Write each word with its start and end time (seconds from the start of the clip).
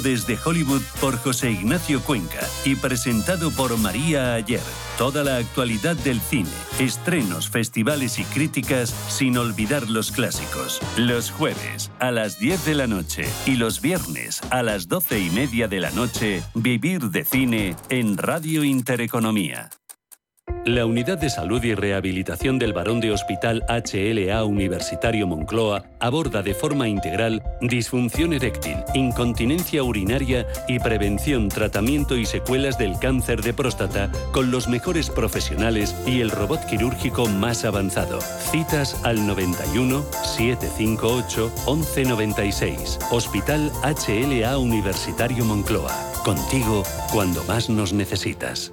desde 0.00 0.38
Hollywood 0.42 0.80
por 1.02 1.18
José 1.18 1.50
Ignacio 1.50 2.00
Cuenca 2.00 2.40
y 2.64 2.76
presentado 2.76 3.50
por 3.50 3.76
María 3.76 4.32
Ayer. 4.32 4.62
Toda 4.96 5.22
la 5.22 5.36
actualidad 5.36 5.96
del 5.96 6.18
cine, 6.18 6.48
estrenos, 6.78 7.50
festivales 7.50 8.18
y 8.18 8.24
críticas 8.24 8.88
sin 8.88 9.36
olvidar 9.36 9.90
los 9.90 10.10
clásicos. 10.10 10.80
Los 10.96 11.30
jueves 11.30 11.90
a 11.98 12.10
las 12.10 12.38
10 12.38 12.64
de 12.64 12.74
la 12.74 12.86
noche 12.86 13.26
y 13.44 13.56
los 13.56 13.82
viernes 13.82 14.40
a 14.48 14.62
las 14.62 14.88
12 14.88 15.18
y 15.20 15.28
media 15.28 15.68
de 15.68 15.80
la 15.80 15.90
noche, 15.90 16.42
Vivir 16.54 17.10
de 17.10 17.24
Cine 17.26 17.76
en 17.90 18.16
Radio 18.16 18.64
Intereconomía. 18.64 19.68
La 20.64 20.86
Unidad 20.86 21.18
de 21.18 21.28
Salud 21.28 21.60
y 21.64 21.74
Rehabilitación 21.74 22.56
del 22.56 22.72
Barón 22.72 23.00
de 23.00 23.10
Hospital 23.10 23.64
HLA 23.68 24.44
Universitario 24.44 25.26
Moncloa 25.26 25.84
aborda 25.98 26.40
de 26.40 26.54
forma 26.54 26.86
integral 26.86 27.42
disfunción 27.60 28.32
eréctil, 28.32 28.76
incontinencia 28.94 29.82
urinaria 29.82 30.46
y 30.68 30.78
prevención, 30.78 31.48
tratamiento 31.48 32.16
y 32.16 32.26
secuelas 32.26 32.78
del 32.78 32.96
cáncer 33.00 33.42
de 33.42 33.52
próstata 33.52 34.08
con 34.30 34.52
los 34.52 34.68
mejores 34.68 35.10
profesionales 35.10 35.96
y 36.06 36.20
el 36.20 36.30
robot 36.30 36.64
quirúrgico 36.66 37.26
más 37.26 37.64
avanzado. 37.64 38.20
Citas 38.20 39.00
al 39.02 39.26
91 39.26 40.04
758 40.22 41.52
1196. 41.66 43.00
Hospital 43.10 43.72
HLA 43.82 44.58
Universitario 44.58 45.44
Moncloa. 45.44 45.92
Contigo 46.24 46.84
cuando 47.10 47.42
más 47.44 47.68
nos 47.68 47.92
necesitas. 47.92 48.72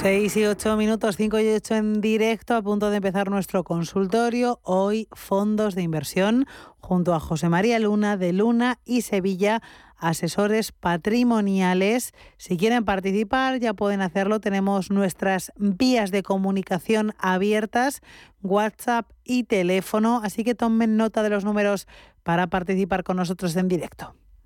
6 0.00 0.36
y 0.36 0.46
8 0.46 0.76
minutos, 0.76 1.16
5 1.16 1.40
y 1.40 1.48
8 1.48 1.74
en 1.74 2.00
directo, 2.00 2.54
a 2.54 2.62
punto 2.62 2.88
de 2.88 2.98
empezar 2.98 3.30
nuestro 3.30 3.64
consultorio. 3.64 4.60
Hoy, 4.62 5.08
fondos 5.10 5.74
de 5.74 5.82
inversión, 5.82 6.46
junto 6.78 7.14
a 7.14 7.20
José 7.20 7.48
María 7.48 7.80
Luna 7.80 8.16
de 8.16 8.32
Luna 8.32 8.78
y 8.84 9.02
Sevilla, 9.02 9.60
asesores 9.96 10.70
patrimoniales. 10.70 12.12
Si 12.36 12.56
quieren 12.56 12.84
participar, 12.84 13.58
ya 13.58 13.74
pueden 13.74 14.00
hacerlo. 14.00 14.38
Tenemos 14.38 14.92
nuestras 14.92 15.50
vías 15.56 16.12
de 16.12 16.22
comunicación 16.22 17.12
abiertas, 17.18 18.00
WhatsApp 18.40 19.10
y 19.24 19.44
teléfono, 19.44 20.20
así 20.22 20.44
que 20.44 20.54
tomen 20.54 20.96
nota 20.96 21.24
de 21.24 21.30
los 21.30 21.44
números 21.44 21.88
para 22.22 22.46
participar 22.46 23.02
con 23.02 23.16
nosotros 23.16 23.56
en 23.56 23.66
directo. 23.66 24.14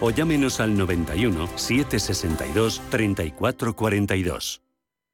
o 0.00 0.10
llámenos 0.10 0.60
al 0.60 0.76
91 0.76 1.48
762 1.56 2.80
3442. 2.90 4.62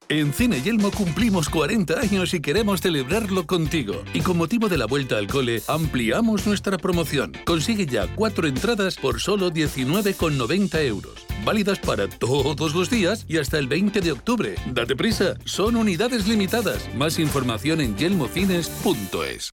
En 0.08 0.32
Cine 0.32 0.62
Yelmo 0.62 0.92
cumplimos 0.92 1.48
40 1.48 1.98
años 1.98 2.32
y 2.32 2.40
queremos 2.40 2.80
celebrarlo 2.80 3.44
contigo. 3.44 4.04
Y 4.14 4.20
con 4.20 4.36
motivo 4.36 4.68
de 4.68 4.78
la 4.78 4.86
vuelta 4.86 5.18
al 5.18 5.26
cole, 5.26 5.62
ampliamos 5.66 6.46
nuestra 6.46 6.78
promoción. 6.78 7.32
Consigue 7.44 7.86
ya 7.86 8.06
cuatro 8.14 8.46
entradas 8.46 8.96
por 8.96 9.20
solo 9.20 9.50
19,90 9.50 10.84
euros. 10.84 11.26
Válidas 11.44 11.80
para 11.80 12.08
todos 12.08 12.72
los 12.72 12.88
días 12.88 13.24
y 13.26 13.38
hasta 13.38 13.58
el 13.58 13.66
20 13.66 14.00
de 14.00 14.12
octubre. 14.12 14.54
Date 14.72 14.94
prisa, 14.94 15.34
son 15.44 15.74
unidades 15.74 16.28
limitadas. 16.28 16.88
Más 16.94 17.18
información 17.18 17.80
en 17.80 17.96
yelmocines.es. 17.96 19.52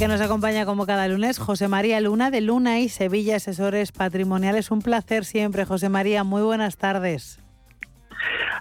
Que 0.00 0.08
nos 0.08 0.22
acompaña 0.22 0.64
como 0.64 0.86
cada 0.86 1.06
lunes 1.08 1.38
José 1.38 1.68
María 1.68 2.00
Luna 2.00 2.30
de 2.30 2.40
Luna 2.40 2.78
y 2.80 2.88
Sevilla 2.88 3.36
Asesores 3.36 3.92
Patrimoniales. 3.92 4.70
Un 4.70 4.80
placer 4.80 5.26
siempre, 5.26 5.66
José 5.66 5.90
María. 5.90 6.24
Muy 6.24 6.40
buenas 6.40 6.78
tardes. 6.78 7.38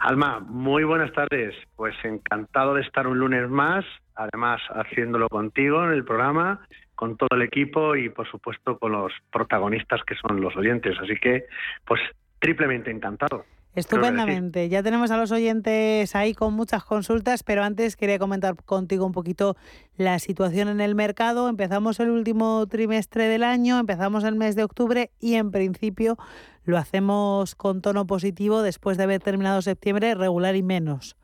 Alma, 0.02 0.42
muy 0.42 0.84
buenas 0.84 1.14
tardes. 1.14 1.56
Pues 1.78 1.96
encantado 2.04 2.74
de 2.74 2.82
estar 2.82 3.08
un 3.08 3.20
lunes 3.20 3.50
más, 3.50 3.86
además 4.16 4.60
haciéndolo 4.70 5.30
contigo 5.30 5.82
en 5.86 5.92
el 5.92 6.04
programa, 6.04 6.60
con 6.96 7.16
todo 7.16 7.30
el 7.32 7.44
equipo 7.44 7.96
y 7.96 8.10
por 8.10 8.30
supuesto 8.30 8.78
con 8.78 8.92
los 8.92 9.14
protagonistas 9.32 10.02
que 10.04 10.16
son 10.16 10.42
los 10.42 10.58
oyentes. 10.58 10.98
Así 11.02 11.16
que, 11.22 11.46
pues 11.86 12.02
triplemente 12.40 12.92
encantado. 12.92 13.46
Estupendamente. 13.76 14.68
Ya 14.68 14.82
tenemos 14.82 15.12
a 15.12 15.18
los 15.18 15.32
oyentes 15.32 16.16
ahí 16.16 16.34
con 16.34 16.54
muchas 16.54 16.84
consultas, 16.84 17.44
pero 17.44 17.64
antes 17.64 17.96
quería 17.96 18.18
comentar 18.18 18.56
contigo 18.66 19.06
un 19.06 19.12
poquito 19.12 19.56
la 19.96 20.18
situación 20.20 20.70
en 20.70 20.82
el 20.82 20.96
mercado. 20.96 21.48
Empezamos 21.50 22.00
el 22.00 22.10
último 22.10 22.66
trimestre 22.68 23.26
del 23.26 23.44
año, 23.44 23.80
empezamos 23.80 24.24
el 24.24 24.36
mes 24.36 24.56
de 24.56 24.64
octubre 24.64 25.12
y 25.20 25.36
en 25.36 25.52
principio 25.52 26.18
lo 26.66 26.78
hacemos 26.78 27.56
con 27.56 27.82
tono 27.82 28.08
positivo 28.08 28.64
después 28.64 28.98
de 28.98 29.04
haber 29.04 29.22
terminado 29.22 29.62
septiembre 29.62 30.16
regular 30.16 30.56
y 30.56 30.64
menos. 30.64 31.16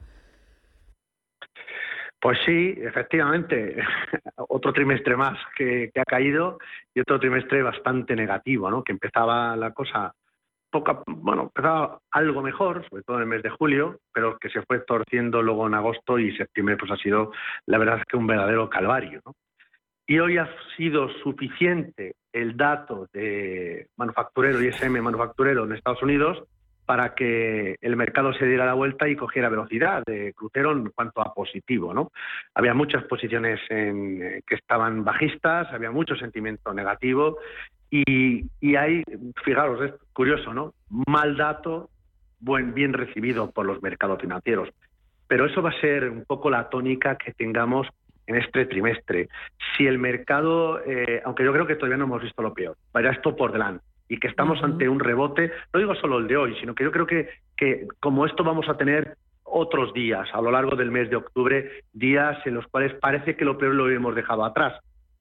Pues 2.19 2.39
sí, 2.45 2.75
efectivamente, 2.77 3.75
otro 4.49 4.71
trimestre 4.71 5.15
más 5.15 5.37
que, 5.57 5.91
que, 5.93 5.99
ha 5.99 6.05
caído 6.05 6.57
y 6.93 6.99
otro 6.99 7.19
trimestre 7.19 7.61
bastante 7.61 8.15
negativo, 8.15 8.69
¿no? 8.71 8.83
Que 8.83 8.93
empezaba 8.93 9.55
la 9.55 9.71
cosa 9.71 10.15
bueno, 11.07 11.43
empezaba 11.43 11.99
algo 12.11 12.41
mejor, 12.41 12.87
sobre 12.89 13.03
todo 13.03 13.17
en 13.17 13.23
el 13.23 13.29
mes 13.29 13.43
de 13.43 13.49
julio, 13.49 13.99
pero 14.13 14.37
que 14.37 14.49
se 14.49 14.61
fue 14.63 14.79
torciendo 14.79 15.41
luego 15.41 15.67
en 15.67 15.75
agosto 15.75 16.19
y 16.19 16.35
septiembre, 16.35 16.77
pues 16.77 16.91
ha 16.91 16.97
sido, 16.97 17.31
la 17.65 17.77
verdad 17.77 18.03
que 18.07 18.17
un 18.17 18.27
verdadero 18.27 18.69
calvario. 18.69 19.21
Y 20.07 20.19
hoy 20.19 20.37
ha 20.37 20.47
sido 20.77 21.09
suficiente 21.23 22.15
el 22.31 22.55
dato 22.55 23.07
de 23.11 23.87
manufacturero, 23.97 24.61
ISM 24.61 25.01
manufacturero 25.01 25.63
en 25.63 25.73
Estados 25.73 26.03
Unidos, 26.03 26.43
para 26.85 27.15
que 27.15 27.77
el 27.81 27.95
mercado 27.95 28.33
se 28.33 28.45
diera 28.45 28.65
la 28.65 28.73
vuelta 28.73 29.07
y 29.07 29.15
cogiera 29.15 29.49
velocidad 29.49 30.03
de 30.05 30.33
crucero 30.33 30.71
en 30.71 30.89
cuanto 30.91 31.21
a 31.21 31.33
positivo. 31.33 31.93
¿no? 31.93 32.11
Había 32.53 32.73
muchas 32.73 33.03
posiciones 33.05 33.59
en, 33.69 34.21
eh, 34.21 34.41
que 34.45 34.55
estaban 34.55 35.03
bajistas, 35.03 35.67
había 35.73 35.91
mucho 35.91 36.15
sentimiento 36.15 36.73
negativo 36.73 37.39
y, 37.95 38.45
y 38.59 38.75
hay, 38.75 39.03
fijaros, 39.43 39.81
es 39.81 39.93
curioso, 40.11 40.53
¿no? 40.53 40.73
Mal 41.07 41.37
dato, 41.37 41.89
buen, 42.39 42.73
bien 42.73 42.93
recibido 42.93 43.51
por 43.51 43.65
los 43.65 43.81
mercados 43.81 44.19
financieros. 44.19 44.69
Pero 45.27 45.45
eso 45.45 45.61
va 45.61 45.69
a 45.69 45.79
ser 45.79 46.09
un 46.09 46.25
poco 46.25 46.49
la 46.49 46.69
tónica 46.69 47.15
que 47.17 47.33
tengamos 47.33 47.87
en 48.27 48.35
este 48.35 48.65
trimestre. 48.65 49.29
Si 49.75 49.87
el 49.87 49.97
mercado, 49.97 50.83
eh, 50.83 51.21
aunque 51.23 51.43
yo 51.43 51.53
creo 51.53 51.67
que 51.67 51.75
todavía 51.75 51.97
no 51.97 52.05
hemos 52.05 52.21
visto 52.21 52.41
lo 52.41 52.53
peor, 52.53 52.75
vaya 52.91 53.11
esto 53.11 53.35
por 53.35 53.51
delante 53.51 53.83
y 54.07 54.19
que 54.19 54.27
estamos 54.27 54.61
ante 54.61 54.87
un 54.87 54.99
rebote, 54.99 55.51
no 55.73 55.79
digo 55.79 55.95
solo 55.95 56.19
el 56.19 56.27
de 56.27 56.37
hoy, 56.37 56.55
sino 56.59 56.75
que 56.75 56.83
yo 56.83 56.91
creo 56.91 57.07
que, 57.07 57.29
que 57.57 57.87
como 57.99 58.25
esto 58.25 58.43
vamos 58.43 58.69
a 58.69 58.77
tener 58.77 59.17
otros 59.43 59.93
días 59.93 60.27
a 60.33 60.41
lo 60.41 60.51
largo 60.51 60.75
del 60.75 60.91
mes 60.91 61.09
de 61.09 61.15
octubre, 61.15 61.83
días 61.93 62.37
en 62.45 62.55
los 62.55 62.67
cuales 62.67 62.93
parece 62.95 63.35
que 63.35 63.45
lo 63.45 63.57
peor 63.57 63.73
lo 63.73 63.89
hemos 63.89 64.15
dejado 64.15 64.43
atrás. 64.43 64.79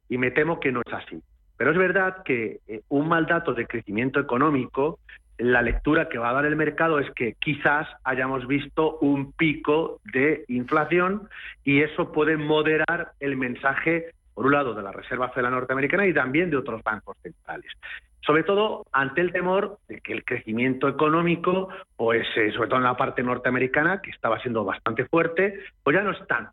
Y 0.09 0.19
me 0.19 0.31
temo 0.31 0.61
que 0.61 0.73
no 0.73 0.83
es 0.85 0.93
así. 0.93 1.23
Pero 1.65 1.73
es 1.73 1.79
verdad 1.79 2.23
que 2.25 2.61
eh, 2.69 2.83
un 2.91 3.09
mal 3.09 3.25
dato 3.25 3.55
de 3.55 3.67
crecimiento 3.67 4.21
económico, 4.21 4.99
la 5.39 5.63
lectura 5.63 6.11
que 6.11 6.19
va 6.19 6.29
a 6.29 6.35
dar 6.35 6.45
el 6.45 6.57
mercado 6.57 6.99
es 6.99 7.11
que 7.13 7.37
quizás 7.41 7.89
hayamos 8.05 8.47
visto 8.47 8.99
un 8.99 9.33
pico 9.33 9.99
de 10.13 10.45
inflación 10.49 11.27
y 11.65 11.81
eso 11.81 12.13
puede 12.13 12.37
moderar 12.37 13.13
el 13.19 13.39
mensaje, 13.39 14.11
por 14.35 14.45
un 14.45 14.53
lado, 14.53 14.75
de 14.75 14.83
la 14.83 14.93
Reserva 14.93 15.31
Federal 15.31 15.53
Norteamericana 15.53 16.07
y 16.07 16.13
también 16.13 16.51
de 16.51 16.59
otros 16.59 16.83
bancos 16.83 17.17
centrales. 17.23 17.73
Sobre 18.21 18.43
todo 18.43 18.85
ante 18.93 19.23
el 19.23 19.33
temor 19.33 19.79
de 19.89 20.03
que 20.03 20.13
el 20.13 20.23
crecimiento 20.23 20.87
económico, 20.87 21.71
pues 21.97 22.27
eh, 22.37 22.53
sobre 22.53 22.69
todo 22.69 22.81
en 22.81 22.85
la 22.85 22.99
parte 22.99 23.23
norteamericana, 23.23 24.03
que 24.03 24.11
estaba 24.11 24.39
siendo 24.41 24.67
bastante 24.67 25.07
fuerte, 25.07 25.61
pues 25.83 25.97
ya 25.97 26.03
no 26.03 26.11
es 26.11 26.27
tan 26.27 26.51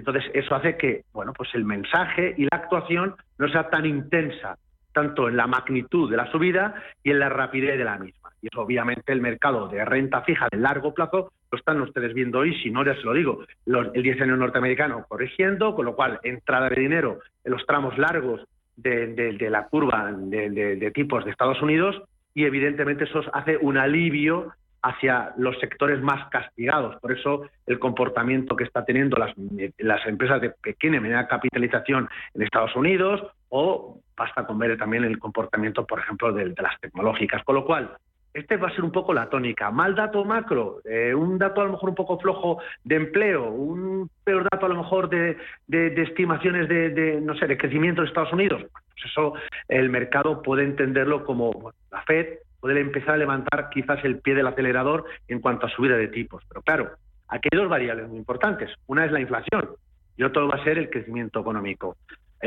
entonces 0.00 0.24
eso 0.34 0.54
hace 0.54 0.76
que, 0.76 1.04
bueno, 1.12 1.32
pues 1.32 1.54
el 1.54 1.64
mensaje 1.64 2.34
y 2.36 2.42
la 2.44 2.58
actuación 2.58 3.14
no 3.38 3.48
sea 3.48 3.70
tan 3.70 3.86
intensa, 3.86 4.58
tanto 4.92 5.28
en 5.28 5.36
la 5.36 5.46
magnitud 5.46 6.10
de 6.10 6.16
la 6.16 6.30
subida 6.30 6.74
y 7.02 7.10
en 7.10 7.20
la 7.20 7.28
rapidez 7.28 7.78
de 7.78 7.84
la 7.84 7.98
misma. 7.98 8.30
Y 8.42 8.48
eso 8.48 8.62
obviamente 8.62 9.12
el 9.12 9.20
mercado 9.20 9.68
de 9.68 9.84
renta 9.84 10.22
fija 10.22 10.48
de 10.50 10.58
largo 10.58 10.94
plazo 10.94 11.32
lo 11.50 11.58
están 11.58 11.80
ustedes 11.80 12.14
viendo 12.14 12.40
hoy, 12.40 12.54
si 12.62 12.70
no 12.70 12.84
ya 12.84 12.94
se 12.94 13.02
lo 13.02 13.12
digo, 13.12 13.44
el 13.66 14.02
10 14.02 14.22
años 14.22 14.38
norteamericano 14.38 15.04
corrigiendo, 15.08 15.74
con 15.74 15.84
lo 15.84 15.94
cual 15.94 16.20
entrada 16.22 16.68
de 16.68 16.80
dinero 16.80 17.20
en 17.44 17.52
los 17.52 17.66
tramos 17.66 17.98
largos 17.98 18.42
de, 18.76 19.48
la 19.50 19.66
curva 19.66 20.12
de 20.12 20.90
tipos 20.94 21.24
de 21.24 21.30
Estados 21.30 21.60
Unidos 21.60 22.02
y 22.34 22.44
evidentemente 22.44 23.04
eso 23.04 23.22
hace 23.32 23.56
un 23.56 23.76
alivio 23.76 24.52
hacia 24.82 25.32
los 25.36 25.58
sectores 25.58 26.00
más 26.00 26.28
castigados. 26.30 26.96
Por 27.00 27.12
eso 27.12 27.42
el 27.66 27.78
comportamiento 27.78 28.56
que 28.56 28.64
está 28.64 28.84
teniendo 28.84 29.16
las, 29.18 30.06
empresas 30.06 30.40
de 30.40 30.50
pequeña 30.50 30.96
y 30.96 31.00
mediana 31.00 31.28
capitalización 31.28 32.08
en 32.34 32.42
Estados 32.42 32.74
Unidos 32.76 33.20
o 33.48 34.00
basta 34.16 34.46
con 34.46 34.58
ver 34.58 34.76
también 34.78 35.04
el 35.04 35.18
comportamiento, 35.18 35.86
por 35.86 36.00
ejemplo, 36.00 36.32
de, 36.32 36.54
las 36.56 36.80
tecnológicas. 36.80 37.42
Con 37.44 37.56
lo 37.56 37.64
cual, 37.64 37.90
este 38.32 38.56
va 38.56 38.68
a 38.68 38.74
ser 38.74 38.84
un 38.84 38.92
poco 38.92 39.12
la 39.12 39.28
tónica. 39.28 39.70
Mal 39.70 39.94
dato 39.94 40.24
macro, 40.24 40.80
eh, 40.84 41.14
un 41.14 41.36
dato 41.36 41.60
a 41.60 41.64
lo 41.64 41.72
mejor 41.72 41.90
un 41.90 41.94
poco 41.94 42.18
flojo 42.18 42.58
de 42.84 42.96
empleo, 42.96 43.50
un 43.50 44.08
peor 44.24 44.46
dato 44.50 44.66
a 44.66 44.68
lo 44.68 44.76
mejor 44.76 45.08
de, 45.08 45.36
de, 45.66 46.02
estimaciones 46.02 46.68
de, 46.68 47.20
no 47.20 47.34
sé, 47.34 47.46
de 47.46 47.58
crecimiento 47.58 48.02
de 48.02 48.08
Estados 48.08 48.32
Unidos. 48.32 48.62
Pues 48.72 49.10
eso 49.10 49.34
el 49.68 49.90
mercado 49.90 50.42
puede 50.42 50.64
entenderlo 50.64 51.24
como 51.24 51.72
la 51.90 52.02
Fed 52.02 52.38
poder 52.60 52.78
empezar 52.78 53.14
a 53.14 53.18
levantar 53.18 53.70
quizás 53.70 54.04
el 54.04 54.18
pie 54.18 54.34
del 54.34 54.46
acelerador 54.46 55.04
en 55.28 55.40
cuanto 55.40 55.66
a 55.66 55.70
subida 55.70 55.96
de 55.96 56.08
tipos. 56.08 56.44
Pero 56.48 56.62
claro, 56.62 56.90
aquí 57.28 57.48
hay 57.50 57.58
dos 57.58 57.68
variables 57.68 58.08
muy 58.08 58.18
importantes. 58.18 58.70
Una 58.86 59.04
es 59.04 59.12
la 59.12 59.20
inflación 59.20 59.70
y 60.16 60.22
otro 60.22 60.48
va 60.48 60.56
a 60.60 60.64
ser 60.64 60.78
el 60.78 60.90
crecimiento 60.90 61.40
económico, 61.40 61.96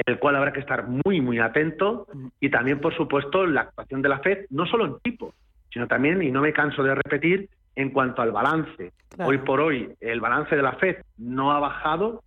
el 0.05 0.19
cual 0.19 0.35
habrá 0.35 0.53
que 0.53 0.59
estar 0.59 0.87
muy, 0.87 1.21
muy 1.21 1.39
atento 1.39 2.07
y 2.39 2.49
también, 2.49 2.79
por 2.79 2.95
supuesto, 2.95 3.45
la 3.45 3.61
actuación 3.61 4.01
de 4.01 4.09
la 4.09 4.19
FED, 4.19 4.45
no 4.51 4.65
solo 4.65 4.85
en 4.85 4.99
tipos, 4.99 5.33
sino 5.71 5.87
también, 5.87 6.21
y 6.21 6.31
no 6.31 6.41
me 6.41 6.53
canso 6.53 6.83
de 6.83 6.93
repetir, 6.93 7.49
en 7.75 7.89
cuanto 7.89 8.21
al 8.21 8.31
balance. 8.31 8.91
Hoy 9.17 9.39
por 9.39 9.59
hoy 9.59 9.93
el 9.99 10.21
balance 10.21 10.55
de 10.55 10.61
la 10.61 10.73
FED 10.73 10.97
no 11.17 11.51
ha 11.51 11.59
bajado, 11.59 12.23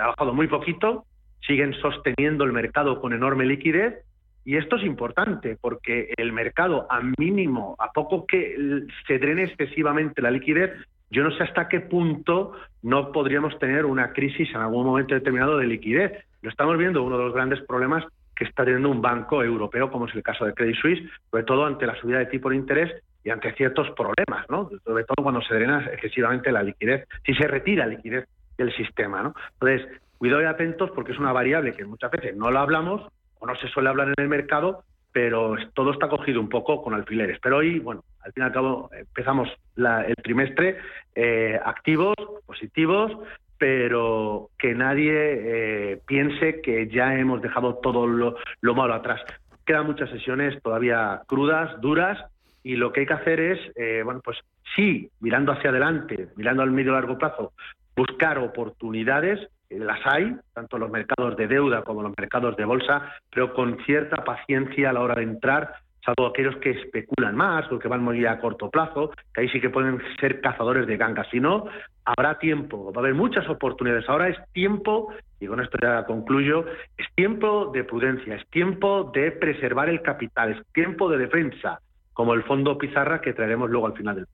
ha 0.00 0.06
bajado 0.06 0.32
muy 0.32 0.46
poquito, 0.48 1.04
siguen 1.46 1.74
sosteniendo 1.74 2.44
el 2.44 2.52
mercado 2.52 3.00
con 3.00 3.12
enorme 3.12 3.46
liquidez 3.46 4.04
y 4.46 4.56
esto 4.56 4.76
es 4.76 4.84
importante 4.84 5.58
porque 5.60 6.14
el 6.16 6.32
mercado, 6.32 6.86
a 6.88 7.00
mínimo, 7.18 7.74
a 7.80 7.90
poco 7.90 8.26
que 8.26 8.56
se 9.04 9.18
drene 9.18 9.42
excesivamente 9.42 10.22
la 10.22 10.30
liquidez, 10.30 10.70
yo 11.10 11.24
no 11.24 11.32
sé 11.32 11.42
hasta 11.42 11.68
qué 11.68 11.80
punto 11.80 12.52
no 12.80 13.10
podríamos 13.10 13.58
tener 13.58 13.84
una 13.84 14.12
crisis 14.12 14.48
en 14.50 14.60
algún 14.60 14.86
momento 14.86 15.14
determinado 15.14 15.58
de 15.58 15.66
liquidez. 15.66 16.24
Lo 16.42 16.50
estamos 16.50 16.78
viendo, 16.78 17.02
uno 17.02 17.18
de 17.18 17.24
los 17.24 17.34
grandes 17.34 17.60
problemas 17.62 18.04
que 18.36 18.44
está 18.44 18.64
teniendo 18.64 18.88
un 18.88 19.02
banco 19.02 19.42
europeo, 19.42 19.90
como 19.90 20.06
es 20.06 20.14
el 20.14 20.22
caso 20.22 20.44
de 20.44 20.54
Credit 20.54 20.76
Suisse, 20.76 21.10
sobre 21.28 21.42
todo 21.42 21.66
ante 21.66 21.84
la 21.84 21.96
subida 22.00 22.18
de 22.18 22.26
tipo 22.26 22.48
de 22.48 22.56
interés 22.56 23.02
y 23.24 23.30
ante 23.30 23.52
ciertos 23.54 23.90
problemas, 23.96 24.48
¿no? 24.48 24.70
Sobre 24.84 25.02
todo 25.02 25.24
cuando 25.24 25.42
se 25.42 25.54
drena 25.54 25.84
excesivamente 25.92 26.52
la 26.52 26.62
liquidez, 26.62 27.08
si 27.24 27.34
se 27.34 27.48
retira 27.48 27.84
liquidez 27.84 28.28
del 28.56 28.72
sistema, 28.76 29.24
¿no? 29.24 29.34
Entonces, 29.54 29.88
cuidado 30.18 30.42
y 30.42 30.46
atentos 30.46 30.92
porque 30.92 31.10
es 31.10 31.18
una 31.18 31.32
variable 31.32 31.72
que 31.72 31.84
muchas 31.84 32.12
veces 32.12 32.36
no 32.36 32.52
lo 32.52 32.60
hablamos 32.60 33.10
o 33.38 33.46
no 33.46 33.56
se 33.56 33.68
suele 33.68 33.88
hablar 33.88 34.08
en 34.08 34.14
el 34.18 34.28
mercado, 34.28 34.82
pero 35.12 35.56
todo 35.72 35.92
está 35.92 36.08
cogido 36.08 36.40
un 36.40 36.48
poco 36.48 36.82
con 36.82 36.92
alfileres. 36.92 37.38
Pero 37.42 37.58
hoy, 37.58 37.78
bueno, 37.78 38.04
al 38.22 38.32
fin 38.32 38.42
y 38.42 38.46
al 38.46 38.52
cabo 38.52 38.90
empezamos 38.92 39.48
el 39.76 40.14
trimestre 40.16 40.76
eh, 41.14 41.58
activos, 41.64 42.14
positivos, 42.44 43.12
pero 43.58 44.50
que 44.58 44.74
nadie 44.74 45.12
eh, 45.14 46.00
piense 46.06 46.60
que 46.60 46.88
ya 46.88 47.14
hemos 47.14 47.40
dejado 47.40 47.76
todo 47.76 48.06
lo, 48.06 48.36
malo 48.74 48.92
atrás. 48.92 49.22
Quedan 49.64 49.86
muchas 49.86 50.10
sesiones 50.10 50.60
todavía 50.62 51.22
crudas, 51.26 51.80
duras, 51.80 52.18
y 52.62 52.76
lo 52.76 52.92
que 52.92 53.00
hay 53.00 53.06
que 53.06 53.14
hacer 53.14 53.40
es, 53.40 53.58
eh, 53.76 54.02
bueno, 54.04 54.20
pues 54.22 54.38
sí, 54.74 55.08
mirando 55.20 55.52
hacia 55.52 55.70
adelante, 55.70 56.28
mirando 56.36 56.62
al 56.62 56.72
medio 56.72 56.92
y 56.92 56.94
largo 56.94 57.16
plazo, 57.16 57.52
buscar 57.96 58.38
oportunidades, 58.38 59.48
las 59.70 60.00
hay, 60.04 60.36
tanto 60.54 60.78
los 60.78 60.90
mercados 60.90 61.36
de 61.36 61.48
deuda 61.48 61.82
como 61.82 62.02
los 62.02 62.12
mercados 62.16 62.56
de 62.56 62.64
bolsa, 62.64 63.12
pero 63.30 63.52
con 63.54 63.78
cierta 63.84 64.24
paciencia 64.24 64.90
a 64.90 64.92
la 64.92 65.00
hora 65.00 65.14
de 65.14 65.22
entrar, 65.22 65.74
salvo 66.04 66.28
aquellos 66.28 66.56
que 66.58 66.70
especulan 66.70 67.34
más 67.34 67.70
o 67.72 67.78
que 67.78 67.88
van 67.88 68.02
muy 68.02 68.24
a 68.24 68.38
corto 68.38 68.70
plazo, 68.70 69.10
que 69.34 69.40
ahí 69.40 69.48
sí 69.48 69.60
que 69.60 69.70
pueden 69.70 70.00
ser 70.20 70.40
cazadores 70.40 70.86
de 70.86 70.96
gangas. 70.96 71.26
Si 71.30 71.40
no, 71.40 71.66
habrá 72.04 72.38
tiempo, 72.38 72.92
va 72.92 73.00
a 73.00 73.04
haber 73.04 73.14
muchas 73.14 73.48
oportunidades. 73.48 74.08
Ahora 74.08 74.28
es 74.28 74.38
tiempo, 74.52 75.12
y 75.40 75.46
con 75.46 75.60
esto 75.60 75.76
ya 75.82 76.04
concluyo, 76.04 76.64
es 76.96 77.06
tiempo 77.14 77.70
de 77.74 77.82
prudencia, 77.82 78.36
es 78.36 78.46
tiempo 78.48 79.10
de 79.12 79.32
preservar 79.32 79.88
el 79.88 80.00
capital, 80.02 80.52
es 80.52 80.66
tiempo 80.72 81.10
de 81.10 81.18
defensa, 81.18 81.80
como 82.12 82.34
el 82.34 82.44
fondo 82.44 82.78
Pizarra 82.78 83.20
que 83.20 83.32
traeremos 83.32 83.68
luego 83.68 83.88
al 83.88 83.94
final 83.94 84.16
del 84.16 84.26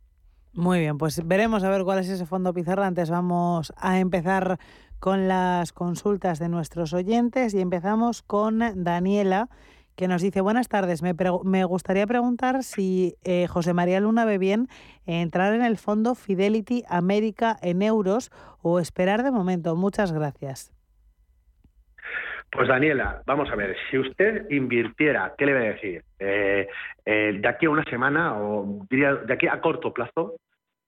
muy 0.54 0.80
bien, 0.80 0.98
pues 0.98 1.26
veremos 1.26 1.64
a 1.64 1.70
ver 1.70 1.84
cuál 1.84 1.98
es 1.98 2.08
ese 2.08 2.26
fondo 2.26 2.52
pizarra. 2.52 2.86
Antes 2.86 3.08
vamos 3.08 3.72
a 3.76 3.98
empezar 3.98 4.58
con 4.98 5.26
las 5.26 5.72
consultas 5.72 6.38
de 6.38 6.48
nuestros 6.48 6.92
oyentes 6.92 7.54
y 7.54 7.60
empezamos 7.60 8.22
con 8.22 8.60
Daniela, 8.84 9.48
que 9.96 10.08
nos 10.08 10.22
dice, 10.22 10.40
buenas 10.40 10.68
tardes, 10.68 11.02
me, 11.02 11.14
me 11.44 11.64
gustaría 11.64 12.06
preguntar 12.06 12.62
si 12.64 13.16
eh, 13.24 13.46
José 13.46 13.74
María 13.74 14.00
Luna 14.00 14.24
ve 14.24 14.38
bien 14.38 14.68
entrar 15.06 15.54
en 15.54 15.62
el 15.62 15.76
fondo 15.76 16.14
Fidelity 16.14 16.84
América 16.88 17.58
en 17.62 17.82
euros 17.82 18.30
o 18.60 18.78
esperar 18.78 19.22
de 19.22 19.30
momento. 19.30 19.74
Muchas 19.74 20.12
gracias. 20.12 20.70
Pues 22.52 22.68
Daniela, 22.68 23.22
vamos 23.24 23.50
a 23.50 23.56
ver, 23.56 23.74
si 23.90 23.96
usted 23.96 24.44
invirtiera, 24.50 25.32
¿qué 25.38 25.46
le 25.46 25.54
voy 25.54 25.62
a 25.62 25.72
decir? 25.72 26.02
Eh, 26.18 26.68
eh, 27.02 27.38
de 27.40 27.48
aquí 27.48 27.64
a 27.64 27.70
una 27.70 27.82
semana 27.84 28.36
o 28.36 28.86
diría 28.90 29.14
de 29.14 29.32
aquí 29.32 29.46
a 29.46 29.58
corto 29.58 29.90
plazo, 29.90 30.36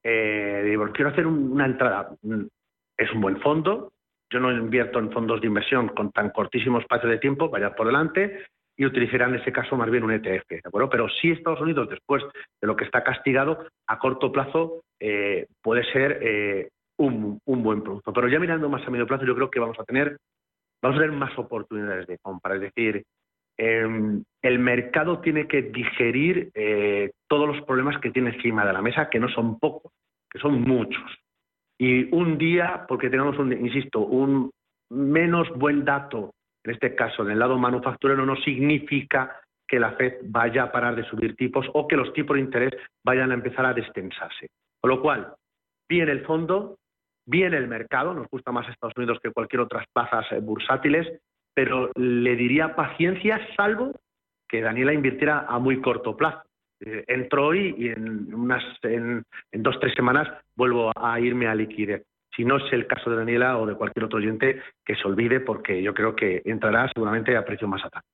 eh, 0.02 0.62
digo, 0.66 0.86
quiero 0.92 1.10
hacer 1.10 1.26
una 1.26 1.64
entrada. 1.64 2.10
Mm, 2.20 2.42
es 2.98 3.10
un 3.12 3.20
buen 3.22 3.40
fondo, 3.40 3.92
yo 4.30 4.40
no 4.40 4.52
invierto 4.52 4.98
en 4.98 5.10
fondos 5.10 5.40
de 5.40 5.46
inversión 5.46 5.88
con 5.88 6.12
tan 6.12 6.28
cortísimo 6.30 6.80
espacio 6.80 7.08
de 7.08 7.16
tiempo, 7.16 7.48
vaya 7.48 7.74
por 7.74 7.86
delante, 7.86 8.44
y 8.76 8.84
utilizará 8.84 9.26
en 9.28 9.36
ese 9.36 9.50
caso 9.50 9.74
más 9.74 9.90
bien 9.90 10.04
un 10.04 10.12
ETF, 10.12 10.46
¿de 10.46 10.60
acuerdo? 10.62 10.90
Pero 10.90 11.08
sí 11.08 11.30
Estados 11.30 11.62
Unidos, 11.62 11.88
después 11.88 12.22
de 12.60 12.66
lo 12.66 12.76
que 12.76 12.84
está 12.84 13.02
castigado, 13.02 13.66
a 13.86 13.98
corto 13.98 14.30
plazo 14.30 14.82
puede 15.62 15.84
ser 15.92 16.70
un, 16.98 17.40
un, 17.46 17.62
buen 17.62 17.82
producto. 17.82 18.12
Pero 18.12 18.28
ya 18.28 18.38
mirando 18.38 18.68
más 18.68 18.86
a 18.86 18.90
medio 18.90 19.06
plazo, 19.06 19.24
yo 19.24 19.34
creo 19.34 19.50
que 19.50 19.60
vamos 19.60 19.78
a 19.78 19.84
tener 19.84 20.18
vamos 20.84 20.98
a 20.98 21.00
tener 21.00 21.16
más 21.16 21.36
oportunidades 21.38 22.06
de 22.06 22.18
compra. 22.18 22.56
Es 22.56 22.60
decir, 22.60 23.04
em, 23.56 24.22
el 24.42 24.58
mercado 24.58 25.20
tiene 25.20 25.48
que 25.48 25.62
digerir 25.62 26.50
eh, 26.54 27.12
todos 27.26 27.48
los 27.48 27.64
problemas 27.64 27.98
que 28.00 28.10
tiene 28.10 28.34
encima 28.34 28.66
de 28.66 28.72
la 28.74 28.82
mesa, 28.82 29.08
que 29.08 29.18
no 29.18 29.30
son 29.30 29.58
pocos, 29.58 29.92
que 30.30 30.38
son 30.38 30.60
muchos. 30.60 31.02
Y 31.78 32.14
un 32.14 32.36
día, 32.36 32.84
porque 32.86 33.08
tenemos, 33.08 33.38
un, 33.38 33.52
insisto, 33.52 34.00
un 34.00 34.50
menos 34.90 35.48
buen 35.56 35.86
dato, 35.86 36.34
en 36.62 36.72
este 36.72 36.94
caso 36.94 37.22
en 37.22 37.30
el 37.30 37.38
lado 37.38 37.56
manufacturero, 37.56 38.26
no 38.26 38.36
significa 38.36 39.40
que 39.66 39.80
la 39.80 39.92
Fed 39.92 40.16
vaya 40.24 40.64
a 40.64 40.72
parar 40.72 40.96
de 40.96 41.04
subir 41.04 41.34
tipos 41.34 41.66
o 41.72 41.88
que 41.88 41.96
los 41.96 42.12
tipos 42.12 42.34
de 42.34 42.42
interés 42.42 42.72
vayan 43.02 43.30
a 43.30 43.34
empezar 43.34 43.64
a 43.64 43.72
destensarse. 43.72 44.48
Con 44.82 44.90
lo 44.90 45.00
cual, 45.00 45.32
bien 45.88 46.10
el 46.10 46.26
fondo, 46.26 46.76
bien 47.26 47.54
el 47.54 47.68
mercado, 47.68 48.14
nos 48.14 48.28
gusta 48.28 48.52
más 48.52 48.68
Estados 48.68 48.96
Unidos 48.96 49.18
que 49.22 49.32
cualquier 49.32 49.60
otras 49.60 49.86
plazas 49.92 50.26
eh, 50.32 50.40
bursátiles, 50.40 51.20
pero 51.54 51.90
le 51.94 52.36
diría 52.36 52.74
paciencia, 52.74 53.40
salvo 53.56 53.92
que 54.48 54.60
Daniela 54.60 54.92
invirtiera 54.92 55.46
a 55.48 55.58
muy 55.58 55.80
corto 55.80 56.16
plazo. 56.16 56.42
Eh, 56.80 57.04
entro 57.06 57.46
hoy 57.46 57.74
y 57.78 57.88
en 57.88 58.34
unas 58.34 58.62
en, 58.82 59.24
dos 59.52 59.78
tres 59.80 59.94
semanas 59.94 60.28
vuelvo 60.56 60.92
a 60.96 61.18
irme 61.20 61.46
a 61.46 61.54
liquidez. 61.54 62.04
Si 62.34 62.44
no 62.44 62.56
es 62.56 62.72
el 62.72 62.86
caso 62.86 63.10
de 63.10 63.16
Daniela 63.16 63.58
o 63.58 63.66
de 63.66 63.76
cualquier 63.76 64.04
otro 64.04 64.18
oyente, 64.18 64.60
que 64.84 64.96
se 64.96 65.06
olvide 65.06 65.40
porque 65.40 65.82
yo 65.82 65.94
creo 65.94 66.16
que 66.16 66.42
entrará 66.44 66.90
seguramente 66.92 67.36
a 67.36 67.44
precios 67.44 67.70
más 67.70 67.84
atractivos. 67.84 68.13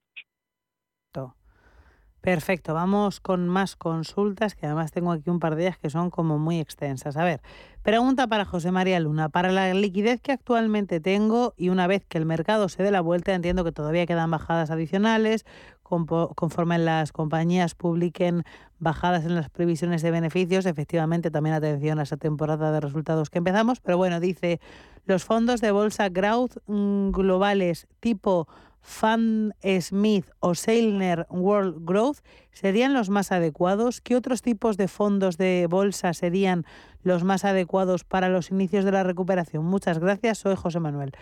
Perfecto, 2.20 2.74
vamos 2.74 3.18
con 3.18 3.48
más 3.48 3.76
consultas, 3.76 4.54
que 4.54 4.66
además 4.66 4.92
tengo 4.92 5.12
aquí 5.12 5.30
un 5.30 5.40
par 5.40 5.56
de 5.56 5.62
ellas 5.62 5.78
que 5.78 5.88
son 5.88 6.10
como 6.10 6.38
muy 6.38 6.60
extensas. 6.60 7.16
A 7.16 7.24
ver, 7.24 7.40
pregunta 7.82 8.26
para 8.26 8.44
José 8.44 8.72
María 8.72 9.00
Luna. 9.00 9.30
Para 9.30 9.50
la 9.50 9.72
liquidez 9.72 10.20
que 10.20 10.32
actualmente 10.32 11.00
tengo 11.00 11.54
y 11.56 11.70
una 11.70 11.86
vez 11.86 12.04
que 12.06 12.18
el 12.18 12.26
mercado 12.26 12.68
se 12.68 12.82
dé 12.82 12.90
la 12.90 13.00
vuelta, 13.00 13.32
entiendo 13.32 13.64
que 13.64 13.72
todavía 13.72 14.04
quedan 14.04 14.30
bajadas 14.30 14.70
adicionales, 14.70 15.46
conforme 15.82 16.78
las 16.78 17.10
compañías 17.10 17.74
publiquen 17.74 18.44
bajadas 18.78 19.24
en 19.24 19.34
las 19.34 19.48
previsiones 19.48 20.02
de 20.02 20.10
beneficios. 20.10 20.66
Efectivamente, 20.66 21.30
también 21.30 21.54
atención 21.54 21.98
a 22.00 22.02
esa 22.02 22.18
temporada 22.18 22.70
de 22.70 22.80
resultados 22.80 23.30
que 23.30 23.38
empezamos. 23.38 23.80
Pero 23.80 23.96
bueno, 23.96 24.20
dice, 24.20 24.60
los 25.06 25.24
fondos 25.24 25.62
de 25.62 25.70
bolsa 25.70 26.10
growth 26.10 26.58
mm, 26.66 27.12
globales 27.12 27.88
tipo 27.98 28.46
Fan 28.80 29.54
Smith 29.80 30.30
o 30.40 30.54
Sailner 30.54 31.26
World 31.30 31.84
Growth 31.84 32.18
serían 32.52 32.94
los 32.94 33.10
más 33.10 33.32
adecuados? 33.32 34.00
¿Qué 34.00 34.16
otros 34.16 34.42
tipos 34.42 34.76
de 34.76 34.88
fondos 34.88 35.36
de 35.36 35.66
bolsa 35.68 36.14
serían 36.14 36.64
los 37.02 37.24
más 37.24 37.44
adecuados 37.44 38.04
para 38.04 38.28
los 38.28 38.50
inicios 38.50 38.84
de 38.84 38.92
la 38.92 39.02
recuperación? 39.02 39.64
Muchas 39.64 39.98
gracias, 39.98 40.38
soy 40.38 40.56
José 40.56 40.80
Manuel. 40.80 41.12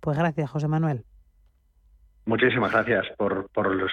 Pues 0.00 0.16
gracias, 0.18 0.50
José 0.50 0.68
Manuel. 0.68 1.04
Muchísimas 2.26 2.72
gracias 2.72 3.06
por, 3.16 3.46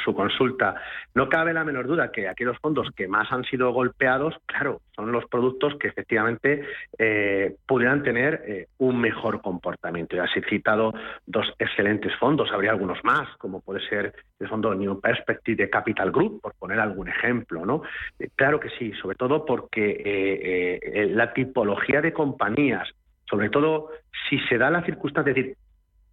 su 0.03 0.15
consulta. 0.15 0.73
No 1.13 1.29
cabe 1.29 1.53
la 1.53 1.63
menor 1.63 1.85
duda 1.85 2.11
que 2.11 2.27
aquellos 2.27 2.57
fondos 2.57 2.89
que 2.95 3.07
más 3.07 3.31
han 3.31 3.43
sido 3.43 3.71
golpeados, 3.71 4.33
claro, 4.47 4.81
son 4.95 5.11
los 5.11 5.25
productos 5.25 5.75
que 5.79 5.89
efectivamente 5.89 6.65
eh, 6.97 7.55
pudieran 7.67 8.01
tener 8.01 8.43
eh, 8.47 8.67
un 8.79 8.99
mejor 8.99 9.39
comportamiento. 9.39 10.15
Ya 10.15 10.25
se 10.33 10.39
he 10.39 10.49
citado 10.49 10.95
dos 11.27 11.45
excelentes 11.59 12.15
fondos, 12.15 12.51
habría 12.51 12.71
algunos 12.71 12.97
más, 13.03 13.29
como 13.37 13.61
puede 13.61 13.87
ser 13.87 14.15
el 14.39 14.49
fondo 14.49 14.73
New 14.73 14.99
Perspective 14.99 15.65
de 15.65 15.69
Capital 15.69 16.11
Group, 16.11 16.41
por 16.41 16.55
poner 16.55 16.79
algún 16.79 17.09
ejemplo. 17.09 17.67
¿no? 17.67 17.83
Eh, 18.17 18.29
claro 18.35 18.59
que 18.59 18.71
sí, 18.79 18.93
sobre 18.93 19.15
todo 19.15 19.45
porque 19.45 20.79
la 21.13 21.33
tipología 21.33 22.01
de 22.01 22.13
compañías, 22.13 22.89
sobre 23.29 23.51
todo 23.51 23.91
si 24.27 24.39
se 24.49 24.57
da 24.57 24.71
la 24.71 24.83
circunstancia, 24.83 25.29
es 25.29 25.35
decir, 25.35 25.55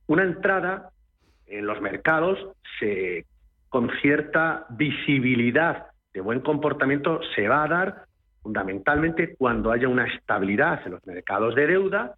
una 0.07 0.25
entrada 0.25 0.91
en 1.51 1.67
los 1.67 1.81
mercados 1.81 2.39
se, 2.79 3.27
con 3.69 3.91
cierta 4.01 4.67
visibilidad 4.71 5.89
de 6.13 6.21
buen 6.21 6.41
comportamiento 6.41 7.21
se 7.35 7.49
va 7.49 7.65
a 7.65 7.69
dar 7.69 8.05
fundamentalmente 8.43 9.35
cuando 9.37 9.71
haya 9.71 9.89
una 9.89 10.07
estabilidad 10.07 10.81
en 10.87 10.93
los 10.93 11.07
mercados 11.07 11.55
de 11.55 11.67
deuda 11.67 12.15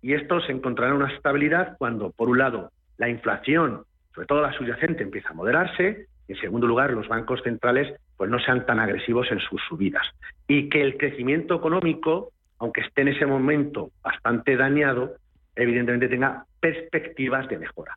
y 0.00 0.14
esto 0.14 0.40
se 0.40 0.52
encontrará 0.52 0.94
una 0.94 1.12
estabilidad 1.12 1.76
cuando, 1.78 2.10
por 2.10 2.28
un 2.28 2.38
lado, 2.38 2.70
la 2.96 3.08
inflación, 3.08 3.84
sobre 4.14 4.26
todo 4.26 4.40
la 4.40 4.52
subyacente, 4.52 5.02
empieza 5.02 5.30
a 5.30 5.34
moderarse 5.34 6.06
y, 6.28 6.32
en 6.32 6.40
segundo 6.40 6.66
lugar, 6.66 6.90
los 6.92 7.08
bancos 7.08 7.42
centrales 7.42 7.94
pues 8.16 8.30
no 8.30 8.38
sean 8.38 8.64
tan 8.66 8.80
agresivos 8.80 9.30
en 9.30 9.40
sus 9.40 9.60
subidas 9.68 10.06
y 10.48 10.68
que 10.68 10.80
el 10.80 10.96
crecimiento 10.96 11.56
económico, 11.56 12.30
aunque 12.58 12.80
esté 12.80 13.02
en 13.02 13.08
ese 13.08 13.26
momento 13.26 13.90
bastante 14.02 14.56
dañado, 14.56 15.16
evidentemente 15.54 16.08
tenga 16.08 16.46
perspectivas 16.60 17.48
de 17.48 17.58
mejora. 17.58 17.96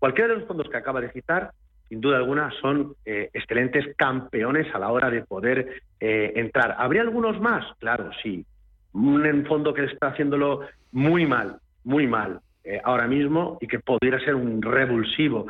Cualquiera 0.00 0.32
de 0.32 0.40
los 0.40 0.48
fondos 0.48 0.68
que 0.70 0.78
acaba 0.78 1.02
de 1.02 1.12
citar, 1.12 1.52
sin 1.90 2.00
duda 2.00 2.16
alguna, 2.16 2.50
son 2.62 2.94
eh, 3.04 3.28
excelentes 3.34 3.94
campeones 3.96 4.74
a 4.74 4.78
la 4.78 4.90
hora 4.90 5.10
de 5.10 5.22
poder 5.24 5.82
eh, 6.00 6.32
entrar. 6.36 6.74
¿Habría 6.78 7.02
algunos 7.02 7.38
más? 7.38 7.66
Claro, 7.78 8.10
sí. 8.22 8.46
Un 8.94 9.44
fondo 9.46 9.74
que 9.74 9.84
está 9.84 10.08
haciéndolo 10.08 10.62
muy 10.92 11.26
mal, 11.26 11.58
muy 11.84 12.06
mal 12.06 12.40
eh, 12.64 12.80
ahora 12.82 13.06
mismo 13.06 13.58
y 13.60 13.66
que 13.66 13.78
podría 13.78 14.18
ser 14.20 14.36
un 14.36 14.62
revulsivo. 14.62 15.48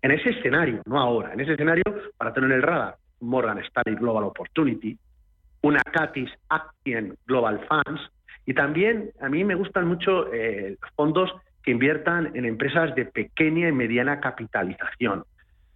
En 0.00 0.10
ese 0.10 0.30
escenario, 0.30 0.80
no 0.86 0.98
ahora, 0.98 1.34
en 1.34 1.40
ese 1.40 1.52
escenario, 1.52 1.84
para 2.16 2.32
tener 2.32 2.52
el 2.52 2.62
radar, 2.62 2.96
Morgan 3.20 3.58
Stanley 3.58 3.96
Global 4.00 4.24
Opportunity, 4.24 4.96
una 5.60 5.82
Catis 5.82 6.30
Action 6.48 7.14
Global 7.26 7.60
Funds, 7.68 8.00
y 8.46 8.54
también 8.54 9.10
a 9.20 9.28
mí 9.28 9.44
me 9.44 9.54
gustan 9.54 9.86
mucho 9.88 10.26
fondos 10.96 11.30
que 11.64 11.70
inviertan 11.70 12.30
en 12.34 12.44
empresas 12.44 12.94
de 12.94 13.06
pequeña 13.06 13.68
y 13.68 13.72
mediana 13.72 14.20
capitalización. 14.20 15.24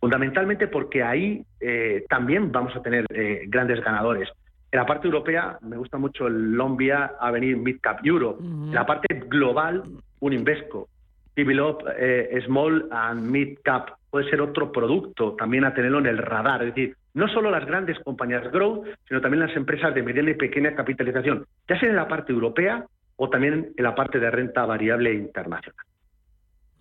Fundamentalmente 0.00 0.68
porque 0.68 1.02
ahí 1.02 1.42
eh, 1.60 2.04
también 2.08 2.52
vamos 2.52 2.76
a 2.76 2.82
tener 2.82 3.06
eh, 3.10 3.46
grandes 3.48 3.82
ganadores. 3.82 4.28
En 4.70 4.78
la 4.78 4.86
parte 4.86 5.06
europea 5.06 5.58
me 5.62 5.76
gusta 5.76 5.96
mucho 5.96 6.26
el 6.26 6.52
Lombia 6.52 7.12
Avenir 7.18 7.56
Mid 7.56 7.78
Cap 7.80 8.00
Europe. 8.04 8.38
En 8.40 8.74
la 8.74 8.86
parte 8.86 9.22
global, 9.26 9.82
un 10.20 10.32
Invesco. 10.32 10.88
Develop 11.34 11.82
eh, 11.96 12.40
Small 12.44 12.88
and 12.90 13.22
Mid 13.22 13.58
Cap 13.64 13.92
puede 14.10 14.28
ser 14.28 14.40
otro 14.40 14.70
producto 14.70 15.34
también 15.36 15.64
a 15.64 15.72
tenerlo 15.72 16.00
en 16.00 16.06
el 16.06 16.18
radar. 16.18 16.62
Es 16.62 16.74
decir, 16.74 16.96
no 17.14 17.28
solo 17.28 17.50
las 17.50 17.64
grandes 17.64 17.98
compañías 18.00 18.50
growth, 18.52 18.86
sino 19.06 19.20
también 19.20 19.46
las 19.46 19.56
empresas 19.56 19.94
de 19.94 20.02
mediana 20.02 20.30
y 20.30 20.34
pequeña 20.34 20.74
capitalización, 20.74 21.46
ya 21.68 21.78
sea 21.78 21.88
en 21.88 21.96
la 21.96 22.08
parte 22.08 22.32
europea 22.32 22.84
o 23.18 23.28
también 23.28 23.74
en 23.76 23.84
la 23.84 23.94
parte 23.94 24.18
de 24.18 24.30
renta 24.30 24.64
variable 24.64 25.12
internacional. 25.12 25.84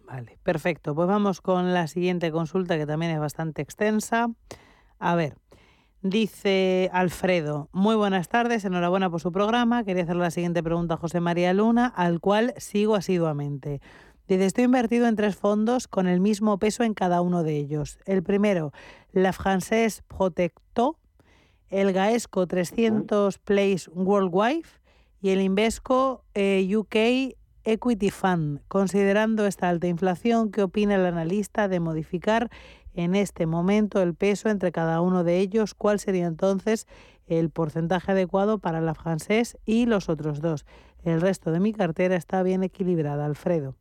Vale, 0.06 0.38
perfecto. 0.44 0.96
Pues 0.96 1.08
vamos 1.08 1.42
con 1.42 1.74
la 1.74 1.88
siguiente 1.88 2.32
consulta 2.32 2.78
que 2.78 2.86
también 2.86 3.12
es 3.12 3.20
bastante 3.20 3.62
extensa. 3.62 4.30
A 5.00 5.16
ver, 5.16 5.36
dice 6.02 6.90
Alfredo, 6.94 7.70
muy 7.74 7.96
buenas 7.96 8.30
tardes, 8.30 8.64
enhorabuena 8.64 9.10
por 9.10 9.20
su 9.20 9.32
programa. 9.32 9.84
Quería 9.84 10.04
hacer 10.04 10.16
la 10.16 10.32
siguiente 10.32 10.64
pregunta 10.64 10.94
a 10.94 10.98
José 10.98 11.20
María 11.20 11.54
Luna, 11.54 11.88
al 11.88 12.22
cual 12.22 12.54
sigo 12.58 12.96
asiduamente. 12.96 13.82
Dice, 14.28 14.46
estoy 14.46 14.66
invertido 14.66 15.08
en 15.08 15.16
tres 15.16 15.36
fondos 15.36 15.88
con 15.88 16.08
el 16.08 16.20
mismo 16.20 16.60
peso 16.60 16.84
en 16.84 16.94
cada 16.94 17.22
uno 17.22 17.44
de 17.44 17.58
ellos. 17.58 17.98
El 18.06 18.22
primero, 18.22 18.72
la 19.12 19.34
Française 19.34 20.04
Protecto, 20.08 21.00
el 21.70 21.94
Gaesco 21.94 22.46
300 22.46 23.40
Place 23.40 23.90
Worldwide 23.92 24.68
y 25.28 25.32
el 25.32 25.42
Invesco 25.42 26.24
eh, 26.36 26.66
UK 26.74 27.36
Equity 27.66 28.12
Fund. 28.12 28.62
Considerando 28.70 29.46
esta 29.46 29.68
alta 29.68 29.88
inflación, 29.88 30.54
¿qué 30.54 30.64
opina 30.64 30.96
el 30.96 31.06
analista 31.06 31.68
de 31.68 31.82
modificar 31.82 32.48
en 32.94 33.14
este 33.14 33.46
momento 33.46 34.02
el 34.02 34.16
peso 34.16 34.48
entre 34.48 34.72
cada 34.72 35.02
uno 35.02 35.26
de 35.26 35.40
ellos? 35.40 35.74
¿Cuál 35.74 36.00
sería 36.00 36.28
entonces 36.28 36.88
el 37.28 37.50
porcentaje 37.50 38.14
adecuado 38.14 38.60
para 38.60 38.80
la 38.80 38.94
francés 38.94 39.58
y 39.66 39.86
los 39.86 40.08
otros 40.08 40.40
dos? 40.40 40.66
El 41.04 41.20
resto 41.20 41.52
de 41.52 41.60
mi 41.60 41.74
cartera 41.74 42.16
está 42.16 42.42
bien 42.42 42.64
equilibrada, 42.64 43.26
Alfredo. 43.26 43.76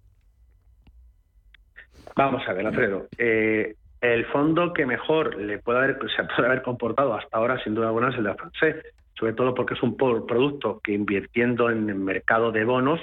Vamos 2.16 2.42
a 2.48 2.54
ver, 2.54 2.66
Alfredo. 2.66 3.06
Eh, 3.18 3.76
el 4.00 4.26
fondo 4.32 4.72
que 4.72 4.84
mejor 4.84 5.36
le 5.36 5.60
puede 5.60 5.78
haber, 5.78 5.98
se 6.16 6.24
puede 6.24 6.48
haber 6.48 6.62
comportado 6.62 7.14
hasta 7.14 7.38
ahora, 7.38 7.62
sin 7.62 7.76
duda 7.76 7.86
alguna, 7.86 8.08
es 8.08 8.16
el 8.16 8.24
de 8.24 8.30
la 8.30 8.34
francés, 8.34 8.84
sobre 9.18 9.32
todo 9.32 9.54
porque 9.54 9.74
es 9.74 9.82
un 9.82 9.96
producto 9.96 10.80
que 10.82 10.92
invirtiendo 10.92 11.70
en 11.70 11.88
el 11.88 11.96
mercado 11.96 12.52
de 12.52 12.64
bonos 12.64 13.00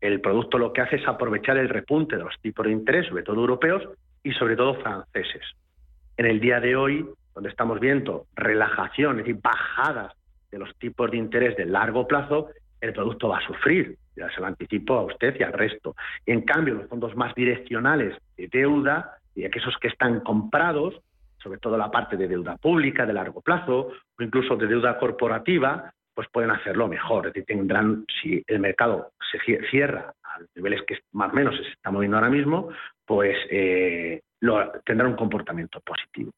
el 0.00 0.20
producto 0.20 0.58
lo 0.58 0.72
que 0.72 0.82
hace 0.82 0.96
es 0.96 1.08
aprovechar 1.08 1.56
el 1.56 1.68
repunte 1.68 2.16
de 2.16 2.24
los 2.24 2.38
tipos 2.40 2.66
de 2.66 2.72
interés, 2.72 3.06
sobre 3.08 3.22
todo 3.22 3.40
europeos 3.40 3.82
y 4.22 4.32
sobre 4.32 4.56
todo 4.56 4.74
franceses. 4.74 5.42
En 6.16 6.26
el 6.26 6.40
día 6.40 6.60
de 6.60 6.76
hoy, 6.76 7.06
donde 7.34 7.50
estamos 7.50 7.80
viendo 7.80 8.26
relajaciones 8.34 9.26
y 9.26 9.32
bajadas 9.32 10.12
de 10.50 10.58
los 10.58 10.74
tipos 10.76 11.10
de 11.10 11.16
interés 11.16 11.56
de 11.56 11.64
largo 11.64 12.06
plazo, 12.06 12.48
el 12.80 12.92
producto 12.92 13.28
va 13.28 13.38
a 13.38 13.46
sufrir, 13.46 13.96
ya 14.14 14.30
se 14.30 14.40
lo 14.40 14.46
anticipo 14.46 14.94
a 14.94 15.04
usted 15.04 15.34
y 15.38 15.42
al 15.42 15.52
resto. 15.52 15.96
Y 16.24 16.32
en 16.32 16.42
cambio, 16.42 16.74
los 16.74 16.88
fondos 16.88 17.16
más 17.16 17.34
direccionales 17.34 18.16
de 18.36 18.48
deuda, 18.48 19.18
y 19.34 19.44
aquellos 19.44 19.76
que 19.80 19.88
están 19.88 20.20
comprados, 20.20 20.94
sobre 21.46 21.60
todo 21.60 21.76
la 21.76 21.92
parte 21.92 22.16
de 22.16 22.26
deuda 22.26 22.56
pública 22.56 23.06
de 23.06 23.12
largo 23.12 23.40
plazo 23.40 23.92
o 24.18 24.22
incluso 24.22 24.56
de 24.56 24.66
deuda 24.66 24.98
corporativa, 24.98 25.92
pues 26.12 26.26
pueden 26.32 26.50
hacerlo 26.50 26.88
mejor. 26.88 27.28
Es 27.28 27.34
decir, 27.34 27.46
tendrán, 27.46 28.04
si 28.20 28.42
el 28.48 28.58
mercado 28.58 29.12
se 29.30 29.38
cierra 29.70 30.12
a 30.24 30.38
niveles 30.56 30.82
que 30.82 30.98
más 31.12 31.32
o 31.32 31.36
menos 31.36 31.54
se 31.54 31.70
está 31.70 31.92
moviendo 31.92 32.16
ahora 32.16 32.30
mismo, 32.30 32.70
pues 33.04 33.36
eh, 33.48 34.22
tendrán 34.84 35.12
un 35.12 35.16
comportamiento 35.16 35.78
positivo. 35.82 36.32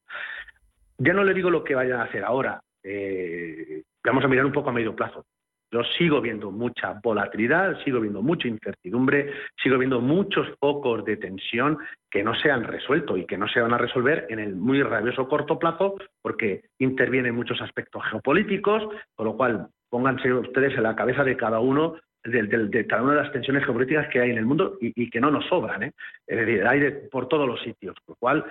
Ya 0.98 1.14
no 1.14 1.24
le 1.24 1.32
digo 1.32 1.48
lo 1.48 1.64
que 1.64 1.74
vayan 1.74 2.00
a 2.00 2.04
hacer 2.04 2.22
ahora. 2.22 2.60
Eh, 2.82 3.84
vamos 4.04 4.22
a 4.22 4.28
mirar 4.28 4.44
un 4.44 4.52
poco 4.52 4.68
a 4.68 4.74
medio 4.74 4.94
plazo. 4.94 5.24
Yo 5.70 5.82
sigo 5.98 6.20
viendo 6.20 6.50
mucha 6.50 6.98
volatilidad, 7.02 7.78
sigo 7.84 8.00
viendo 8.00 8.22
mucha 8.22 8.48
incertidumbre, 8.48 9.32
sigo 9.62 9.76
viendo 9.76 10.00
muchos 10.00 10.48
focos 10.58 11.04
de 11.04 11.18
tensión 11.18 11.78
que 12.10 12.22
no 12.22 12.34
se 12.34 12.50
han 12.50 12.64
resuelto 12.64 13.16
y 13.16 13.26
que 13.26 13.36
no 13.36 13.46
se 13.48 13.60
van 13.60 13.74
a 13.74 13.78
resolver 13.78 14.26
en 14.30 14.38
el 14.38 14.56
muy 14.56 14.82
rabioso 14.82 15.28
corto 15.28 15.58
plazo 15.58 15.96
porque 16.22 16.62
intervienen 16.78 17.34
muchos 17.34 17.60
aspectos 17.60 18.02
geopolíticos, 18.10 18.82
con 19.14 19.26
lo 19.26 19.36
cual 19.36 19.68
pónganse 19.90 20.32
ustedes 20.32 20.74
en 20.74 20.84
la 20.84 20.96
cabeza 20.96 21.22
de 21.22 21.36
cada 21.36 21.60
uno 21.60 21.96
de, 22.24 22.86
cada 22.86 23.02
una 23.02 23.14
de 23.14 23.22
las 23.22 23.32
tensiones 23.32 23.64
geopolíticas 23.64 24.08
que 24.08 24.20
hay 24.20 24.30
en 24.30 24.38
el 24.38 24.46
mundo 24.46 24.76
y, 24.80 25.08
que 25.10 25.20
no 25.20 25.30
nos 25.30 25.46
sobran. 25.46 25.82
¿eh? 25.82 25.92
Es 26.26 26.38
decir, 26.38 26.66
hay 26.66 27.08
por 27.10 27.28
todos 27.28 27.46
los 27.46 27.60
sitios, 27.62 27.96
lo 28.06 28.14
cual 28.16 28.44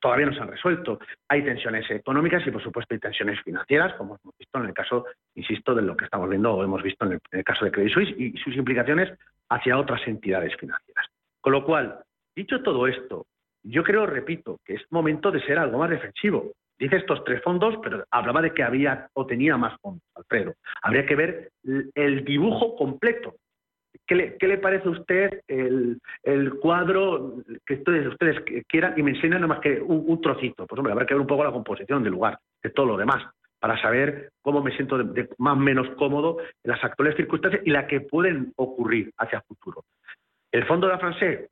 todavía 0.00 0.26
no 0.26 0.34
se 0.34 0.40
han 0.40 0.48
resuelto. 0.48 0.98
Hay 1.28 1.44
tensiones 1.44 1.90
económicas 1.90 2.46
y, 2.46 2.50
por 2.50 2.62
supuesto, 2.62 2.94
hay 2.94 3.00
tensiones 3.00 3.40
financieras, 3.42 3.94
como 3.94 4.18
hemos 4.22 4.36
visto 4.38 4.58
en 4.58 4.66
el 4.66 4.74
caso, 4.74 5.06
insisto, 5.34 5.74
de 5.74 5.82
lo 5.82 5.96
que 5.96 6.04
estamos 6.04 6.28
viendo 6.28 6.54
o 6.54 6.64
hemos 6.64 6.82
visto 6.82 7.04
en 7.04 7.20
el 7.30 7.44
caso 7.44 7.64
de 7.64 7.72
Credit 7.72 7.92
Suisse 7.92 8.14
y 8.18 8.32
sus 8.38 8.56
implicaciones 8.56 9.16
hacia 9.48 9.78
otras 9.78 10.00
entidades 10.06 10.56
financieras. 10.56 11.06
Con 11.40 11.52
lo 11.52 11.64
cual, 11.64 12.04
Dicho 12.36 12.62
todo 12.62 12.88
esto, 12.88 13.26
yo 13.62 13.84
creo, 13.84 14.06
repito, 14.06 14.58
que 14.64 14.74
es 14.74 14.82
momento 14.90 15.30
de 15.30 15.40
ser 15.42 15.58
algo 15.58 15.78
más 15.78 15.90
defensivo. 15.90 16.52
Dice 16.76 16.96
estos 16.96 17.22
tres 17.24 17.40
fondos, 17.42 17.76
pero 17.82 18.04
hablaba 18.10 18.42
de 18.42 18.52
que 18.52 18.64
había 18.64 19.08
o 19.14 19.24
tenía 19.24 19.56
más 19.56 19.78
fondos, 19.80 20.02
Alfredo. 20.16 20.54
Habría 20.82 21.06
que 21.06 21.14
ver 21.14 21.50
el 21.94 22.24
dibujo 22.24 22.74
completo. 22.74 23.34
¿Qué 24.06 24.14
le, 24.14 24.58
parece 24.58 24.88
a 24.88 24.92
usted 24.92 25.40
el, 25.48 26.00
cuadro 26.60 27.34
que 27.64 27.74
ustedes, 27.74 28.08
ustedes 28.08 28.42
quieran 28.68 28.94
y 28.96 29.02
me 29.02 29.12
enseñan 29.12 29.40
nada 29.40 29.54
más 29.54 29.60
que 29.60 29.80
un, 29.80 30.20
trocito? 30.20 30.66
Pues 30.66 30.78
hombre, 30.78 30.92
habrá 30.92 31.06
que 31.06 31.14
ver 31.14 31.20
un 31.20 31.26
poco 31.26 31.44
la 31.44 31.52
composición 31.52 32.02
del 32.02 32.12
lugar, 32.12 32.38
de 32.62 32.70
todo 32.70 32.86
lo 32.86 32.96
demás, 32.96 33.24
para 33.58 33.80
saber 33.80 34.30
cómo 34.42 34.62
me 34.62 34.74
siento 34.76 34.98
más 35.38 35.54
o 35.54 35.60
menos 35.60 35.88
cómodo 35.96 36.38
en 36.40 36.70
las 36.70 36.84
actuales 36.84 37.16
circunstancias 37.16 37.62
y 37.64 37.70
las 37.70 37.86
que 37.86 38.00
pueden 38.00 38.52
ocurrir 38.56 39.10
hacia 39.16 39.38
el 39.38 39.44
futuro. 39.44 39.84
El 40.52 40.66
fondo 40.66 40.86
de 40.86 40.92
la 40.92 40.98
francés, 40.98 41.48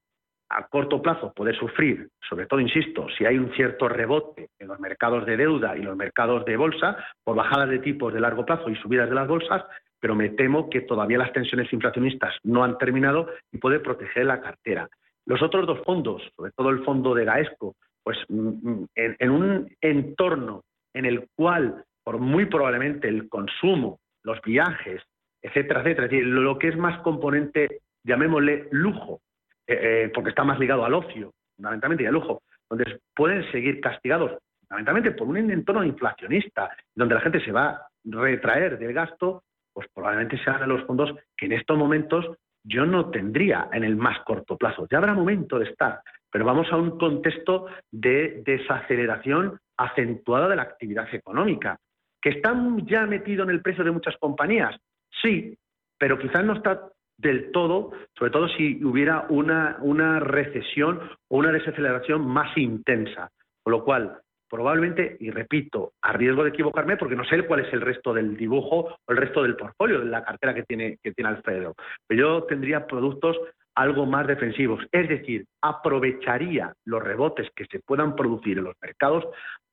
a 0.51 0.67
corto 0.67 1.01
plazo 1.01 1.33
puede 1.35 1.55
sufrir, 1.55 2.09
sobre 2.29 2.47
todo, 2.47 2.61
insisto, 2.61 3.07
si 3.17 3.25
hay 3.25 3.39
un 3.39 3.53
cierto 3.55 3.89
rebote 3.89 4.51
en 4.59 4.69
los 4.69 4.79
mercados 4.79 5.25
de 5.25 5.37
deuda 5.37 5.77
y 5.77 5.83
los 5.83 5.97
mercados 5.97 6.45
de 6.45 6.57
bolsa 6.57 6.99
por 7.25 7.35
bajadas 7.35 7.71
de 7.71 7.79
tipos 7.79 8.13
de 8.13 8.21
largo 8.21 8.45
plazo 8.45 8.69
y 8.69 8.77
subidas 8.77 9.09
de 9.09 9.15
las 9.15 9.27
bolsas, 9.27 9.65
pero 10.03 10.17
me 10.17 10.31
temo 10.31 10.69
que 10.69 10.81
todavía 10.81 11.17
las 11.17 11.33
tensiones 11.33 11.73
inflacionistas 11.73 12.35
no 12.43 12.65
han 12.65 12.77
terminado 12.77 13.29
y 13.53 13.59
puede 13.59 13.79
proteger 13.79 14.27
la 14.27 14.41
cartera. 14.41 14.89
Los 15.27 15.41
otros 15.43 15.65
dos 15.65 15.79
fondos, 15.85 16.21
sobre 16.35 16.51
todo 16.51 16.71
el 16.71 16.83
fondo 16.85 17.15
de 17.15 17.25
Gaesco, 17.25 17.77
pues 18.03 18.19
mm, 18.29 18.49
mm, 18.69 18.89
en, 18.97 19.31
un 19.31 19.77
entorno 19.81 20.65
en 20.93 21.05
el 21.05 21.29
cual, 21.37 21.85
por 22.03 22.19
muy 22.19 22.47
probablemente 22.47 23.07
el 23.07 23.29
consumo, 23.29 24.01
los 24.25 24.43
viajes, 24.43 25.01
etcétera, 25.41 25.83
etcétera, 25.83 26.07
es 26.07 26.11
decir, 26.11 26.27
lo 26.27 26.59
que 26.59 26.69
es 26.69 26.77
más 26.77 27.01
componente, 27.03 27.83
llamémosle 28.03 28.67
lujo, 28.73 29.21
eh, 29.69 30.11
porque 30.13 30.31
está 30.31 30.43
más 30.43 30.59
ligado 30.59 30.85
al 30.85 30.95
ocio, 30.95 31.31
fundamentalmente, 31.55 32.03
y 32.03 32.07
al 32.09 32.15
lujo, 32.15 32.43
donde 32.69 32.99
pueden 33.15 33.49
seguir 33.53 33.81
castigados, 33.81 34.33
fundamentalmente 34.63 35.13
por 35.13 35.29
un 35.29 35.37
entorno 35.37 35.85
inflacionista, 35.85 36.77
donde 36.93 37.15
la 37.15 37.21
gente 37.21 37.45
se 37.45 37.53
va 37.53 37.69
a 37.69 37.89
retraer 38.05 38.81
del 38.81 38.93
gasto, 38.93 39.45
pues 39.73 39.89
probablemente 39.95 40.43
sean 40.45 40.61
de 40.61 40.67
los 40.67 40.85
fondos 40.87 41.15
que 41.37 41.47
en 41.47 41.53
estos 41.53 41.77
momentos 41.77 42.27
yo 42.65 42.87
no 42.87 43.11
tendría 43.11 43.69
en 43.73 43.85
el 43.85 43.97
más 43.97 44.21
corto 44.21 44.57
plazo. 44.57 44.87
Ya 44.91 44.99
habrá 44.99 45.15
momento 45.15 45.59
de 45.59 45.67
estar, 45.67 46.01
pero 46.31 46.45
vamos 46.45 46.69
a 46.71 46.77
un 46.77 46.99
contexto 46.99 47.67
de 47.91 48.43
desaceleración 48.45 49.59
acentuada 49.77 50.49
de 50.49 50.57
la 50.57 50.63
actividad 50.63 51.13
económica, 51.13 51.79
que 52.21 52.31
está 52.31 52.55
ya 52.85 53.07
metido 53.07 53.43
en 53.43 53.51
el 53.51 53.63
precio 53.63 53.83
de 53.83 53.91
muchas 53.91 54.17
compañías, 54.19 54.77
sí, 55.21 55.57
pero 55.99 56.19
quizás 56.19 56.45
no 56.45 56.55
está 56.55 56.89
del 57.19 57.53
todo, 57.53 57.93
sobre 58.17 58.31
todo 58.31 58.49
si 58.49 58.85
hubiera 58.85 59.27
una, 59.29 59.79
una 59.81 60.19
recesión 60.19 61.01
o 61.29 61.39
una 61.39 61.53
desaceleración 61.53 62.27
más 62.27 62.57
intensa. 62.57 63.31
Con 63.63 63.73
lo 63.73 63.85
cual, 63.85 64.19
probablemente, 64.53 65.17
y 65.19 65.31
repito, 65.31 65.95
a 66.03 66.13
riesgo 66.13 66.45
de 66.45 66.51
equivocarme, 66.51 66.99
porque 66.99 67.17
no 67.17 67.25
sé 67.25 67.43
cuál 67.47 67.61
es 67.61 67.73
el 67.73 67.81
resto 67.81 68.13
del 68.13 68.37
dibujo 68.37 68.99
o 69.03 69.11
el 69.13 69.17
resto 69.17 69.43
del 69.43 69.57
portfolio 69.57 70.01
de 70.01 70.05
la 70.05 70.23
cartera 70.23 70.53
que 70.53 70.65
tiene, 70.65 70.99
que 71.03 71.13
tiene 71.13 71.31
Alfredo, 71.31 71.75
pero 72.07 72.21
yo 72.21 72.43
tendría 72.45 72.87
productos 72.87 73.35
algo 73.75 74.05
más 74.05 74.27
defensivos, 74.27 74.85
es 74.93 75.09
decir, 75.09 75.47
aprovecharía 75.63 76.75
los 76.85 77.03
rebotes 77.03 77.49
que 77.57 77.65
se 77.65 77.81
puedan 77.81 78.15
producir 78.15 78.59
en 78.59 78.65
los 78.65 78.77
mercados 78.83 79.25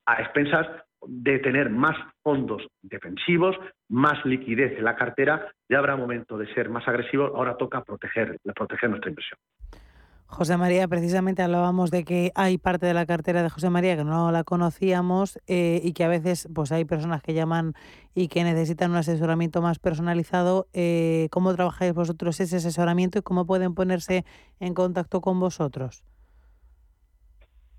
a 0.05 0.21
expensas 0.21 0.65
de 1.05 1.39
tener 1.39 1.69
más 1.69 1.97
fondos 2.23 2.65
defensivos, 2.81 3.57
más 3.89 4.23
liquidez 4.23 4.77
en 4.77 4.85
la 4.85 4.95
cartera, 4.95 5.51
ya 5.67 5.79
habrá 5.79 5.97
momento 5.97 6.37
de 6.37 6.53
ser 6.53 6.69
más 6.69 6.87
agresivo, 6.87 7.25
ahora 7.35 7.57
toca 7.57 7.83
proteger, 7.83 8.37
proteger 8.55 8.89
nuestra 8.89 9.09
inversión. 9.09 9.39
José 10.29 10.57
María, 10.57 10.87
precisamente 10.87 11.41
hablábamos 11.41 11.89
de 11.89 12.05
que 12.05 12.31
hay 12.35 12.59
parte 12.59 12.85
de 12.85 12.93
la 12.93 13.07
cartera 13.07 13.41
de 13.41 13.49
José 13.49 13.71
María 13.71 13.97
que 13.97 14.03
no 14.03 14.31
la 14.31 14.43
conocíamos 14.43 15.39
eh, 15.47 15.81
y 15.83 15.93
que 15.93 16.03
a 16.03 16.07
veces 16.07 16.47
pues 16.53 16.71
hay 16.71 16.85
personas 16.85 17.23
que 17.23 17.33
llaman 17.33 17.73
y 18.13 18.27
que 18.27 18.43
necesitan 18.43 18.91
un 18.91 18.97
asesoramiento 18.97 19.61
más 19.61 19.79
personalizado. 19.79 20.67
Eh, 20.71 21.29
¿Cómo 21.31 21.53
trabajáis 21.55 21.93
vosotros 21.93 22.39
ese 22.39 22.57
asesoramiento 22.57 23.17
y 23.19 23.21
cómo 23.23 23.47
pueden 23.47 23.73
ponerse 23.73 24.23
en 24.59 24.75
contacto 24.75 25.19
con 25.19 25.39
vosotros? 25.39 26.03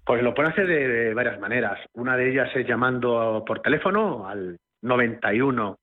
Pues 0.04 0.20
lo 0.20 0.34
pueden 0.34 0.50
hacer 0.50 0.66
de, 0.66 1.14
varias 1.14 1.38
maneras. 1.38 1.78
Una 1.94 2.16
de 2.16 2.32
ellas 2.32 2.50
es 2.56 2.66
llamando 2.66 3.44
por 3.46 3.62
teléfono 3.62 4.26
al 4.26 4.58
91 4.82 5.78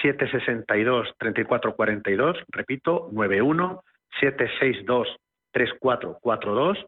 762 0.00 1.14
3442, 1.18 2.36
repito, 2.48 3.08
91 3.10 3.82
762 4.20 5.08
3442, 5.52 6.78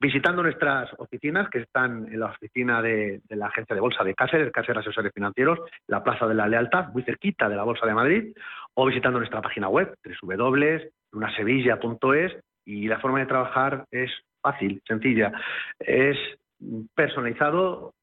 visitando 0.00 0.42
nuestras 0.42 0.90
oficinas 0.98 1.48
que 1.48 1.60
están 1.60 2.08
en 2.12 2.20
la 2.20 2.26
oficina 2.26 2.82
de, 2.82 3.22
la 3.30 3.46
agencia 3.46 3.74
de 3.74 3.80
bolsa 3.80 4.04
de 4.04 4.14
Cáceres, 4.14 4.52
Cáceres 4.52 4.80
Asesores 4.80 5.12
Financieros, 5.14 5.58
la 5.86 6.02
Plaza 6.02 6.26
de 6.26 6.34
la 6.34 6.48
Lealtad, 6.48 6.88
muy 6.92 7.04
cerquita 7.04 7.48
de 7.48 7.56
la 7.56 7.64
Bolsa 7.64 7.86
de 7.86 7.94
Madrid, 7.94 8.36
o 8.74 8.84
visitando 8.86 9.18
nuestra 9.18 9.40
página 9.40 9.68
web, 9.68 9.94
www.lunasevilla.es, 10.22 12.32
y 12.64 12.86
la 12.86 13.00
forma 13.00 13.18
de 13.20 13.26
trabajar 13.26 13.86
es 13.90 14.10
fácil, 14.40 14.80
sencilla. 14.86 15.32
Es 15.78 16.16
personalizado 16.94 17.94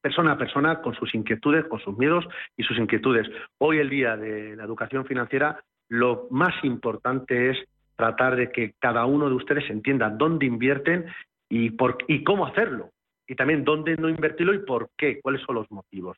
persona 0.00 0.32
a 0.32 0.38
persona 0.38 0.80
con 0.80 0.94
sus 0.94 1.14
inquietudes, 1.14 1.64
con 1.66 1.80
sus 1.80 1.96
miedos 1.96 2.26
y 2.56 2.62
sus 2.62 2.78
inquietudes. 2.78 3.28
Hoy 3.58 3.78
el 3.78 3.90
día 3.90 4.16
de 4.16 4.56
la 4.56 4.64
educación 4.64 5.04
financiera, 5.06 5.62
lo 5.88 6.26
más 6.30 6.54
importante 6.64 7.50
es 7.50 7.58
tratar 7.96 8.36
de 8.36 8.50
que 8.50 8.74
cada 8.78 9.04
uno 9.06 9.28
de 9.28 9.34
ustedes 9.34 9.68
entienda 9.70 10.10
dónde 10.10 10.46
invierten 10.46 11.06
y, 11.48 11.70
por, 11.70 11.98
y 12.08 12.22
cómo 12.24 12.46
hacerlo. 12.46 12.90
Y 13.26 13.34
también 13.34 13.64
dónde 13.64 13.96
no 13.96 14.08
invertirlo 14.08 14.54
y 14.54 14.60
por 14.60 14.90
qué, 14.96 15.20
cuáles 15.20 15.42
son 15.42 15.56
los 15.56 15.70
motivos. 15.70 16.16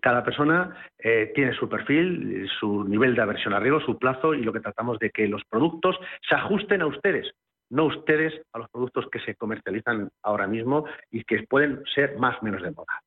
Cada 0.00 0.24
persona 0.24 0.74
eh, 0.98 1.30
tiene 1.34 1.54
su 1.54 1.68
perfil, 1.68 2.48
su 2.58 2.84
nivel 2.84 3.14
de 3.14 3.22
aversión 3.22 3.52
a 3.52 3.60
riesgo, 3.60 3.80
su 3.80 3.98
plazo 3.98 4.34
y 4.34 4.42
lo 4.42 4.52
que 4.52 4.60
tratamos 4.60 4.98
de 4.98 5.10
que 5.10 5.28
los 5.28 5.42
productos 5.48 5.96
se 6.28 6.34
ajusten 6.34 6.82
a 6.82 6.86
ustedes, 6.86 7.30
no 7.70 7.84
ustedes 7.84 8.34
a 8.52 8.58
los 8.58 8.70
productos 8.70 9.06
que 9.12 9.20
se 9.20 9.34
comercializan 9.34 10.08
ahora 10.22 10.46
mismo 10.46 10.86
y 11.10 11.22
que 11.24 11.44
pueden 11.48 11.82
ser 11.94 12.18
más 12.18 12.36
o 12.40 12.44
menos 12.44 12.62
de 12.62 12.70
moda. 12.70 13.00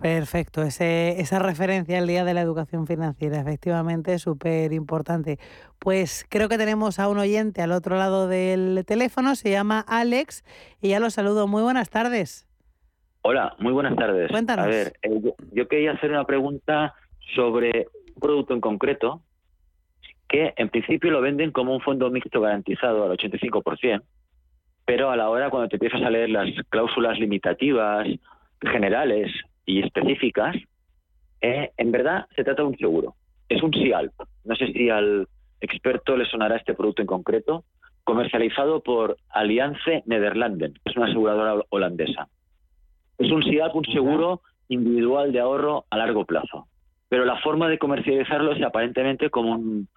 Perfecto, 0.00 0.62
esa 0.62 1.38
referencia 1.38 1.98
al 1.98 2.08
Día 2.08 2.24
de 2.24 2.34
la 2.34 2.40
Educación 2.40 2.88
Financiera, 2.88 3.40
efectivamente, 3.40 4.18
súper 4.18 4.72
importante. 4.72 5.38
Pues 5.78 6.26
creo 6.28 6.48
que 6.48 6.58
tenemos 6.58 6.98
a 6.98 7.08
un 7.08 7.18
oyente 7.18 7.62
al 7.62 7.70
otro 7.70 7.96
lado 7.96 8.26
del 8.26 8.84
teléfono, 8.84 9.36
se 9.36 9.50
llama 9.50 9.84
Alex, 9.86 10.44
y 10.80 10.88
ya 10.88 10.98
lo 11.00 11.10
saludo. 11.10 11.46
Muy 11.46 11.62
buenas 11.62 11.88
tardes. 11.88 12.48
Hola, 13.22 13.54
muy 13.60 13.72
buenas 13.72 13.94
tardes. 13.94 14.28
Cuéntanos. 14.30 14.66
A 14.66 14.68
ver, 14.68 14.94
eh, 15.02 15.20
yo, 15.52 15.68
quería 15.68 15.92
hacer 15.92 16.10
una 16.10 16.24
pregunta 16.24 16.94
sobre 17.36 17.86
un 18.16 18.20
producto 18.20 18.54
en 18.54 18.60
concreto 18.60 19.22
que 20.28 20.52
en 20.56 20.68
principio 20.68 21.12
lo 21.12 21.20
venden 21.20 21.52
como 21.52 21.72
un 21.72 21.80
fondo 21.80 22.10
mixto 22.10 22.40
garantizado 22.40 23.04
al 23.04 23.16
85%, 23.16 24.02
pero 24.84 25.10
a 25.10 25.16
la 25.16 25.28
hora 25.28 25.50
cuando 25.50 25.68
te 25.68 25.76
empiezas 25.76 26.02
a 26.02 26.10
leer 26.10 26.30
las 26.30 26.48
cláusulas 26.70 27.18
limitativas 27.20 28.08
generales 28.60 29.30
y 29.66 29.80
específicas, 29.82 30.56
eh, 31.40 31.70
en 31.76 31.92
verdad 31.92 32.26
se 32.34 32.44
trata 32.44 32.62
de 32.62 32.68
un 32.68 32.76
seguro. 32.76 33.14
Es 33.48 33.62
un 33.62 33.72
SIALP. 33.72 34.12
No 34.44 34.54
sé 34.56 34.72
si 34.72 34.88
al 34.88 35.28
experto 35.60 36.16
le 36.16 36.24
sonará 36.26 36.56
este 36.56 36.74
producto 36.74 37.02
en 37.02 37.06
concreto, 37.06 37.64
comercializado 38.04 38.82
por 38.82 39.16
Alliance 39.30 40.02
Nederlanden, 40.06 40.74
es 40.84 40.96
una 40.96 41.06
aseguradora 41.06 41.62
holandesa. 41.70 42.28
Es 43.18 43.30
un 43.30 43.42
SIALP, 43.42 43.74
un 43.74 43.84
seguro 43.84 44.42
individual 44.68 45.32
de 45.32 45.40
ahorro 45.40 45.84
a 45.90 45.98
largo 45.98 46.24
plazo. 46.24 46.66
Pero 47.08 47.24
la 47.24 47.36
forma 47.40 47.68
de 47.68 47.78
comercializarlo 47.78 48.52
es 48.52 48.62
aparentemente 48.62 49.30
como 49.30 49.52
un, 49.52 49.88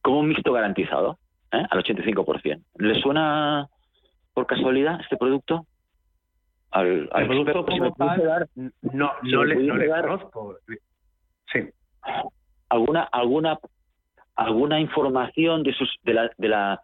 como 0.00 0.20
un 0.20 0.28
mixto 0.28 0.52
garantizado, 0.52 1.18
¿eh? 1.52 1.62
al 1.68 1.82
85%. 1.82 2.62
¿Le 2.78 3.00
suena 3.00 3.68
por 4.32 4.46
casualidad 4.46 5.00
este 5.00 5.16
producto? 5.16 5.66
Al, 6.72 7.08
producto 7.26 7.64
como 7.66 7.92
tal, 7.94 8.48
no, 8.54 9.12
no, 9.22 9.44
le, 9.44 9.56
no 9.56 9.76
le 9.76 9.88
conozco. 9.88 10.56
Sí. 11.52 11.60
¿Alguna, 12.70 13.02
alguna, 13.02 13.58
alguna 14.36 14.80
información 14.80 15.62
de, 15.62 15.74
sus, 15.74 15.94
de, 16.02 16.14
la, 16.14 16.30
de 16.38 16.48
la, 16.48 16.80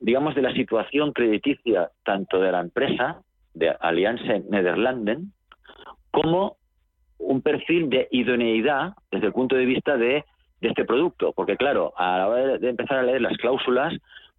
digamos, 0.00 0.34
de 0.34 0.42
la 0.42 0.52
situación 0.52 1.12
crediticia 1.12 1.90
tanto 2.02 2.40
de 2.40 2.50
la 2.50 2.60
empresa, 2.60 3.20
de 3.52 3.74
Allianz 3.78 4.22
Nederlanden, 4.48 5.32
como 6.10 6.56
un 7.18 7.42
perfil 7.42 7.90
de 7.90 8.08
idoneidad 8.10 8.94
desde 9.10 9.26
el 9.26 9.32
punto 9.32 9.56
de 9.56 9.66
vista 9.66 9.98
de, 9.98 10.24
de 10.62 10.68
este 10.68 10.86
producto? 10.86 11.34
Porque 11.34 11.56
claro, 11.56 11.92
a 11.96 12.18
la 12.18 12.28
hora 12.28 12.58
de 12.58 12.68
empezar 12.70 12.98
a 12.98 13.02
leer 13.02 13.20
las 13.20 13.36
cláusulas, 13.36 13.92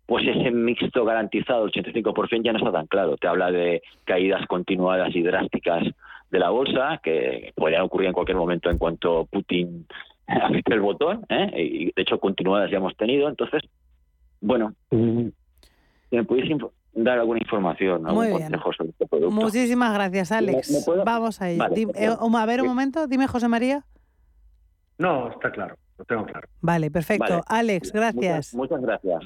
pues 0.08 0.26
ese 0.26 0.52
mixto 0.52 1.04
garantizado, 1.04 1.66
el 1.66 1.72
85%, 1.72 2.42
ya 2.42 2.54
no 2.54 2.60
está 2.60 2.72
tan 2.72 2.88
claro. 2.88 3.18
Te 3.18 3.28
habla 3.28 3.52
de 3.52 3.84
caídas 4.06 4.46
continuadas 4.48 5.14
y 5.14 5.22
drásticas 5.22 5.84
de 6.32 6.40
la 6.40 6.50
bolsa, 6.50 7.00
que 7.04 7.52
podrían 7.56 7.84
ocurrir 7.84 8.08
en 8.08 8.14
cualquier 8.14 8.38
momento 8.38 8.70
en 8.70 8.78
cuanto 8.78 9.26
Putin 9.26 9.86
apriete 10.28 10.74
el 10.74 10.80
botón, 10.80 11.26
¿eh? 11.28 11.52
y 11.56 11.86
de 11.88 12.02
hecho 12.02 12.20
continuadas 12.20 12.72
ya 12.72 12.78
hemos 12.78 12.96
tenido. 12.96 13.28
Entonces, 13.28 13.64
bueno, 14.40 14.74
si 14.90 16.16
me 16.16 16.24
pudiese 16.24 16.56
dar 16.94 17.20
alguna 17.20 17.40
información, 17.40 18.08
algún 18.08 18.32
consejo 18.32 18.72
sobre 18.74 18.92
este 18.92 19.08
producto. 19.08 19.36
Muchísimas 19.36 19.94
gracias, 19.94 20.32
Alex. 20.32 20.88
Vamos 21.06 21.42
a. 21.42 21.52
Eh, 21.52 21.58
a 21.60 22.46
ver 22.46 22.62
un 22.62 22.68
momento, 22.68 23.08
dime, 23.08 23.28
José 23.28 23.50
María. 23.50 23.84
No, 24.98 25.32
está 25.32 25.52
claro, 25.52 25.76
lo 25.98 26.06
tengo 26.06 26.26
claro. 26.26 26.48
Vale, 26.62 26.90
perfecto. 26.92 27.42
Alex, 27.46 27.92
gracias. 27.92 28.54
muchas 28.56 28.82
gracias. 28.82 29.26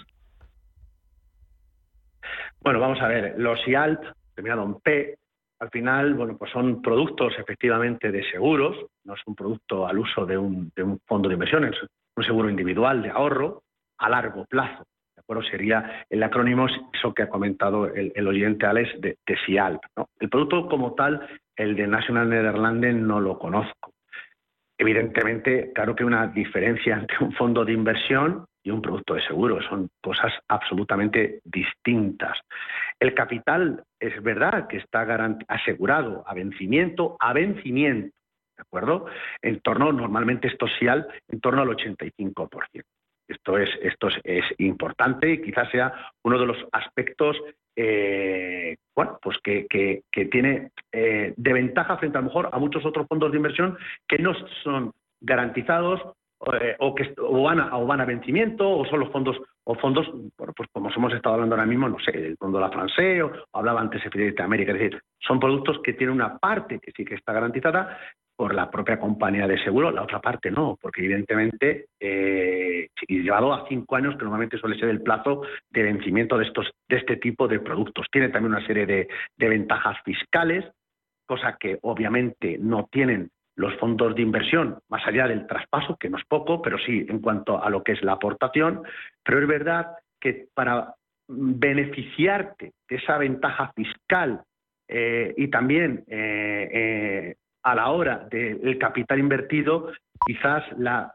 Bueno, 2.63 2.79
vamos 2.79 3.01
a 3.01 3.07
ver, 3.07 3.33
los 3.37 3.59
IALP, 3.67 4.03
terminado 4.35 4.63
en 4.63 4.75
P, 4.75 5.15
al 5.59 5.69
final, 5.71 6.13
bueno, 6.13 6.37
pues 6.37 6.51
son 6.51 6.81
productos 6.81 7.33
efectivamente 7.39 8.11
de 8.11 8.23
seguros, 8.29 8.77
no 9.03 9.15
es 9.15 9.21
un 9.25 9.35
producto 9.35 9.87
al 9.87 9.97
uso 9.97 10.27
de 10.27 10.37
un, 10.37 10.71
fondo 11.07 11.27
de 11.27 11.33
inversiones, 11.33 11.71
es 11.73 11.89
un 12.15 12.23
seguro 12.23 12.49
individual 12.49 13.01
de 13.01 13.09
ahorro 13.09 13.63
a 13.97 14.09
largo 14.09 14.45
plazo. 14.45 14.83
¿De 15.15 15.21
acuerdo? 15.21 15.43
Sería 15.43 16.05
el 16.07 16.21
acrónimo, 16.21 16.67
eso 16.93 17.13
que 17.13 17.23
ha 17.23 17.29
comentado 17.29 17.87
el, 17.87 18.27
oyente 18.27 18.67
Alex, 18.67 19.01
de, 19.01 19.17
de 19.25 19.37
SIALP. 19.45 19.81
El 20.19 20.29
producto 20.29 20.67
como 20.67 20.93
tal, 20.93 21.27
el 21.55 21.75
de 21.75 21.87
National 21.87 22.29
Netherlands, 22.29 22.95
no 22.95 23.19
lo 23.19 23.39
conozco. 23.39 23.93
Evidentemente, 24.77 25.71
claro 25.73 25.95
que 25.95 26.05
una 26.05 26.27
diferencia 26.27 26.95
entre 26.99 27.25
un 27.25 27.33
fondo 27.33 27.65
de 27.65 27.73
inversión 27.73 28.45
y 28.63 28.71
un 28.71 28.81
producto 28.81 29.15
de 29.15 29.25
seguro. 29.25 29.61
Son 29.63 29.89
cosas 30.01 30.33
absolutamente 30.47 31.41
distintas. 31.43 32.37
El 32.99 33.13
capital 33.13 33.83
es 33.99 34.21
verdad 34.21 34.67
que 34.67 34.77
está 34.77 35.05
asegurado 35.47 36.23
a 36.27 36.33
vencimiento, 36.33 37.17
a 37.19 37.33
vencimiento, 37.33 38.15
¿de 38.57 38.61
acuerdo? 38.61 39.07
En 39.41 39.59
torno, 39.61 39.91
normalmente 39.91 40.47
esto 40.47 40.67
SIAL, 40.67 41.07
en 41.27 41.39
torno 41.39 41.61
al 41.61 41.69
85%. 41.69 42.83
Esto 43.27 43.57
es, 43.57 43.69
esto 43.81 44.09
es, 44.23 44.43
importante 44.57 45.31
y 45.31 45.41
quizás 45.41 45.69
sea 45.71 45.93
uno 46.23 46.37
de 46.37 46.45
los 46.45 46.57
aspectos 46.73 47.37
eh, 47.77 48.75
bueno, 48.93 49.17
pues 49.21 49.37
que, 49.41 49.65
que, 49.67 50.25
tiene 50.25 50.71
eh, 50.91 51.33
de 51.37 51.53
ventaja 51.53 51.95
frente 51.97 52.17
a 52.17 52.21
lo 52.21 52.27
mejor 52.27 52.49
a 52.51 52.59
muchos 52.59 52.85
otros 52.85 53.07
fondos 53.07 53.31
de 53.31 53.37
inversión 53.37 53.77
que 54.05 54.17
no 54.17 54.33
son 54.63 54.91
garantizados 55.21 56.01
eh, 56.59 56.75
o 56.79 57.43
van 57.43 57.59
a, 57.59 57.77
van 57.77 58.01
a 58.01 58.05
vencimiento 58.05 58.69
o 58.69 58.85
son 58.85 59.01
los 59.01 59.11
fondos 59.11 59.37
o 59.63 59.75
fondos 59.75 60.07
bueno, 60.37 60.53
pues 60.55 60.69
como 60.71 60.89
hemos 60.89 61.13
estado 61.13 61.35
hablando 61.35 61.55
ahora 61.55 61.67
mismo 61.67 61.87
no 61.87 61.99
sé 61.99 62.11
el 62.11 62.37
fondo 62.37 62.59
la 62.59 62.71
France 62.71 63.21
o, 63.21 63.31
hablaba 63.53 63.81
antes 63.81 64.01
de 64.11 64.35
América 64.39 64.71
es 64.71 64.79
decir 64.79 65.01
son 65.19 65.39
productos 65.39 65.79
que 65.83 65.93
tienen 65.93 66.15
una 66.15 66.37
parte 66.39 66.79
que 66.79 66.91
sí 66.91 67.05
que 67.05 67.15
está 67.15 67.33
garantizada 67.33 67.97
por 68.35 68.55
la 68.55 68.71
propia 68.71 68.99
compañía 68.99 69.47
de 69.47 69.63
seguro 69.63 69.91
la 69.91 70.01
otra 70.01 70.19
parte 70.19 70.49
no 70.49 70.79
porque 70.81 71.01
evidentemente 71.01 71.85
eh, 71.99 72.87
llevado 73.07 73.53
a 73.53 73.67
cinco 73.67 73.95
años 73.95 74.15
que 74.15 74.23
normalmente 74.23 74.57
suele 74.57 74.79
ser 74.79 74.89
el 74.89 75.01
plazo 75.01 75.43
de 75.69 75.83
vencimiento 75.83 76.37
de 76.39 76.45
estos 76.45 76.71
de 76.89 76.97
este 76.97 77.17
tipo 77.17 77.47
de 77.47 77.59
productos. 77.59 78.07
Tiene 78.11 78.29
también 78.29 78.53
una 78.55 78.65
serie 78.65 78.85
de 78.85 79.07
ventajas 79.37 79.97
fiscales 80.03 80.65
cosa 81.31 81.55
que 81.57 81.79
obviamente 81.83 82.57
no 82.59 82.89
tienen 82.91 83.31
los 83.61 83.75
fondos 83.77 84.15
de 84.15 84.23
inversión, 84.23 84.79
más 84.89 85.05
allá 85.05 85.27
del 85.27 85.45
traspaso, 85.45 85.95
que 85.95 86.09
no 86.09 86.17
es 86.17 86.25
poco, 86.25 86.61
pero 86.61 86.77
sí 86.79 87.05
en 87.07 87.19
cuanto 87.19 87.63
a 87.63 87.69
lo 87.69 87.83
que 87.83 87.91
es 87.91 88.03
la 88.03 88.13
aportación, 88.13 88.81
pero 89.23 89.39
es 89.39 89.47
verdad 89.47 89.95
que 90.19 90.47
para 90.53 90.95
beneficiarte 91.27 92.73
de 92.89 92.95
esa 92.95 93.17
ventaja 93.19 93.71
fiscal 93.75 94.41
eh, 94.87 95.33
y 95.37 95.47
también 95.49 96.03
eh, 96.07 96.69
eh, 96.73 97.35
a 97.63 97.75
la 97.75 97.89
hora 97.91 98.27
del 98.29 98.77
capital 98.79 99.19
invertido, 99.19 99.91
quizás 100.25 100.63
la, 100.77 101.13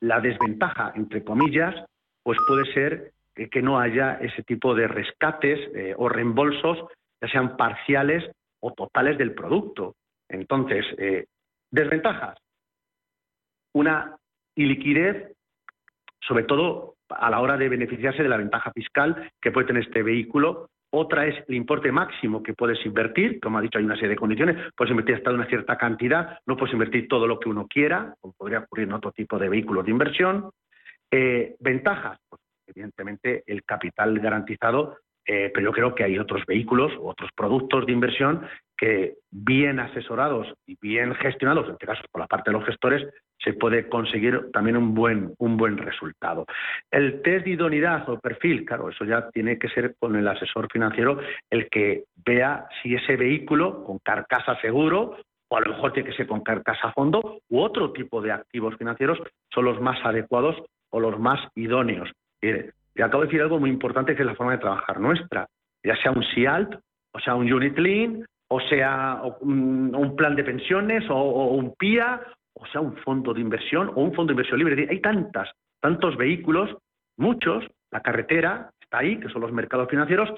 la, 0.00 0.20
desventaja, 0.20 0.92
entre 0.94 1.24
comillas, 1.24 1.74
pues 2.22 2.38
puede 2.46 2.72
ser 2.74 3.12
que 3.50 3.62
no 3.62 3.80
haya 3.80 4.18
ese 4.20 4.42
tipo 4.42 4.74
de 4.74 4.86
rescates 4.86 5.58
o 5.96 6.10
reembolsos, 6.10 6.78
ya 7.22 7.28
sean 7.28 7.56
parciales 7.56 8.30
o 8.60 8.74
totales 8.74 9.16
del 9.16 9.32
producto. 9.32 9.94
Entonces, 10.28 10.84
Desventajas. 11.70 12.36
Una 13.74 14.16
iliquidez, 14.56 15.32
sobre 16.20 16.44
todo 16.44 16.96
a 17.08 17.30
la 17.30 17.40
hora 17.40 17.56
de 17.56 17.68
beneficiarse 17.68 18.22
de 18.22 18.28
la 18.28 18.36
ventaja 18.36 18.72
fiscal 18.72 19.30
que 19.40 19.50
puede 19.52 19.68
tener 19.68 19.84
este 19.84 20.02
vehículo. 20.02 20.68
Otra 20.92 21.26
es 21.26 21.36
el 21.48 21.54
importe 21.54 21.92
máximo 21.92 22.42
que 22.42 22.54
puedes 22.54 22.84
invertir. 22.84 23.40
Como 23.40 23.58
ha 23.58 23.62
dicho, 23.62 23.78
hay 23.78 23.84
una 23.84 23.94
serie 23.94 24.10
de 24.10 24.16
condiciones. 24.16 24.72
Puedes 24.76 24.90
invertir 24.90 25.16
hasta 25.16 25.30
una 25.30 25.46
cierta 25.46 25.78
cantidad. 25.78 26.38
No 26.46 26.56
puedes 26.56 26.72
invertir 26.72 27.06
todo 27.06 27.26
lo 27.26 27.38
que 27.38 27.48
uno 27.48 27.66
quiera, 27.68 28.14
como 28.20 28.34
podría 28.34 28.60
ocurrir 28.60 28.88
en 28.88 28.94
otro 28.94 29.12
tipo 29.12 29.38
de 29.38 29.48
vehículos 29.48 29.84
de 29.84 29.90
inversión. 29.92 30.50
Eh, 31.10 31.56
ventajas, 31.60 32.18
pues, 32.28 32.42
evidentemente 32.66 33.44
el 33.46 33.64
capital 33.64 34.18
garantizado 34.18 34.96
eh, 35.26 35.50
pero 35.54 35.66
yo 35.66 35.72
creo 35.72 35.94
que 35.94 36.02
hay 36.02 36.18
otros 36.18 36.44
vehículos, 36.46 36.92
otros 37.00 37.30
productos 37.36 37.86
de 37.86 37.92
inversión 37.92 38.42
que 38.80 39.16
bien 39.30 39.78
asesorados 39.78 40.46
y 40.66 40.74
bien 40.80 41.14
gestionados, 41.16 41.66
en 41.66 41.72
este 41.72 41.86
caso 41.86 42.02
por 42.10 42.22
la 42.22 42.26
parte 42.26 42.50
de 42.50 42.56
los 42.56 42.64
gestores, 42.64 43.06
se 43.38 43.52
puede 43.52 43.90
conseguir 43.90 44.50
también 44.54 44.78
un 44.78 44.94
buen, 44.94 45.34
un 45.36 45.58
buen 45.58 45.76
resultado. 45.76 46.46
El 46.90 47.20
test 47.20 47.44
de 47.44 47.50
idoneidad 47.50 48.08
o 48.08 48.18
perfil, 48.18 48.64
claro, 48.64 48.88
eso 48.88 49.04
ya 49.04 49.28
tiene 49.32 49.58
que 49.58 49.68
ser 49.68 49.96
con 49.98 50.16
el 50.16 50.26
asesor 50.26 50.66
financiero 50.72 51.20
el 51.50 51.68
que 51.68 52.04
vea 52.24 52.68
si 52.82 52.94
ese 52.94 53.16
vehículo 53.16 53.84
con 53.84 53.98
carcasa 53.98 54.58
seguro 54.62 55.18
o 55.48 55.56
a 55.58 55.60
lo 55.60 55.74
mejor 55.74 55.92
tiene 55.92 56.08
que 56.08 56.16
ser 56.16 56.26
con 56.26 56.40
carcasa 56.40 56.90
fondo 56.92 57.42
u 57.50 57.60
otro 57.60 57.92
tipo 57.92 58.22
de 58.22 58.32
activos 58.32 58.76
financieros 58.78 59.18
son 59.52 59.66
los 59.66 59.78
más 59.78 59.98
adecuados 60.06 60.56
o 60.88 61.00
los 61.00 61.18
más 61.20 61.38
idóneos. 61.54 62.10
Y 62.40 63.02
acabo 63.02 63.24
de 63.24 63.26
decir 63.26 63.42
algo 63.42 63.60
muy 63.60 63.68
importante 63.68 64.16
que 64.16 64.22
es 64.22 64.26
la 64.26 64.36
forma 64.36 64.52
de 64.52 64.58
trabajar 64.58 65.00
nuestra, 65.00 65.46
ya 65.84 65.96
sea 65.96 66.12
un 66.12 66.22
SIALT, 66.22 66.80
o 67.12 67.20
sea 67.20 67.34
un 67.34 67.52
Unit 67.52 67.76
Link, 67.78 68.24
o 68.52 68.60
sea 68.60 69.22
un, 69.40 70.14
plan 70.16 70.34
de 70.34 70.44
pensiones, 70.44 71.04
o, 71.08 71.54
un 71.54 71.74
PIA, 71.76 72.20
o 72.54 72.66
sea 72.66 72.80
un 72.80 72.96
fondo 72.98 73.32
de 73.32 73.40
inversión, 73.40 73.90
o 73.94 74.02
un 74.02 74.12
fondo 74.12 74.32
de 74.32 74.34
inversión 74.34 74.58
libre. 74.58 74.88
Hay 74.90 75.00
tantas, 75.00 75.48
tantos 75.80 76.16
vehículos, 76.16 76.76
muchos, 77.16 77.64
la 77.92 78.02
carretera 78.02 78.70
está 78.80 78.98
ahí, 78.98 79.20
que 79.20 79.28
son 79.28 79.42
los 79.42 79.52
mercados 79.52 79.88
financieros, 79.88 80.28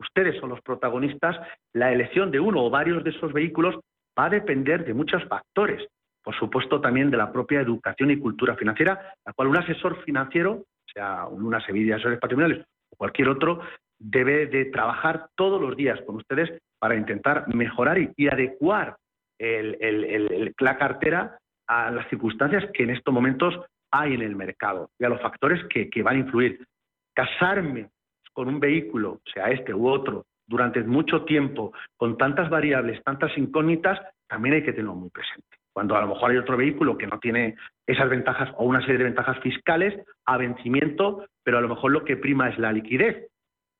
ustedes 0.00 0.38
son 0.40 0.50
los 0.50 0.60
protagonistas, 0.62 1.36
la 1.72 1.92
elección 1.92 2.32
de 2.32 2.40
uno 2.40 2.64
o 2.64 2.70
varios 2.70 3.04
de 3.04 3.10
esos 3.10 3.32
vehículos 3.32 3.76
va 4.18 4.26
a 4.26 4.30
depender 4.30 4.84
de 4.84 4.94
muchos 4.94 5.22
factores. 5.26 5.86
Por 6.24 6.34
supuesto, 6.34 6.80
también 6.80 7.10
de 7.10 7.16
la 7.16 7.32
propia 7.32 7.60
educación 7.60 8.10
y 8.10 8.18
cultura 8.18 8.56
financiera, 8.56 9.14
la 9.24 9.32
cual 9.32 9.48
un 9.48 9.56
asesor 9.56 10.02
financiero, 10.02 10.64
sea 10.92 11.26
una 11.28 11.64
Sevilla 11.64 11.94
de 11.94 11.94
asesores 11.94 12.18
patrimoniales 12.18 12.66
o 12.90 12.96
cualquier 12.96 13.28
otro, 13.28 13.60
debe 13.96 14.46
de 14.46 14.64
trabajar 14.66 15.28
todos 15.36 15.60
los 15.60 15.76
días 15.76 16.00
con 16.04 16.16
ustedes 16.16 16.50
para 16.80 16.96
intentar 16.96 17.46
mejorar 17.54 17.98
y, 17.98 18.26
adecuar 18.28 18.96
la 19.38 20.76
cartera 20.76 21.38
a 21.68 21.90
las 21.90 22.08
circunstancias 22.08 22.64
que 22.74 22.82
en 22.82 22.90
estos 22.90 23.14
momentos 23.14 23.54
hay 23.92 24.14
en 24.14 24.22
el 24.22 24.34
mercado 24.34 24.90
y 24.98 25.04
a 25.04 25.08
los 25.08 25.20
factores 25.20 25.64
que, 25.68 25.88
que 25.88 26.02
van 26.02 26.16
a 26.16 26.20
influir. 26.20 26.66
Casarme 27.14 27.90
con 28.32 28.48
un 28.48 28.58
vehículo, 28.58 29.20
sea 29.32 29.50
este 29.50 29.74
u 29.74 29.88
otro, 29.88 30.26
durante 30.46 30.82
mucho 30.82 31.24
tiempo, 31.24 31.72
con 31.96 32.18
tantas 32.18 32.50
variables, 32.50 33.02
tantas 33.04 33.36
incógnitas, 33.38 34.00
también 34.26 34.56
hay 34.56 34.62
que 34.64 34.72
tenerlo 34.72 34.94
muy 34.94 35.10
presente. 35.10 35.58
Cuando 35.72 35.96
a 35.96 36.00
lo 36.00 36.08
mejor 36.08 36.30
hay 36.30 36.38
otro 36.38 36.56
vehículo 36.56 36.98
que 36.98 37.06
no 37.06 37.20
tiene 37.20 37.56
esas 37.86 38.08
ventajas 38.10 38.50
o 38.56 38.64
una 38.64 38.80
serie 38.80 38.98
de 38.98 39.04
ventajas 39.04 39.38
fiscales 39.40 39.94
a 40.26 40.36
vencimiento, 40.36 41.24
pero 41.44 41.58
a 41.58 41.60
lo 41.60 41.68
mejor 41.68 41.92
lo 41.92 42.04
que 42.04 42.16
prima 42.16 42.48
es 42.48 42.58
la 42.58 42.72
liquidez. 42.72 43.28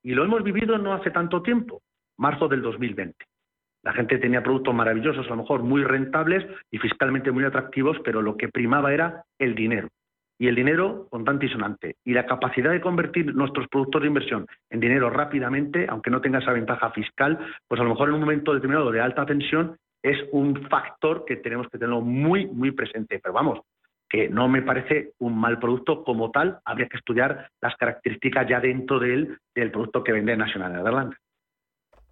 Y 0.03 0.15
lo 0.15 0.25
hemos 0.25 0.45
vivido 0.45 0.79
no 0.79 0.95
hace 0.95 1.11
tanto 1.11 1.43
tiempo, 1.43 1.83
marzo 2.21 2.49
del 2.49 2.63
2020. 2.63 3.17
La 3.83 3.93
gente 3.93 4.19
tenía 4.19 4.43
productos 4.43 4.75
maravillosos, 4.75 5.27
a 5.27 5.31
lo 5.31 5.37
mejor 5.37 5.63
muy 5.63 5.83
rentables 5.83 6.45
y 6.71 6.79
fiscalmente 6.79 7.33
muy 7.33 7.45
atractivos, 7.45 7.97
pero 8.05 8.21
lo 8.21 8.37
que 8.37 8.49
primaba 8.49 8.93
era 8.93 9.25
el 9.39 9.55
dinero 9.55 9.89
y 10.39 10.49
el 10.49 10.55
dinero 10.55 11.07
contante 11.11 11.47
y 11.47 11.49
sonante. 11.49 11.97
Y 12.05 12.13
la 12.13 12.27
capacidad 12.27 12.71
de 12.71 12.81
convertir 12.81 13.35
nuestros 13.35 13.69
productos 13.69 14.03
de 14.03 14.09
inversión 14.09 14.47
en 14.71 14.81
dinero 14.81 15.11
rápidamente, 15.11 15.87
aunque 15.89 16.11
no 16.11 16.21
tenga 16.21 16.39
esa 16.39 16.53
ventaja 16.53 16.91
fiscal, 16.91 17.39
pues 17.69 17.81
a 17.81 17.85
lo 17.85 17.91
mejor 17.91 18.09
en 18.09 18.15
un 18.15 18.21
momento 18.21 18.55
determinado 18.55 18.91
de 18.91 19.01
alta 19.01 19.27
tensión 19.27 19.77
es 20.03 20.17
un 20.33 20.67
factor 20.69 21.25
que 21.27 21.37
tenemos 21.37 21.69
que 21.69 21.79
tenerlo 21.79 22.01
muy, 22.01 22.47
muy 22.47 22.71
presente. 22.71 23.19
Pero 23.23 23.35
vamos, 23.35 23.61
que 24.09 24.31
no 24.31 24.49
me 24.49 24.63
parece 24.63 25.13
un 25.19 25.39
mal 25.39 25.59
producto 25.59 26.05
como 26.05 26.31
tal, 26.31 26.59
habría 26.65 26.89
que 26.89 26.97
estudiar 26.97 27.49
las 27.61 27.77
características 27.77 28.49
ya 28.49 28.61
dentro 28.61 28.99
de 28.99 29.37
del 29.55 29.71
producto 29.71 30.03
que 30.03 30.13
vende 30.13 30.37
Nacional 30.37 30.73
de 30.73 30.79
Nederland. 30.79 31.15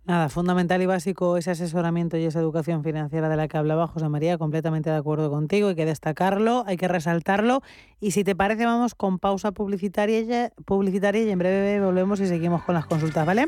Nada, 0.09 0.31
fundamental 0.31 0.81
y 0.81 0.87
básico 0.87 1.37
ese 1.37 1.51
asesoramiento 1.51 2.17
y 2.17 2.25
esa 2.25 2.41
educación 2.41 2.83
financiera 2.83 3.29
de 3.29 3.37
la 3.37 3.47
que 3.47 3.59
hablaba 3.59 3.87
José 3.87 4.09
María, 4.09 4.39
completamente 4.39 4.89
de 4.89 4.97
acuerdo 4.97 5.29
contigo, 5.29 5.69
hay 5.69 5.75
que 5.75 5.85
destacarlo, 5.85 6.65
hay 6.67 6.79
que 6.79 6.89
resaltarlo 6.89 7.63
y 8.01 8.13
si 8.13 8.25
te 8.25 8.35
parece 8.35 8.65
vamos 8.65 8.95
con 8.95 9.19
pausa 9.19 9.53
publicitaria, 9.53 10.51
publicitaria 10.65 11.25
y 11.25 11.31
en 11.31 11.39
breve 11.39 11.85
volvemos 11.85 12.21
y 12.21 12.27
seguimos 12.27 12.63
con 12.63 12.75
las 12.75 12.87
consultas, 12.87 13.27
¿vale? 13.27 13.45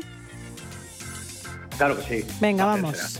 Claro 1.77 1.97
que 1.97 2.03
sí. 2.03 2.27
Venga, 2.39 2.65
vamos. 2.65 3.19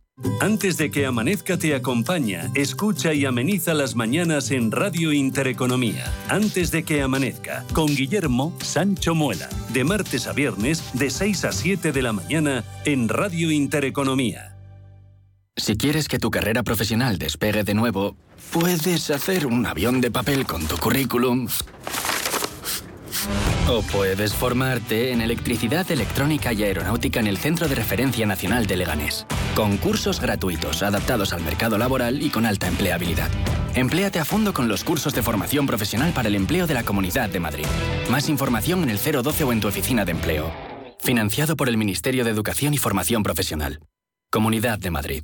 Antes 0.39 0.77
de 0.77 0.91
que 0.91 1.05
amanezca 1.05 1.57
te 1.57 1.75
acompaña, 1.75 2.49
escucha 2.55 3.13
y 3.13 3.25
ameniza 3.25 3.73
las 3.73 3.95
mañanas 3.95 4.51
en 4.51 4.71
Radio 4.71 5.13
Intereconomía. 5.13 6.11
Antes 6.29 6.71
de 6.71 6.83
que 6.83 7.01
amanezca, 7.01 7.65
con 7.73 7.87
Guillermo 7.87 8.57
Sancho 8.61 9.15
Muela, 9.15 9.49
de 9.69 9.83
martes 9.83 10.27
a 10.27 10.33
viernes 10.33 10.83
de 10.93 11.09
6 11.09 11.45
a 11.45 11.51
7 11.51 11.91
de 11.91 12.01
la 12.01 12.13
mañana 12.13 12.63
en 12.85 13.07
Radio 13.07 13.51
Intereconomía. 13.51 14.57
Si 15.55 15.77
quieres 15.77 16.07
que 16.07 16.17
tu 16.17 16.31
carrera 16.31 16.63
profesional 16.63 17.19
despegue 17.19 17.63
de 17.63 17.73
nuevo, 17.73 18.15
puedes 18.51 19.11
hacer 19.11 19.45
un 19.45 19.65
avión 19.65 20.01
de 20.01 20.09
papel 20.09 20.45
con 20.45 20.65
tu 20.65 20.77
currículum 20.77 21.47
o 23.67 23.81
puedes 23.81 24.33
formarte 24.33 25.11
en 25.11 25.21
electricidad, 25.21 25.89
electrónica 25.91 26.53
y 26.53 26.63
aeronáutica 26.63 27.19
en 27.19 27.27
el 27.27 27.37
Centro 27.37 27.67
de 27.67 27.75
Referencia 27.75 28.25
Nacional 28.25 28.65
de 28.67 28.77
Leganés. 28.77 29.25
Con 29.55 29.77
cursos 29.77 30.19
gratuitos 30.19 30.83
adaptados 30.83 31.33
al 31.33 31.41
mercado 31.41 31.77
laboral 31.77 32.21
y 32.21 32.29
con 32.29 32.45
alta 32.45 32.67
empleabilidad. 32.67 33.29
Empléate 33.73 34.19
a 34.19 34.25
fondo 34.25 34.53
con 34.53 34.67
los 34.67 34.83
cursos 34.83 35.13
de 35.13 35.23
formación 35.23 35.65
profesional 35.65 36.11
para 36.13 36.27
el 36.27 36.35
empleo 36.35 36.67
de 36.67 36.73
la 36.73 36.83
Comunidad 36.83 37.29
de 37.29 37.39
Madrid. 37.39 37.65
Más 38.09 38.27
información 38.29 38.83
en 38.83 38.89
el 38.89 38.97
012 38.97 39.43
o 39.43 39.51
en 39.53 39.61
tu 39.61 39.67
oficina 39.67 40.03
de 40.05 40.11
empleo. 40.11 40.51
Financiado 40.99 41.55
por 41.55 41.69
el 41.69 41.77
Ministerio 41.77 42.23
de 42.23 42.31
Educación 42.31 42.73
y 42.73 42.77
Formación 42.77 43.23
Profesional. 43.23 43.79
Comunidad 44.29 44.77
de 44.79 44.91
Madrid. 44.91 45.23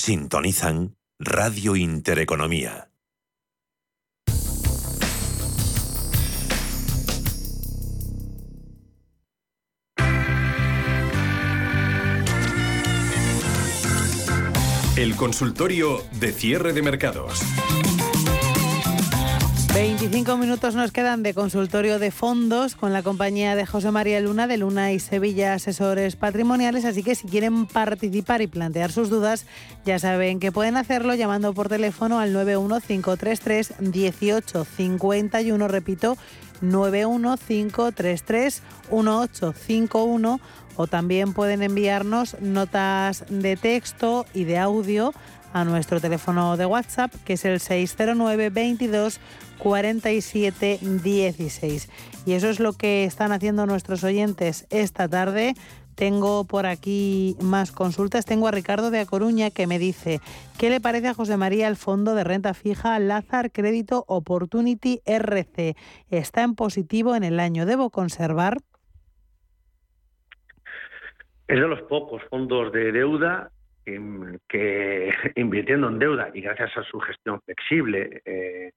Sintonizan 0.00 0.96
Radio 1.18 1.76
Intereconomía. 1.76 2.90
El 14.96 15.16
consultorio 15.16 16.02
de 16.18 16.32
cierre 16.32 16.72
de 16.72 16.80
mercados. 16.80 17.42
25 20.10 20.38
minutos 20.38 20.74
nos 20.74 20.90
quedan 20.90 21.22
de 21.22 21.34
consultorio 21.34 22.00
de 22.00 22.10
fondos 22.10 22.74
con 22.74 22.92
la 22.92 23.04
compañía 23.04 23.54
de 23.54 23.64
José 23.64 23.92
María 23.92 24.18
Luna 24.18 24.48
de 24.48 24.56
Luna 24.56 24.90
y 24.90 24.98
Sevilla 24.98 25.54
Asesores 25.54 26.16
Patrimoniales, 26.16 26.84
así 26.84 27.04
que 27.04 27.14
si 27.14 27.28
quieren 27.28 27.66
participar 27.66 28.42
y 28.42 28.48
plantear 28.48 28.90
sus 28.90 29.08
dudas, 29.08 29.46
ya 29.84 30.00
saben 30.00 30.40
que 30.40 30.50
pueden 30.50 30.76
hacerlo 30.76 31.14
llamando 31.14 31.54
por 31.54 31.68
teléfono 31.68 32.18
al 32.18 32.32
91533 32.32 33.74
1851, 33.78 35.68
repito, 35.68 36.16
91533 36.60 38.62
1851 38.90 40.40
o 40.74 40.86
también 40.88 41.34
pueden 41.34 41.62
enviarnos 41.62 42.36
notas 42.40 43.26
de 43.28 43.56
texto 43.56 44.26
y 44.34 44.42
de 44.42 44.58
audio 44.58 45.14
a 45.52 45.64
nuestro 45.64 46.00
teléfono 46.00 46.56
de 46.56 46.66
WhatsApp, 46.66 47.12
que 47.24 47.34
es 47.34 47.44
el 47.44 47.60
609 47.60 48.50
22 48.50 49.20
47 49.58 50.78
16. 50.80 51.90
Y 52.26 52.32
eso 52.32 52.48
es 52.48 52.60
lo 52.60 52.72
que 52.72 53.04
están 53.04 53.32
haciendo 53.32 53.66
nuestros 53.66 54.04
oyentes 54.04 54.66
esta 54.70 55.08
tarde 55.08 55.54
Tengo 56.00 56.46
por 56.46 56.64
aquí 56.64 57.36
más 57.42 57.72
consultas. 57.72 58.24
Tengo 58.24 58.48
a 58.48 58.52
Ricardo 58.52 58.90
de 58.90 59.00
A 59.00 59.04
Coruña 59.04 59.50
que 59.50 59.66
me 59.66 59.78
dice, 59.78 60.20
¿qué 60.58 60.70
le 60.70 60.80
parece 60.80 61.08
a 61.08 61.14
José 61.14 61.36
María 61.36 61.68
el 61.68 61.76
fondo 61.76 62.14
de 62.14 62.24
renta 62.24 62.54
fija 62.54 62.98
Lazar 62.98 63.52
Crédito 63.52 64.04
Opportunity 64.08 65.02
RC? 65.04 65.76
Está 66.08 66.42
en 66.42 66.54
positivo 66.54 67.14
en 67.16 67.22
el 67.22 67.38
año. 67.38 67.66
¿Debo 67.66 67.90
conservar? 67.90 68.58
Es 71.48 71.60
de 71.60 71.68
los 71.68 71.82
pocos 71.82 72.22
fondos 72.30 72.72
de 72.72 72.92
deuda 72.92 73.50
que, 73.84 75.10
invirtiendo 75.36 75.88
en 75.88 75.98
deuda 75.98 76.30
y 76.34 76.40
gracias 76.40 76.76
a 76.76 76.82
su 76.84 77.00
gestión 77.00 77.40
flexible 77.42 78.22
eh, 78.24 78.70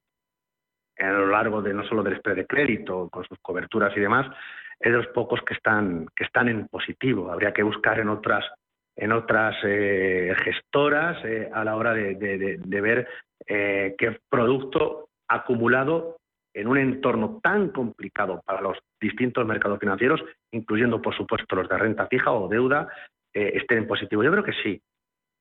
a 0.99 1.11
lo 1.11 1.27
largo 1.27 1.61
de 1.61 1.73
no 1.73 1.83
solo 1.85 2.03
del 2.03 2.17
spread 2.17 2.35
de 2.35 2.47
crédito, 2.47 3.09
con 3.09 3.23
sus 3.25 3.37
coberturas 3.39 3.95
y 3.95 3.99
demás, 3.99 4.27
es 4.79 4.91
de 4.91 4.97
los 4.97 5.07
pocos 5.07 5.41
que 5.45 5.53
están, 5.53 6.07
que 6.15 6.23
están 6.25 6.49
en 6.49 6.67
positivo. 6.67 7.31
Habría 7.31 7.53
que 7.53 7.63
buscar 7.63 7.99
en 7.99 8.09
otras, 8.09 8.45
en 8.95 9.11
otras 9.11 9.55
eh, 9.63 10.33
gestoras 10.43 11.23
eh, 11.25 11.49
a 11.53 11.63
la 11.63 11.75
hora 11.75 11.93
de, 11.93 12.67
ver 12.67 13.07
eh, 13.47 13.95
qué 13.97 14.19
producto 14.29 15.09
acumulado 15.27 16.17
en 16.53 16.67
un 16.67 16.77
entorno 16.77 17.39
tan 17.41 17.69
complicado 17.69 18.41
para 18.45 18.61
los 18.61 18.77
distintos 19.01 19.45
mercados 19.45 19.79
financieros, 19.79 20.23
incluyendo, 20.51 21.01
por 21.01 21.15
supuesto, 21.15 21.55
los 21.55 21.67
de 21.67 21.77
renta 21.77 22.07
fija 22.07 22.31
o 22.31 22.47
deuda, 22.47 22.87
estén 23.33 23.79
en 23.79 23.87
positivo. 23.87 24.23
Yo 24.23 24.31
creo 24.31 24.43
que 24.43 24.53
sí. 24.61 24.79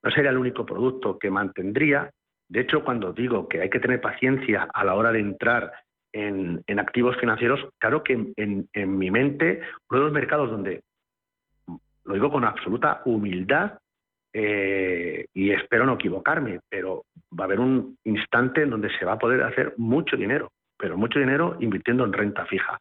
No 0.03 0.11
sería 0.11 0.31
el 0.31 0.39
único 0.39 0.67
producto 0.67 1.19
que 1.19 1.31
mantendría. 1.31 2.11
De 2.49 2.61
hecho, 2.61 2.85
cuando 2.85 3.13
digo 3.13 3.49
que 3.49 3.61
hay 3.61 3.71
que 3.71 3.81
tener 3.81 4.01
paciencia 4.01 4.69
a 4.73 4.85
la 4.85 4.95
hora 4.95 5.13
de 5.13 5.21
entrar 5.21 5.73
en, 6.13 6.63
activos 6.79 7.17
financieros, 7.19 7.61
claro 7.79 8.03
que 8.03 8.33
en, 8.37 8.99
mi 8.99 9.11
mente, 9.11 9.63
uno 9.91 10.01
de 10.01 10.05
los 10.05 10.13
mercados 10.13 10.51
donde, 10.51 10.83
lo 12.05 12.15
digo 12.15 12.31
con 12.31 12.45
absoluta 12.45 13.03
humildad, 13.05 13.79
eh, 14.35 15.27
y 15.35 15.51
espero 15.51 15.85
no 15.85 15.95
equivocarme, 15.95 16.61
pero 16.69 17.05
va 17.39 17.45
a 17.45 17.47
haber 17.47 17.61
un 17.61 17.99
instante 18.05 18.63
en 18.63 18.71
donde 18.71 18.91
se 18.99 19.05
va 19.05 19.13
a 19.13 19.19
poder 19.19 19.43
hacer 19.43 19.75
mucho 19.77 20.17
dinero, 20.17 20.51
pero 20.79 20.97
mucho 20.97 21.19
dinero 21.19 21.57
invirtiendo 21.61 22.05
en 22.05 22.13
renta 22.13 22.47
fija. 22.47 22.79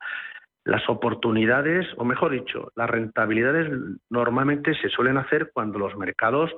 Las 0.64 0.88
oportunidades, 0.90 1.88
o 1.98 2.06
mejor 2.06 2.32
dicho, 2.32 2.72
las 2.76 2.90
rentabilidades 2.90 3.70
normalmente 4.10 4.76
se 4.76 4.90
suelen 4.90 5.18
hacer 5.18 5.52
cuando 5.54 5.80
los 5.80 5.98
mercados 5.98 6.52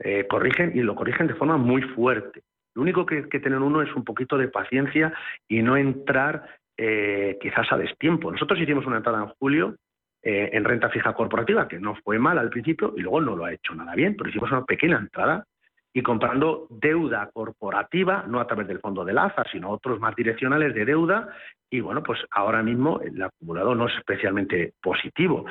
eh, 0.00 0.26
corrigen 0.26 0.72
y 0.74 0.80
lo 0.80 0.94
corrigen 0.94 1.26
de 1.26 1.34
forma 1.34 1.56
muy 1.56 1.82
fuerte. 1.82 2.42
Lo 2.74 2.82
único 2.82 3.04
que, 3.04 3.28
que 3.28 3.40
tener 3.40 3.58
uno 3.58 3.82
es 3.82 3.94
un 3.94 4.04
poquito 4.04 4.38
de 4.38 4.48
paciencia 4.48 5.12
y 5.48 5.62
no 5.62 5.76
entrar 5.76 6.44
eh, 6.76 7.36
quizás 7.40 7.70
a 7.72 7.76
destiempo. 7.76 8.32
Nosotros 8.32 8.58
hicimos 8.58 8.86
una 8.86 8.96
entrada 8.98 9.22
en 9.22 9.28
julio 9.38 9.76
eh, 10.22 10.50
en 10.52 10.64
renta 10.64 10.88
fija 10.88 11.12
corporativa, 11.12 11.68
que 11.68 11.78
no 11.78 11.94
fue 12.04 12.18
mal 12.18 12.38
al 12.38 12.48
principio 12.48 12.94
y 12.96 13.00
luego 13.00 13.20
no 13.20 13.36
lo 13.36 13.44
ha 13.44 13.52
hecho 13.52 13.74
nada 13.74 13.94
bien, 13.94 14.16
pero 14.16 14.30
hicimos 14.30 14.50
una 14.50 14.64
pequeña 14.64 14.96
entrada 14.98 15.44
y 15.92 16.02
comprando 16.02 16.68
deuda 16.70 17.28
corporativa, 17.32 18.24
no 18.26 18.40
a 18.40 18.46
través 18.46 18.68
del 18.68 18.80
fondo 18.80 19.04
de 19.04 19.12
LAZA, 19.12 19.44
sino 19.52 19.70
otros 19.70 20.00
más 20.00 20.16
direccionales 20.16 20.74
de 20.74 20.84
deuda. 20.84 21.28
Y 21.68 21.80
bueno, 21.80 22.02
pues 22.02 22.18
ahora 22.30 22.62
mismo 22.62 23.00
el 23.00 23.20
acumulado 23.22 23.74
no 23.74 23.86
es 23.86 23.96
especialmente 23.96 24.72
positivo, 24.80 25.44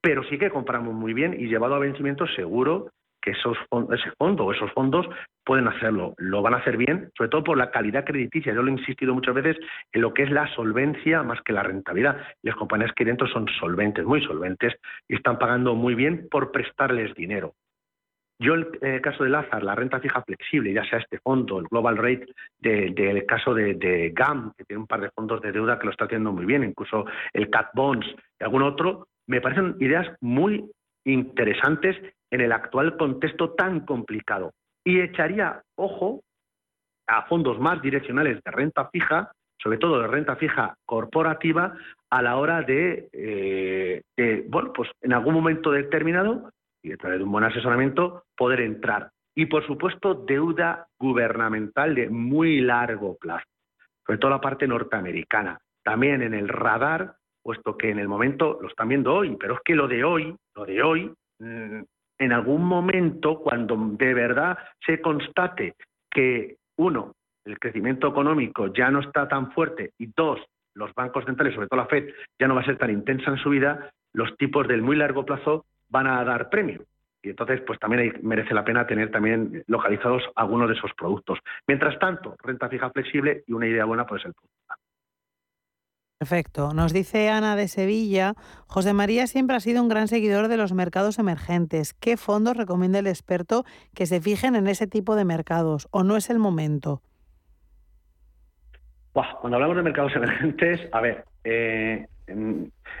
pero 0.00 0.24
sí 0.24 0.38
que 0.38 0.50
compramos 0.50 0.92
muy 0.94 1.12
bien 1.12 1.34
y 1.38 1.46
llevado 1.46 1.74
a 1.74 1.80
vencimiento 1.80 2.26
seguro 2.28 2.90
que 3.24 3.30
esos 3.30 3.56
ese 3.90 4.10
fondo 4.18 4.44
o 4.44 4.52
esos 4.52 4.70
fondos 4.72 5.06
pueden 5.44 5.66
hacerlo. 5.66 6.14
Lo 6.18 6.42
van 6.42 6.52
a 6.52 6.58
hacer 6.58 6.76
bien, 6.76 7.10
sobre 7.16 7.30
todo 7.30 7.42
por 7.42 7.56
la 7.56 7.70
calidad 7.70 8.04
crediticia. 8.04 8.52
Yo 8.52 8.62
lo 8.62 8.68
he 8.68 8.78
insistido 8.78 9.14
muchas 9.14 9.34
veces 9.34 9.56
en 9.92 10.02
lo 10.02 10.12
que 10.12 10.24
es 10.24 10.30
la 10.30 10.46
solvencia 10.54 11.22
más 11.22 11.40
que 11.42 11.54
la 11.54 11.62
rentabilidad. 11.62 12.18
Las 12.42 12.54
compañías 12.56 12.92
que 12.94 13.06
dentro 13.06 13.26
son 13.26 13.46
solventes, 13.58 14.04
muy 14.04 14.22
solventes, 14.22 14.74
y 15.08 15.14
están 15.16 15.38
pagando 15.38 15.74
muy 15.74 15.94
bien 15.94 16.28
por 16.30 16.52
prestarles 16.52 17.14
dinero. 17.14 17.54
Yo, 18.38 18.56
en 18.56 18.66
el 18.82 19.00
caso 19.00 19.24
de 19.24 19.30
Lazar, 19.30 19.62
la 19.62 19.74
renta 19.74 20.00
fija 20.00 20.22
flexible, 20.22 20.74
ya 20.74 20.84
sea 20.84 20.98
este 20.98 21.18
fondo, 21.20 21.60
el 21.60 21.66
Global 21.66 21.96
Rate, 21.96 22.26
del 22.58 23.24
caso 23.26 23.54
de, 23.54 24.12
GAM, 24.14 24.52
que 24.58 24.64
tiene 24.64 24.82
un 24.82 24.86
par 24.86 25.00
de 25.00 25.10
fondos 25.10 25.40
de 25.40 25.52
deuda 25.52 25.78
que 25.78 25.86
lo 25.86 25.92
está 25.92 26.06
haciendo 26.06 26.32
muy 26.32 26.44
bien, 26.44 26.64
incluso 26.64 27.06
el 27.32 27.48
CAT 27.48 27.70
Bonds 27.74 28.06
y 28.38 28.44
algún 28.44 28.62
otro, 28.62 29.06
me 29.26 29.40
parecen 29.40 29.76
ideas 29.78 30.08
muy 30.20 30.68
interesantes 31.04 31.96
en 32.34 32.40
el 32.40 32.50
actual 32.50 32.96
contexto 32.96 33.50
tan 33.50 33.86
complicado. 33.86 34.54
Y 34.84 35.00
echaría 35.00 35.62
ojo 35.76 36.24
a 37.06 37.22
fondos 37.26 37.60
más 37.60 37.80
direccionales 37.80 38.42
de 38.42 38.50
renta 38.50 38.88
fija, 38.88 39.30
sobre 39.62 39.78
todo 39.78 40.00
de 40.00 40.08
renta 40.08 40.34
fija 40.34 40.74
corporativa, 40.84 41.76
a 42.10 42.22
la 42.22 42.36
hora 42.36 42.62
de, 42.62 43.08
eh, 43.12 44.02
bueno, 44.48 44.72
pues 44.72 44.90
en 45.00 45.12
algún 45.12 45.32
momento 45.32 45.70
determinado, 45.70 46.50
y 46.82 46.92
a 46.92 46.96
través 46.96 47.18
de 47.20 47.24
un 47.24 47.30
buen 47.30 47.44
asesoramiento, 47.44 48.24
poder 48.36 48.62
entrar. 48.62 49.10
Y 49.36 49.46
por 49.46 49.64
supuesto, 49.64 50.14
deuda 50.14 50.88
gubernamental 50.98 51.94
de 51.94 52.10
muy 52.10 52.60
largo 52.60 53.16
plazo, 53.16 53.46
sobre 54.04 54.18
todo 54.18 54.32
la 54.32 54.40
parte 54.40 54.66
norteamericana. 54.66 55.60
También 55.84 56.20
en 56.20 56.34
el 56.34 56.48
radar, 56.48 57.14
puesto 57.44 57.76
que 57.78 57.90
en 57.90 58.00
el 58.00 58.08
momento 58.08 58.58
lo 58.60 58.66
están 58.66 58.88
viendo 58.88 59.14
hoy, 59.14 59.36
pero 59.38 59.54
es 59.54 59.60
que 59.64 59.76
lo 59.76 59.86
de 59.86 60.02
hoy, 60.02 60.34
lo 60.56 60.64
de 60.66 60.82
hoy, 60.82 61.14
mm, 61.38 61.82
en 62.24 62.32
algún 62.32 62.64
momento, 62.64 63.38
cuando 63.38 63.76
de 63.76 64.14
verdad 64.14 64.58
se 64.84 65.00
constate 65.00 65.74
que, 66.10 66.56
uno, 66.76 67.12
el 67.44 67.58
crecimiento 67.58 68.08
económico 68.08 68.72
ya 68.72 68.90
no 68.90 69.00
está 69.00 69.28
tan 69.28 69.52
fuerte 69.52 69.92
y 69.98 70.10
dos, 70.16 70.40
los 70.74 70.92
bancos 70.94 71.24
centrales, 71.24 71.54
sobre 71.54 71.68
todo 71.68 71.80
la 71.80 71.86
Fed, 71.86 72.08
ya 72.38 72.48
no 72.48 72.54
va 72.54 72.62
a 72.62 72.64
ser 72.64 72.78
tan 72.78 72.90
intensa 72.90 73.30
en 73.30 73.36
su 73.36 73.50
vida, 73.50 73.90
los 74.12 74.36
tipos 74.36 74.66
del 74.66 74.82
muy 74.82 74.96
largo 74.96 75.24
plazo 75.24 75.66
van 75.88 76.06
a 76.06 76.24
dar 76.24 76.48
premio. 76.48 76.82
Y 77.22 77.30
entonces, 77.30 77.60
pues 77.66 77.78
también 77.78 78.18
merece 78.22 78.52
la 78.54 78.64
pena 78.64 78.86
tener 78.86 79.10
también 79.10 79.64
localizados 79.66 80.22
algunos 80.34 80.68
de 80.68 80.74
esos 80.74 80.92
productos. 80.94 81.38
Mientras 81.66 81.98
tanto, 81.98 82.36
renta 82.42 82.68
fija 82.68 82.90
flexible 82.90 83.44
y 83.46 83.52
una 83.52 83.66
idea 83.66 83.84
buena 83.84 84.06
puede 84.06 84.22
ser. 84.22 84.32
Perfecto. 86.24 86.72
Nos 86.72 86.94
dice 86.94 87.28
Ana 87.28 87.54
de 87.54 87.68
Sevilla, 87.68 88.32
José 88.66 88.94
María 88.94 89.26
siempre 89.26 89.56
ha 89.56 89.60
sido 89.60 89.82
un 89.82 89.90
gran 89.90 90.08
seguidor 90.08 90.48
de 90.48 90.56
los 90.56 90.72
mercados 90.72 91.18
emergentes. 91.18 91.92
¿Qué 91.92 92.16
fondos 92.16 92.56
recomienda 92.56 92.98
el 92.98 93.08
experto 93.08 93.64
que 93.94 94.06
se 94.06 94.22
fijen 94.22 94.56
en 94.56 94.66
ese 94.66 94.86
tipo 94.86 95.16
de 95.16 95.26
mercados 95.26 95.86
o 95.90 96.02
no 96.02 96.16
es 96.16 96.30
el 96.30 96.38
momento? 96.38 97.02
cuando 99.12 99.56
hablamos 99.56 99.76
de 99.76 99.82
mercados 99.82 100.16
emergentes, 100.16 100.80
a 100.92 101.00
ver, 101.02 101.24
eh, 101.44 102.06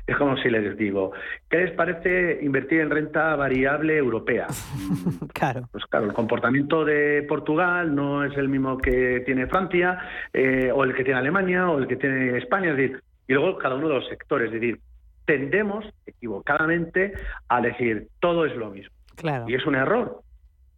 es 0.06 0.16
como 0.16 0.36
si 0.36 0.50
les 0.50 0.76
digo, 0.76 1.12
¿qué 1.48 1.58
les 1.58 1.72
parece 1.72 2.40
invertir 2.42 2.80
en 2.80 2.90
renta 2.90 3.34
variable 3.36 3.96
europea? 3.96 4.46
claro. 5.32 5.68
Pues 5.72 5.84
claro, 5.86 6.06
el 6.06 6.12
comportamiento 6.12 6.84
de 6.84 7.24
Portugal 7.26 7.94
no 7.94 8.24
es 8.24 8.36
el 8.36 8.48
mismo 8.48 8.78
que 8.78 9.22
tiene 9.24 9.46
Francia, 9.46 9.98
eh, 10.32 10.70
o 10.74 10.84
el 10.84 10.94
que 10.94 11.04
tiene 11.04 11.20
Alemania, 11.20 11.68
o 11.70 11.78
el 11.78 11.86
que 11.86 11.96
tiene 11.96 12.36
España, 12.36 12.70
es 12.70 12.76
decir, 12.76 13.02
y 13.26 13.32
luego 13.32 13.58
cada 13.58 13.74
uno 13.74 13.88
de 13.88 13.94
los 13.94 14.08
sectores, 14.08 14.48
es 14.48 14.60
decir, 14.60 14.80
tendemos 15.24 15.84
equivocadamente 16.06 17.14
a 17.48 17.60
decir 17.60 18.08
todo 18.20 18.44
es 18.44 18.54
lo 18.56 18.70
mismo. 18.70 18.94
Claro. 19.16 19.46
Y 19.48 19.54
es 19.54 19.64
un 19.64 19.74
error. 19.74 20.20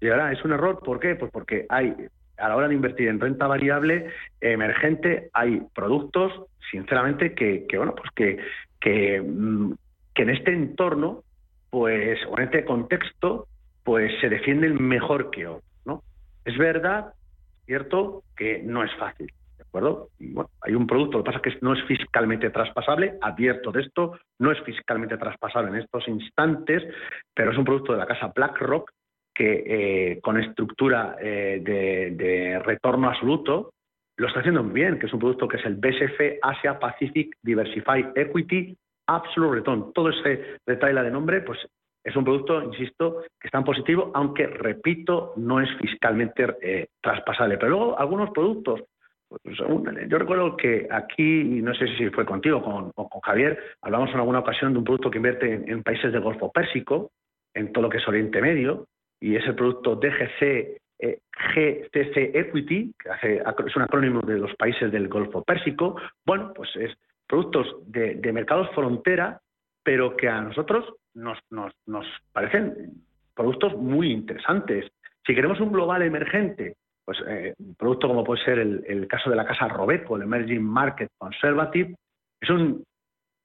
Y 0.00 0.08
ahora 0.08 0.32
es 0.32 0.44
un 0.44 0.52
error, 0.52 0.80
¿por 0.84 1.00
qué? 1.00 1.16
Pues 1.16 1.32
porque 1.32 1.66
hay 1.68 1.94
a 2.38 2.48
la 2.48 2.56
hora 2.56 2.68
de 2.68 2.74
invertir 2.74 3.08
en 3.08 3.20
renta 3.20 3.46
variable 3.46 4.10
emergente 4.40 5.30
hay 5.32 5.62
productos, 5.74 6.32
sinceramente, 6.70 7.34
que, 7.34 7.66
bueno, 7.76 7.94
pues 7.94 8.10
que, 8.14 8.38
que, 8.80 9.20
mm, 9.20 9.72
que, 10.14 10.22
en 10.22 10.30
este 10.30 10.52
entorno, 10.52 11.22
pues, 11.70 12.18
o 12.28 12.38
en 12.38 12.44
este 12.44 12.64
contexto, 12.64 13.46
pues 13.84 14.12
se 14.20 14.28
defienden 14.28 14.82
mejor 14.82 15.30
que 15.30 15.46
otros, 15.46 15.64
¿no? 15.84 16.02
Es 16.44 16.56
verdad, 16.58 17.14
cierto, 17.66 18.22
que 18.36 18.62
no 18.62 18.84
es 18.84 18.94
fácil, 18.96 19.26
¿de 19.26 19.34
bueno, 19.82 20.08
hay 20.62 20.74
un 20.74 20.86
producto, 20.86 21.18
lo 21.18 21.24
que 21.24 21.32
pasa 21.32 21.42
es 21.44 21.54
que 21.54 21.60
no 21.64 21.74
es 21.74 21.82
fiscalmente 21.84 22.50
traspasable, 22.50 23.18
advierto 23.20 23.72
de 23.72 23.82
esto, 23.82 24.18
no 24.38 24.52
es 24.52 24.60
fiscalmente 24.62 25.16
traspasable 25.16 25.70
en 25.70 25.76
estos 25.76 26.06
instantes, 26.08 26.82
pero 27.34 27.52
es 27.52 27.58
un 27.58 27.64
producto 27.64 27.92
de 27.92 27.98
la 27.98 28.06
casa 28.06 28.32
BlackRock 28.34 28.90
que 29.34 29.64
eh, 29.66 30.20
con 30.22 30.40
estructura 30.40 31.16
eh, 31.20 31.60
de, 31.62 32.58
retorno 32.64 33.08
absoluto 33.08 33.72
lo 34.16 34.28
está 34.28 34.40
haciendo 34.40 34.62
bien, 34.64 34.98
que 34.98 35.06
es 35.06 35.12
un 35.12 35.20
producto 35.20 35.46
que 35.46 35.58
es 35.58 35.66
el 35.66 35.76
BSF 35.76 36.38
Asia 36.42 36.78
Pacific 36.78 37.36
Diversified 37.42 38.16
Equity 38.16 38.74
Absolute 39.08 39.56
Return. 39.56 39.92
Todo 39.92 40.08
ese 40.08 40.58
detalle 40.66 41.02
de 41.02 41.10
nombre, 41.10 41.42
pues 41.42 41.58
es 42.02 42.14
un 42.14 42.22
producto, 42.24 42.62
insisto, 42.62 43.24
que 43.38 43.48
está 43.48 43.58
en 43.58 43.64
positivo, 43.64 44.12
aunque, 44.14 44.46
repito, 44.46 45.34
no 45.36 45.60
es 45.60 45.68
fiscalmente 45.80 46.46
eh, 46.62 46.86
traspasable. 47.02 47.58
Pero 47.58 47.70
luego 47.70 47.98
algunos 47.98 48.30
productos, 48.30 48.80
yo 50.08 50.18
recuerdo 50.18 50.56
que 50.56 50.86
aquí, 50.90 51.42
no 51.62 51.74
sé 51.74 51.86
si 51.96 52.08
fue 52.10 52.24
contigo 52.24 52.62
con, 52.62 52.92
o 52.94 53.08
con 53.08 53.20
Javier, 53.22 53.58
hablamos 53.82 54.10
en 54.10 54.16
alguna 54.16 54.38
ocasión 54.40 54.72
de 54.72 54.78
un 54.78 54.84
producto 54.84 55.10
que 55.10 55.18
invierte 55.18 55.52
en, 55.52 55.82
países 55.82 56.12
del 56.12 56.22
Golfo 56.22 56.52
Pérsico, 56.52 57.10
en 57.54 57.72
todo 57.72 57.82
lo 57.82 57.90
que 57.90 57.98
es 57.98 58.08
Oriente 58.08 58.40
Medio, 58.40 58.86
y 59.20 59.36
es 59.36 59.44
el 59.46 59.54
producto 59.54 59.96
DGC 59.96 60.42
eh, 60.98 61.20
Equity, 61.54 62.94
que 62.98 63.42
es 63.66 63.76
un 63.76 63.82
acrónimo 63.82 64.20
de 64.22 64.38
los 64.38 64.54
países 64.56 64.92
del 64.92 65.08
Golfo 65.08 65.42
Pérsico. 65.42 65.96
Bueno, 66.24 66.52
pues 66.54 66.70
es 66.76 66.96
productos 67.26 67.66
de, 67.86 68.32
mercados 68.32 68.70
frontera 68.74 69.40
pero 69.82 70.16
que 70.16 70.28
a 70.28 70.40
nosotros 70.40 70.84
nos, 71.14 71.38
nos, 71.48 71.72
nos 71.86 72.04
parecen 72.32 73.04
productos 73.36 73.76
muy 73.76 74.10
interesantes. 74.10 74.90
Si 75.24 75.32
queremos 75.32 75.60
un 75.60 75.70
global 75.70 76.02
emergente, 76.02 76.74
pues 77.06 77.18
eh, 77.28 77.54
un 77.58 77.76
producto 77.76 78.08
como 78.08 78.24
puede 78.24 78.44
ser 78.44 78.58
el, 78.58 79.06
caso 79.06 79.30
de 79.30 79.36
la 79.36 79.46
casa 79.46 79.68
Robeco, 79.68 80.16
el 80.16 80.24
Emerging 80.24 80.62
Market 80.62 81.08
Conservative, 81.16 81.94
es 82.40 82.50
un 82.50 82.82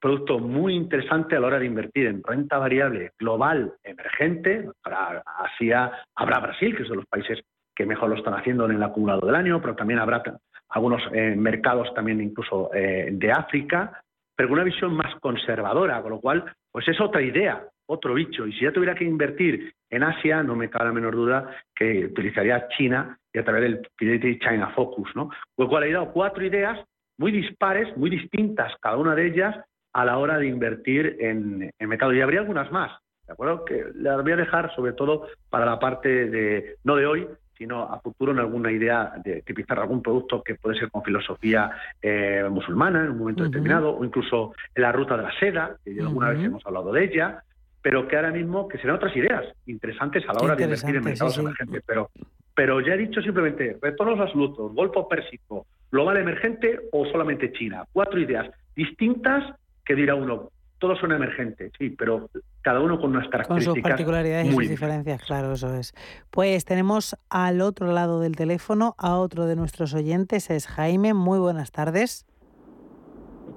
producto 0.01 0.39
muy 0.39 0.73
interesante 0.73 1.35
a 1.35 1.39
la 1.39 1.47
hora 1.47 1.59
de 1.59 1.67
invertir 1.67 2.07
en 2.07 2.23
renta 2.23 2.57
variable 2.57 3.11
global 3.19 3.73
emergente. 3.83 4.67
Para 4.83 5.23
Asia 5.37 5.91
habrá 6.15 6.39
Brasil, 6.39 6.75
que 6.75 6.83
es 6.83 6.89
de 6.89 6.95
los 6.95 7.05
países 7.05 7.39
que 7.75 7.85
mejor 7.85 8.09
lo 8.09 8.15
están 8.15 8.33
haciendo 8.33 8.65
en 8.65 8.71
el 8.71 8.83
acumulado 8.83 9.27
del 9.27 9.35
año, 9.35 9.61
pero 9.61 9.75
también 9.75 9.99
habrá 9.99 10.23
algunos 10.69 11.03
eh, 11.13 11.35
mercados 11.37 11.93
también 11.93 12.19
incluso 12.19 12.73
eh, 12.73 13.09
de 13.11 13.31
África, 13.31 14.01
pero 14.35 14.49
con 14.49 14.57
una 14.57 14.65
visión 14.65 14.93
más 14.95 15.13
conservadora, 15.19 16.01
con 16.01 16.11
lo 16.11 16.19
cual, 16.19 16.51
pues 16.71 16.87
es 16.87 16.99
otra 16.99 17.21
idea, 17.21 17.63
otro 17.91 18.13
bicho. 18.13 18.47
Y 18.47 18.53
si 18.53 18.61
ya 18.61 18.71
tuviera 18.71 18.95
que 18.95 19.03
invertir 19.03 19.73
en 19.89 20.03
Asia, 20.03 20.43
no 20.43 20.55
me 20.55 20.69
cabe 20.69 20.85
la 20.85 20.93
menor 20.93 21.15
duda 21.15 21.49
que 21.75 22.05
utilizaría 22.05 22.67
China 22.69 23.17
y 23.33 23.39
a 23.39 23.43
través 23.43 23.63
del 23.63 23.87
Fidelity 23.97 24.39
China 24.39 24.71
Focus, 24.75 25.09
¿no? 25.15 25.27
Con 25.27 25.65
lo 25.65 25.69
cual 25.69 25.83
he 25.83 25.91
dado 25.91 26.11
cuatro 26.11 26.43
ideas 26.43 26.79
muy 27.17 27.31
dispares, 27.31 27.95
muy 27.97 28.09
distintas 28.09 28.73
cada 28.81 28.97
una 28.97 29.13
de 29.15 29.27
ellas 29.27 29.55
a 29.93 30.05
la 30.05 30.17
hora 30.17 30.37
de 30.37 30.47
invertir 30.47 31.17
en, 31.19 31.69
en 31.77 31.89
mercado. 31.89 32.13
Y 32.13 32.21
habría 32.21 32.39
algunas 32.39 32.71
más, 32.71 32.91
¿de 33.27 33.33
acuerdo? 33.33 33.65
Que 33.65 33.85
las 33.95 34.21
voy 34.23 34.31
a 34.31 34.37
dejar 34.37 34.73
sobre 34.75 34.93
todo 34.93 35.27
para 35.49 35.65
la 35.65 35.77
parte 35.77 36.27
de, 36.27 36.77
no 36.83 36.95
de 36.95 37.05
hoy, 37.05 37.27
sino 37.57 37.83
a 37.83 37.99
futuro 37.99 38.31
en 38.31 38.39
alguna 38.39 38.71
idea 38.71 39.13
de 39.23 39.43
tipizar 39.43 39.77
algún 39.77 40.01
producto 40.01 40.41
que 40.41 40.55
puede 40.55 40.79
ser 40.79 40.89
con 40.89 41.03
filosofía 41.03 41.69
eh, 42.01 42.43
musulmana 42.49 43.01
en 43.03 43.11
un 43.11 43.19
momento 43.19 43.43
determinado, 43.43 43.95
o 43.95 44.03
incluso 44.03 44.53
en 44.73 44.81
la 44.81 44.91
ruta 44.91 45.15
de 45.15 45.23
la 45.23 45.39
seda, 45.39 45.75
que 45.83 45.99
alguna 45.99 46.29
vez 46.29 46.43
hemos 46.43 46.65
hablado 46.65 46.91
de 46.91 47.03
ella, 47.03 47.43
pero 47.81 48.07
que 48.07 48.15
ahora 48.15 48.31
mismo 48.31 48.67
que 48.67 48.77
serán 48.77 48.97
otras 48.97 49.15
ideas 49.15 49.45
interesantes 49.65 50.23
a 50.27 50.33
la 50.33 50.41
hora 50.41 50.55
de 50.55 50.63
invertir 50.63 50.95
en 50.95 51.03
mercados 51.03 51.37
emergentes. 51.37 51.83
Pero, 51.85 52.09
pero 52.55 52.81
ya 52.81 52.93
he 52.93 52.97
dicho 52.97 53.21
simplemente, 53.21 53.77
retornos 53.81 54.19
absolutos, 54.19 54.73
Golfo 54.73 55.07
Pérsico, 55.07 55.65
global 55.91 56.17
emergente 56.17 56.79
o 56.91 57.05
solamente 57.05 57.51
China. 57.53 57.85
Cuatro 57.91 58.19
ideas 58.19 58.49
distintas 58.75 59.55
que 59.85 59.95
dirá 59.95 60.15
uno, 60.15 60.51
todos 60.77 60.99
son 60.99 61.11
emergentes, 61.11 61.71
sí, 61.77 61.89
pero 61.91 62.29
cada 62.61 62.79
uno 62.79 62.99
con 62.99 63.11
unas 63.11 63.27
características. 63.29 63.73
Con 63.73 63.75
sus 63.75 63.83
particularidades 63.83 64.47
y 64.47 64.51
sus 64.51 64.69
diferencias, 64.69 65.23
claro, 65.23 65.53
eso 65.53 65.73
es. 65.75 65.93
Pues 66.29 66.65
tenemos 66.65 67.15
al 67.29 67.61
otro 67.61 67.91
lado 67.91 68.19
del 68.19 68.35
teléfono 68.35 68.95
a 68.97 69.17
otro 69.17 69.45
de 69.45 69.55
nuestros 69.55 69.93
oyentes, 69.93 70.49
es 70.49 70.67
Jaime. 70.67 71.13
Muy 71.13 71.39
buenas 71.39 71.71
tardes. 71.71 72.25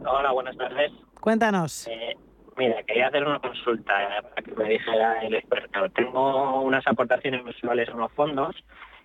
Hola, 0.07 0.33
buenas 0.33 0.57
tardes. 0.57 0.93
Cuéntanos. 1.21 1.89
Eh, 1.89 2.15
mira, 2.57 2.83
quería 2.83 3.09
hacer 3.09 3.27
una 3.27 3.39
consulta 3.39 4.03
eh, 4.03 4.23
para 4.23 4.43
que 4.43 4.53
me 4.53 4.69
dijera 4.69 5.21
el 5.23 5.35
experto. 5.35 5.89
Tengo 5.91 6.61
unas 6.63 6.87
aportaciones 6.87 7.45
mensuales 7.45 7.89
en 7.89 7.95
unos 7.95 8.13
fondos 8.13 8.57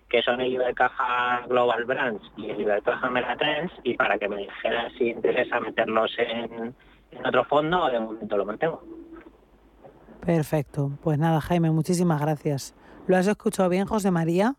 que 0.08 0.22
son 0.22 0.40
el 0.40 0.58
de 0.58 0.74
Caja 0.74 1.42
Global 1.48 1.84
Brands 1.84 2.22
y 2.36 2.50
el 2.50 2.64
de 2.64 2.82
Caja 2.82 3.08
Meratrends 3.10 3.72
y 3.84 3.94
para 3.94 4.18
que 4.18 4.28
me 4.28 4.38
dijera 4.38 4.90
si 4.98 5.10
interesa 5.10 5.60
meterlos 5.60 6.12
en 6.18 6.74
en 7.12 7.26
otro 7.26 7.44
fondo, 7.44 7.88
de 7.88 8.00
momento 8.00 8.36
lo 8.36 8.44
mantengo. 8.44 8.82
Perfecto. 10.24 10.90
Pues 11.02 11.18
nada, 11.18 11.40
Jaime, 11.40 11.70
muchísimas 11.70 12.20
gracias. 12.20 12.74
¿Lo 13.06 13.16
has 13.16 13.26
escuchado 13.26 13.68
bien, 13.68 13.86
José 13.86 14.10
María? 14.10 14.54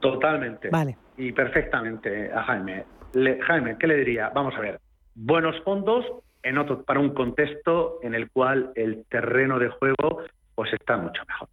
Totalmente. 0.00 0.70
Vale. 0.70 0.96
Y 1.16 1.32
perfectamente 1.32 2.32
a 2.32 2.42
Jaime. 2.44 2.84
Jaime, 3.42 3.76
¿qué 3.78 3.86
le 3.86 3.96
diría? 3.96 4.30
Vamos 4.34 4.54
a 4.56 4.60
ver. 4.60 4.80
Buenos 5.14 5.60
fondos 5.62 6.04
en 6.42 6.58
otro, 6.58 6.82
para 6.84 7.00
un 7.00 7.10
contexto 7.10 7.98
en 8.02 8.14
el 8.14 8.30
cual 8.30 8.72
el 8.74 9.04
terreno 9.08 9.58
de 9.58 9.68
juego 9.68 10.22
pues 10.54 10.72
está 10.72 10.96
mucho 10.96 11.22
mejor. 11.26 11.48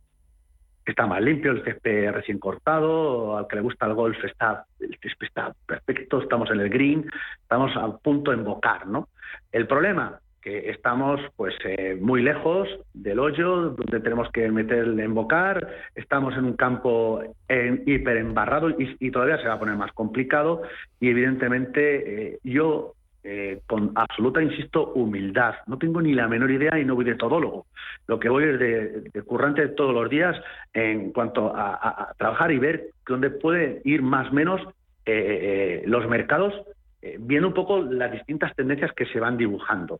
Está 0.85 1.05
más 1.05 1.21
limpio, 1.21 1.51
el 1.51 1.63
césped 1.63 2.11
recién 2.11 2.39
cortado, 2.39 3.37
al 3.37 3.47
que 3.47 3.57
le 3.57 3.61
gusta 3.61 3.85
el 3.85 3.93
golf 3.93 4.23
está, 4.23 4.65
el 4.79 4.97
está 5.21 5.53
perfecto, 5.65 6.21
estamos 6.21 6.49
en 6.51 6.61
el 6.61 6.69
green, 6.69 7.05
estamos 7.41 7.75
a 7.75 7.97
punto 7.97 8.31
de 8.31 8.37
embocar, 8.37 8.87
¿no? 8.87 9.09
El 9.51 9.67
problema, 9.67 10.19
que 10.47 10.69
estamos 10.69 11.19
pues 11.35 11.55
eh, 11.65 11.97
muy 11.99 12.21
lejos 12.21 12.69
del 12.93 13.19
hoyo 13.19 13.71
donde 13.71 13.99
tenemos 13.99 14.31
que 14.31 14.49
meter 14.49 14.85
el 14.85 14.99
embocar, 14.99 15.67
estamos 15.93 16.35
en 16.37 16.45
un 16.45 16.53
campo 16.53 17.21
hiper 17.49 18.15
embarrado 18.15 18.69
y, 18.69 19.11
todavía 19.11 19.41
se 19.41 19.47
va 19.49 19.55
a 19.55 19.59
poner 19.59 19.75
más 19.75 19.91
complicado 19.91 20.61
y 21.01 21.09
evidentemente 21.09 22.31
eh, 22.31 22.39
yo 22.45 22.93
eh, 23.23 23.61
con 23.67 23.91
absoluta, 23.95 24.41
insisto, 24.41 24.93
humildad. 24.93 25.55
No 25.67 25.77
tengo 25.77 26.01
ni 26.01 26.13
la 26.13 26.27
menor 26.27 26.51
idea 26.51 26.79
y 26.79 26.85
no 26.85 26.95
voy 26.95 27.05
de 27.05 27.15
todólogo. 27.15 27.65
Lo 28.07 28.19
que 28.19 28.29
voy 28.29 28.45
es 28.45 28.59
de, 28.59 29.21
currante 29.23 29.67
todos 29.69 29.93
los 29.93 30.09
días 30.09 30.35
en 30.73 31.11
cuanto 31.11 31.51
a, 31.55 32.13
trabajar 32.17 32.51
y 32.51 32.59
ver 32.59 32.91
dónde 33.05 33.29
pueden 33.29 33.81
ir 33.83 34.01
más 34.01 34.29
o 34.29 34.33
menos 34.33 34.61
los 35.85 36.07
mercados 36.09 36.53
eh, 36.99 37.17
viendo 37.19 37.47
un 37.47 37.53
poco 37.53 37.81
las 37.81 38.11
distintas 38.11 38.55
tendencias 38.55 38.91
que 38.93 39.05
se 39.05 39.19
van 39.19 39.37
dibujando. 39.37 39.99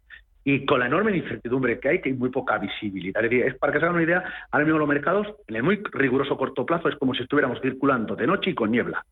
Y 0.50 0.66
con 0.66 0.80
la 0.80 0.86
enorme 0.86 1.14
incertidumbre 1.14 1.78
que 1.78 1.90
hay, 1.90 2.00
que 2.00 2.08
hay 2.08 2.16
muy 2.16 2.30
poca 2.30 2.58
visibilidad. 2.58 3.22
Es, 3.22 3.30
decir, 3.30 3.46
es 3.46 3.56
para 3.56 3.74
que 3.74 3.80
se 3.80 3.84
hagan 3.84 3.96
una 3.96 4.06
idea, 4.06 4.24
ahora 4.50 4.64
mismo 4.64 4.80
los 4.80 4.88
mercados, 4.88 5.28
en 5.46 5.58
el 5.58 5.64
muy 5.64 5.84
riguroso 5.92 6.38
corto 6.38 6.66
plazo, 6.66 6.88
es 6.88 6.96
como 6.96 7.14
si 7.14 7.24
estuviéramos 7.24 7.60
circulando 7.60 8.16
de 8.16 8.28
noche 8.28 8.52
y 8.52 8.56
con 8.56 8.72
niebla. 8.72 9.04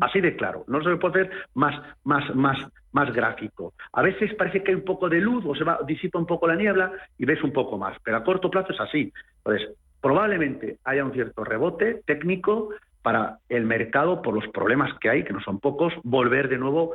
Así 0.00 0.20
de 0.20 0.36
claro. 0.36 0.62
No 0.68 0.84
se 0.84 0.94
puede 0.94 1.22
hacer 1.22 1.36
más, 1.54 1.82
más, 2.04 2.32
más, 2.36 2.58
más 2.92 3.12
gráfico. 3.12 3.72
A 3.92 4.02
veces 4.02 4.34
parece 4.34 4.62
que 4.62 4.70
hay 4.70 4.76
un 4.76 4.84
poco 4.84 5.08
de 5.08 5.20
luz 5.20 5.44
o 5.44 5.56
se 5.56 5.64
va, 5.64 5.80
disipa 5.84 6.20
un 6.20 6.26
poco 6.26 6.46
la 6.46 6.54
niebla 6.54 6.92
y 7.18 7.24
ves 7.24 7.42
un 7.42 7.52
poco 7.52 7.76
más. 7.76 7.98
Pero 8.04 8.18
a 8.18 8.22
corto 8.22 8.48
plazo 8.48 8.72
es 8.72 8.78
así. 8.78 9.12
Entonces, 9.38 9.76
probablemente 10.00 10.78
haya 10.84 11.04
un 11.04 11.12
cierto 11.12 11.42
rebote 11.42 12.02
técnico 12.06 12.68
para 13.02 13.38
el 13.48 13.64
mercado 13.64 14.22
por 14.22 14.32
los 14.32 14.46
problemas 14.52 14.96
que 15.00 15.10
hay, 15.10 15.24
que 15.24 15.32
no 15.32 15.40
son 15.40 15.58
pocos, 15.58 15.92
volver 16.04 16.48
de 16.48 16.58
nuevo 16.58 16.94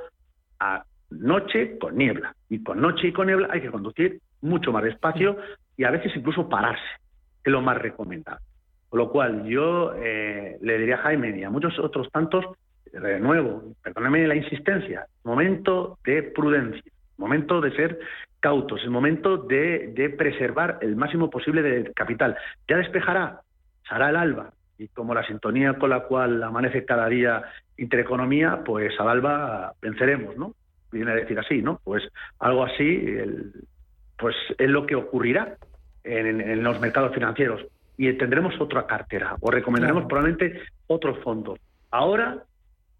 a 0.58 0.86
noche 1.12 1.78
con 1.78 1.98
niebla. 1.98 2.36
Y 2.50 2.64
con 2.64 2.82
noche 2.82 3.08
y 3.08 3.14
con 3.14 3.28
niebla 3.28 3.50
hay 3.52 3.62
que 3.62 3.72
conducir 3.72 4.20
mucho 4.42 4.72
más 4.72 4.84
despacio 4.84 5.38
y 5.78 5.84
a 5.84 5.92
veces 5.92 6.12
incluso 6.16 6.50
pararse, 6.50 6.84
que 7.44 7.50
es 7.50 7.52
lo 7.52 7.62
más 7.62 7.78
recomendable. 7.78 8.44
Con 8.90 9.00
lo 9.00 9.12
cual 9.12 9.46
yo 9.46 9.94
eh, 9.96 10.58
le 10.62 10.78
diría 10.78 10.96
a 10.96 11.00
Jaime 11.00 11.38
y 11.38 11.44
a 11.44 11.50
muchos 11.50 11.78
otros 11.80 12.10
tantos, 12.12 12.46
de 12.92 13.20
nuevo, 13.20 13.64
perdóneme 13.84 14.28
la 14.28 14.36
insistencia, 14.36 15.06
momento 15.24 16.00
de 16.04 16.24
prudencia, 16.24 16.92
momento 17.18 17.62
de 17.62 17.72
ser 17.76 18.00
cautos, 18.40 18.82
el 18.84 18.90
momento 18.90 19.38
de, 19.38 19.94
de 19.94 20.10
preservar 20.10 20.80
el 20.82 20.96
máximo 20.96 21.30
posible 21.30 21.62
de 21.62 21.94
capital. 21.94 22.36
Ya 22.68 22.78
despejará, 22.78 23.42
será 23.88 24.10
el 24.10 24.16
alba, 24.16 24.54
y 24.80 24.88
como 24.88 25.14
la 25.14 25.26
sintonía 25.28 25.74
con 25.78 25.92
la 25.92 26.02
cual 26.02 26.42
amanece 26.42 26.86
cada 26.86 27.08
día 27.08 27.44
Intereconomía, 27.78 28.62
pues 28.66 29.00
al 29.00 29.08
alba 29.08 29.74
venceremos, 29.82 30.36
¿no? 30.36 30.54
Viene 30.92 31.12
a 31.12 31.16
decir 31.16 31.38
así, 31.40 31.62
¿no? 31.62 31.80
Pues 31.84 32.04
algo 32.40 32.64
así, 32.64 33.06
pues 34.18 34.36
es 34.58 34.70
lo 34.70 34.86
que 34.86 34.96
ocurrirá 34.96 35.58
en, 36.04 36.64
los 36.64 36.80
mercados 36.80 37.14
financieros 37.14 37.66
y 37.98 38.12
tendremos 38.14 38.60
otra 38.60 38.88
cartera 38.88 39.36
o 39.42 39.52
recomendaremos 39.52 40.06
probablemente 40.06 40.62
otros 40.88 41.20
fondos. 41.24 41.60
Ahora 41.92 42.44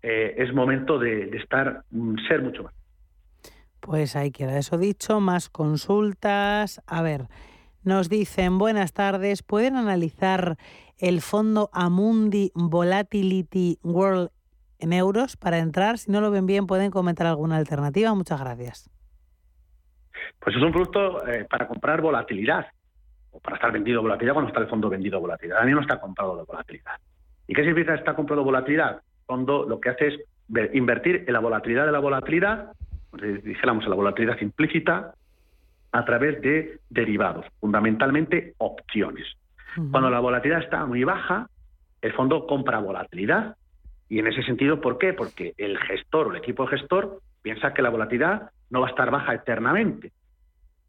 eh, 0.02 0.36
es 0.38 0.54
momento 0.54 1.00
de, 1.00 1.28
de 1.28 1.38
estar, 1.38 1.84
mm, 1.92 2.16
ser 2.28 2.42
mucho 2.42 2.64
más. 2.64 2.74
Pues 3.80 4.16
ahí 4.16 4.32
queda 4.32 4.58
eso 4.58 4.78
dicho, 4.78 5.20
más 5.20 5.50
consultas. 5.50 6.82
A 6.86 7.02
ver, 7.02 7.28
nos 7.84 8.10
dicen, 8.10 8.58
buenas 8.58 8.94
tardes, 8.94 9.42
¿pueden 9.42 9.76
analizar 9.76 10.58
el 10.98 11.22
fondo 11.22 11.70
Amundi 11.72 12.52
Volatility 12.54 13.80
World 13.84 14.30
en 14.80 14.94
euros 14.94 15.38
para 15.38 15.60
entrar? 15.60 15.98
Si 15.98 16.12
no 16.12 16.22
lo 16.22 16.32
ven 16.32 16.46
bien, 16.46 16.68
pueden 16.68 16.92
comentar 16.92 17.28
alguna 17.28 17.58
alternativa. 17.58 18.14
Muchas 18.14 18.40
gracias. 18.40 18.90
Pues 20.40 20.56
es 20.56 20.62
un 20.62 20.72
producto 20.72 21.28
eh, 21.28 21.46
para 21.50 21.68
comprar 21.68 22.02
volatilidad 22.02 22.68
o 23.32 23.40
para 23.40 23.58
estar 23.58 23.72
vendido 23.72 24.02
volatilidad 24.02 24.34
cuando 24.34 24.50
está 24.50 24.62
el 24.62 24.68
fondo 24.68 24.90
vendido 24.90 25.20
volatilidad. 25.20 25.62
A 25.62 25.66
mí 25.66 25.72
no 25.72 25.82
está 25.82 26.00
comprado 26.00 26.38
de 26.38 26.44
volatilidad. 26.44 26.96
¿Y 27.48 27.54
qué 27.54 27.64
significa 27.64 27.96
estar 27.96 28.16
comprado 28.16 28.44
volatilidad? 28.44 28.98
El 28.98 29.26
fondo 29.26 29.66
lo 29.68 29.80
que 29.80 29.90
hace 29.90 30.08
es 30.08 30.20
invertir 30.74 31.26
en 31.28 31.34
la 31.34 31.40
volatilidad 31.40 31.86
de 31.86 31.92
la 31.92 32.00
volatilidad, 32.00 32.72
dijéramos 33.44 33.84
en 33.84 33.90
la 33.90 33.96
volatilidad 33.96 34.40
implícita, 34.42 35.14
a 35.92 36.06
través 36.06 36.42
de 36.42 36.80
derivados, 36.90 37.46
fundamentalmente 37.60 38.54
opciones. 38.58 39.26
Cuando 39.92 40.10
la 40.10 40.20
volatilidad 40.20 40.64
está 40.64 40.86
muy 40.86 41.04
baja, 41.04 41.48
el 42.02 42.14
fondo 42.14 42.48
compra 42.48 42.80
volatilidad. 42.80 43.56
Y 44.10 44.20
en 44.20 44.28
ese 44.28 44.44
sentido, 44.44 44.82
¿por 44.82 44.98
qué? 44.98 45.14
Porque 45.14 45.54
el 45.58 45.78
gestor 45.78 46.28
o 46.28 46.32
el 46.32 46.38
equipo 46.38 46.68
gestor 46.68 47.22
piensa 47.42 47.74
que 47.74 47.82
la 47.82 47.90
volatilidad 47.90 48.50
no 48.70 48.82
va 48.82 48.88
a 48.88 48.90
estar 48.90 49.12
baja 49.12 49.34
eternamente. 49.34 50.12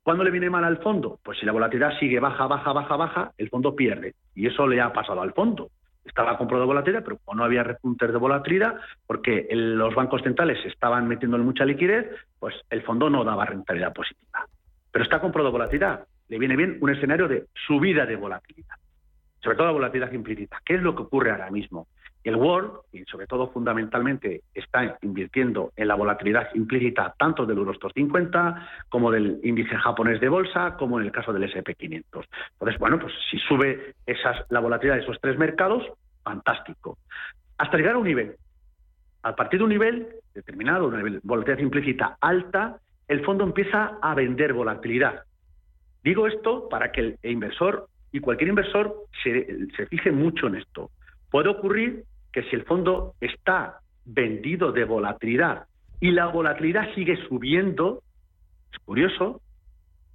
¿Cuándo 0.03 0.25
le 0.25 0.31
viene 0.31 0.51
mal 0.51 0.65
al 0.65 0.79
fondo? 0.79 1.21
Pues 1.23 1.39
si 1.39 1.47
la 1.47 1.53
volatilidad 1.53 1.99
sigue 1.99 2.19
baja, 2.19 2.47
baja, 2.47 2.73
baja, 2.73 2.97
baja, 2.97 3.33
el 3.37 3.51
fondo 3.51 3.77
pierde. 3.77 4.15
Y 4.35 4.47
eso 4.47 4.67
le 4.67 4.81
ha 4.81 4.93
pasado 4.93 5.21
al 5.21 5.35
fondo. 5.35 5.71
Estaba 6.05 6.39
comprado 6.39 6.67
volatilidad, 6.67 7.05
pero 7.05 7.19
no 7.35 7.45
había 7.45 7.63
repuntes 7.63 8.11
de 8.11 8.19
volatilidad, 8.19 8.77
porque 9.07 9.47
los 9.53 9.95
bancos 9.95 10.23
centrales 10.23 10.59
estaban 10.65 11.07
metiendo 11.07 11.37
mucha 11.39 11.67
liquidez, 11.67 12.07
pues 12.39 12.55
el 12.71 12.83
fondo 12.83 13.11
no 13.11 13.23
daba 13.23 13.45
rentabilidad 13.45 13.93
positiva. 13.93 14.47
Pero 14.91 15.05
está 15.05 15.21
comprado 15.21 15.53
volatilidad 15.53 16.07
le 16.31 16.39
viene 16.39 16.57
bien 16.57 16.79
un 16.81 16.91
escenario 16.91 17.29
de 17.29 17.47
subida 17.67 18.07
de 18.07 18.17
volatilidad, 18.17 18.77
sobre 19.43 19.57
todo 19.57 19.67
la 19.67 19.73
volatilidad 19.73 20.13
implícita. 20.13 20.61
¿Qué 20.65 20.77
es 20.77 20.83
lo 20.83 20.95
que 20.95 21.03
ocurre 21.03 21.33
ahora 21.33 21.51
mismo? 21.51 21.89
El 22.23 22.37
World, 22.37 22.73
y 22.93 23.03
sobre 23.05 23.27
todo 23.27 23.49
fundamentalmente, 23.51 24.43
está 24.53 24.99
invirtiendo 25.01 25.73
en 25.77 25.89
la 25.89 25.95
volatilidad 25.95 26.49
implícita 26.55 27.15
tanto 27.19 27.47
del 27.47 27.59
Eurostoxx 27.59 27.95
50 27.95 28.69
como 28.89 29.11
del 29.11 29.41
índice 29.43 29.75
japonés 29.77 30.21
de 30.21 30.29
bolsa, 30.29 30.77
como 30.77 31.01
en 31.01 31.07
el 31.07 31.13
caso 31.13 31.33
del 31.33 31.51
SP500. 31.51 32.27
Entonces, 32.53 32.79
bueno, 32.79 32.99
pues 32.99 33.15
si 33.31 33.39
sube 33.39 33.95
esas, 34.05 34.45
la 34.51 34.61
volatilidad 34.61 34.97
de 34.97 35.03
esos 35.03 35.19
tres 35.21 35.39
mercados, 35.39 35.83
fantástico. 36.23 36.99
Hasta 37.57 37.77
llegar 37.79 37.95
a 37.95 37.99
un 37.99 38.07
nivel. 38.07 38.37
A 39.23 39.35
partir 39.35 39.59
de 39.59 39.65
un 39.65 39.71
nivel 39.71 40.09
determinado, 40.35 40.89
una 40.89 41.03
volatilidad 41.23 41.63
implícita 41.63 42.19
alta, 42.21 42.79
el 43.09 43.25
fondo 43.25 43.45
empieza 43.45 43.99
a 44.01 44.15
vender 44.15 44.53
volatilidad. 44.53 45.25
Digo 46.03 46.27
esto 46.27 46.69
para 46.69 46.93
que 46.93 47.01
el 47.01 47.19
inversor 47.23 47.89
y 48.13 48.21
cualquier 48.21 48.51
inversor 48.51 48.95
se 49.23 49.87
fije 49.87 50.11
mucho 50.11 50.49
en 50.49 50.57
esto. 50.57 50.91
Puede 51.31 51.49
ocurrir 51.49 52.05
que 52.33 52.43
si 52.45 52.57
el 52.57 52.65
fondo 52.65 53.15
está 53.21 53.81
vendido 54.05 54.73
de 54.73 54.85
volatilidad 54.85 55.67
y 56.01 56.11
la 56.11 56.27
volatilidad 56.27 56.93
sigue 56.95 57.17
subiendo, 57.29 58.03
es 58.73 58.79
curioso 58.81 59.41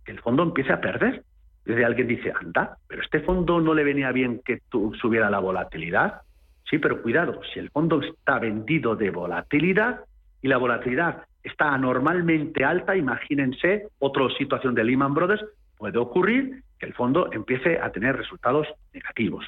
que 0.04 0.12
el 0.12 0.20
fondo 0.20 0.44
empiece 0.44 0.74
a 0.74 0.82
perder. 0.82 1.24
Desde 1.66 1.86
alguien 1.86 2.08
dice, 2.08 2.32
anda, 2.40 2.78
pero 2.88 3.02
este 3.02 3.22
fondo 3.22 3.60
no 3.60 3.74
le 3.74 3.84
venía 3.84 4.12
bien 4.12 4.42
que 4.46 4.60
subiera 5.02 5.30
la 5.30 5.40
volatilidad. 5.40 6.22
Sí, 6.70 6.78
pero 6.80 7.02
cuidado, 7.02 7.42
si 7.54 7.60
el 7.60 7.70
fondo 7.70 8.02
está 8.02 8.40
vendido 8.40 8.96
de 8.96 9.10
volatilidad 9.10 10.02
y 10.42 10.48
la 10.48 10.58
volatilidad 10.58 11.24
está 11.44 11.74
anormalmente 11.74 12.64
alta, 12.64 12.96
imagínense 12.96 13.88
otra 14.00 14.28
situación 14.38 14.76
de 14.76 14.84
Lehman 14.84 15.14
Brothers, 15.14 15.44
puede 15.78 15.98
ocurrir 15.98 16.64
que 16.80 16.86
el 16.86 16.94
fondo 16.94 17.32
empiece 17.32 17.80
a 17.80 17.92
tener 17.92 18.18
resultados 18.18 18.68
negativos. 18.94 19.46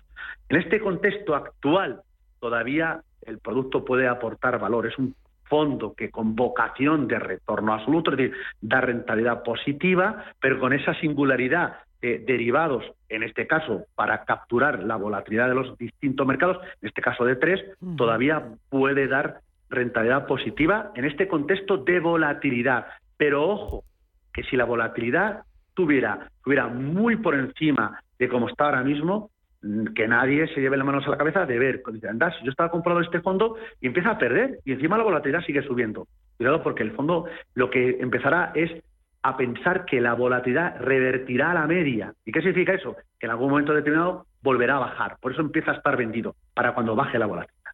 En 0.49 0.57
este 0.57 0.79
contexto 0.79 1.35
actual 1.35 2.01
todavía 2.39 3.01
el 3.21 3.39
producto 3.39 3.83
puede 3.83 4.07
aportar 4.07 4.59
valor. 4.59 4.87
Es 4.87 4.97
un 4.97 5.15
fondo 5.43 5.93
que 5.93 6.09
con 6.09 6.35
vocación 6.35 7.07
de 7.07 7.19
retorno 7.19 7.73
absoluto, 7.73 8.11
es 8.11 8.17
decir, 8.17 8.37
da 8.61 8.81
rentabilidad 8.81 9.43
positiva, 9.43 10.25
pero 10.39 10.59
con 10.59 10.73
esa 10.73 10.93
singularidad 10.95 11.77
de 12.01 12.19
derivados, 12.19 12.83
en 13.09 13.23
este 13.23 13.47
caso, 13.47 13.85
para 13.95 14.23
capturar 14.23 14.83
la 14.83 14.97
volatilidad 14.97 15.47
de 15.47 15.55
los 15.55 15.77
distintos 15.77 16.27
mercados, 16.27 16.57
en 16.81 16.89
este 16.89 17.01
caso 17.01 17.25
de 17.25 17.35
tres, 17.35 17.63
todavía 17.97 18.43
puede 18.69 19.07
dar 19.07 19.39
rentabilidad 19.69 20.27
positiva 20.27 20.91
en 20.95 21.05
este 21.05 21.27
contexto 21.27 21.77
de 21.77 21.99
volatilidad. 21.99 22.87
Pero 23.17 23.47
ojo, 23.47 23.83
que 24.33 24.43
si 24.43 24.55
la 24.55 24.65
volatilidad 24.65 25.43
tuviera, 25.77 26.27
estuviera 26.37 26.67
muy 26.67 27.17
por 27.17 27.35
encima 27.35 28.01
de 28.17 28.27
como 28.27 28.49
está 28.49 28.65
ahora 28.65 28.83
mismo, 28.83 29.29
que 29.95 30.07
nadie 30.07 30.47
se 30.47 30.59
lleve 30.59 30.75
las 30.75 30.87
manos 30.87 31.05
a 31.05 31.11
la 31.11 31.17
cabeza 31.17 31.45
de 31.45 31.59
ver, 31.59 31.83
anda, 32.09 32.31
si 32.31 32.43
yo 32.43 32.49
estaba 32.49 32.71
comprando 32.71 33.03
este 33.03 33.21
fondo 33.21 33.57
y 33.79 33.85
empieza 33.85 34.09
a 34.09 34.17
perder 34.17 34.57
y 34.65 34.71
encima 34.71 34.97
la 34.97 35.03
volatilidad 35.03 35.45
sigue 35.45 35.61
subiendo. 35.61 36.07
Cuidado 36.35 36.63
porque 36.63 36.81
el 36.81 36.93
fondo 36.93 37.25
lo 37.53 37.69
que 37.69 37.97
empezará 37.99 38.53
es 38.55 38.71
a 39.21 39.37
pensar 39.37 39.85
que 39.85 40.01
la 40.01 40.15
volatilidad 40.15 40.79
revertirá 40.79 41.51
a 41.51 41.53
la 41.53 41.67
media. 41.67 42.11
¿Y 42.25 42.31
qué 42.31 42.39
significa 42.39 42.73
eso? 42.73 42.95
Que 43.19 43.27
en 43.27 43.31
algún 43.31 43.51
momento 43.51 43.73
determinado 43.73 44.25
volverá 44.41 44.77
a 44.77 44.79
bajar. 44.79 45.17
Por 45.21 45.31
eso 45.31 45.41
empieza 45.41 45.71
a 45.71 45.75
estar 45.75 45.95
vendido, 45.95 46.35
para 46.55 46.73
cuando 46.73 46.95
baje 46.95 47.19
la 47.19 47.27
volatilidad. 47.27 47.71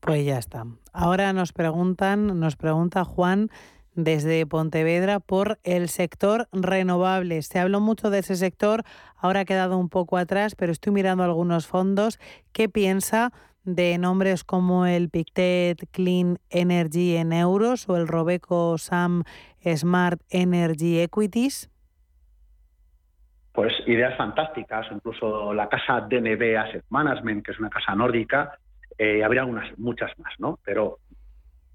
Pues 0.00 0.26
ya 0.26 0.36
está. 0.36 0.64
Ahora 0.92 1.32
nos 1.32 1.54
preguntan, 1.54 2.38
nos 2.38 2.56
pregunta 2.56 3.04
Juan 3.04 3.48
desde 3.94 4.46
Pontevedra 4.46 5.20
por 5.20 5.58
el 5.62 5.88
sector 5.88 6.48
renovable. 6.52 7.42
Se 7.42 7.58
habló 7.58 7.80
mucho 7.80 8.10
de 8.10 8.20
ese 8.20 8.36
sector, 8.36 8.82
ahora 9.16 9.40
ha 9.40 9.44
quedado 9.44 9.78
un 9.78 9.88
poco 9.88 10.16
atrás, 10.16 10.54
pero 10.54 10.72
estoy 10.72 10.92
mirando 10.92 11.24
algunos 11.24 11.66
fondos. 11.66 12.18
¿Qué 12.52 12.68
piensa 12.68 13.32
de 13.64 13.96
nombres 13.98 14.44
como 14.44 14.86
el 14.86 15.08
Pictet 15.08 15.88
Clean 15.90 16.38
Energy 16.50 17.16
en 17.16 17.32
euros 17.32 17.88
o 17.88 17.96
el 17.96 18.06
Robeco 18.06 18.76
Sam 18.78 19.24
Smart 19.64 20.20
Energy 20.30 21.00
Equities? 21.00 21.70
Pues 23.52 23.72
ideas 23.86 24.16
fantásticas, 24.16 24.86
incluso 24.90 25.54
la 25.54 25.68
casa 25.68 26.00
DNB 26.00 26.58
Asset 26.58 26.84
Management, 26.90 27.44
que 27.44 27.52
es 27.52 27.58
una 27.60 27.70
casa 27.70 27.94
nórdica, 27.94 28.58
eh, 28.98 29.22
habría 29.22 29.44
unas, 29.44 29.78
muchas 29.78 30.10
más, 30.18 30.34
¿no? 30.38 30.58
Pero 30.64 30.98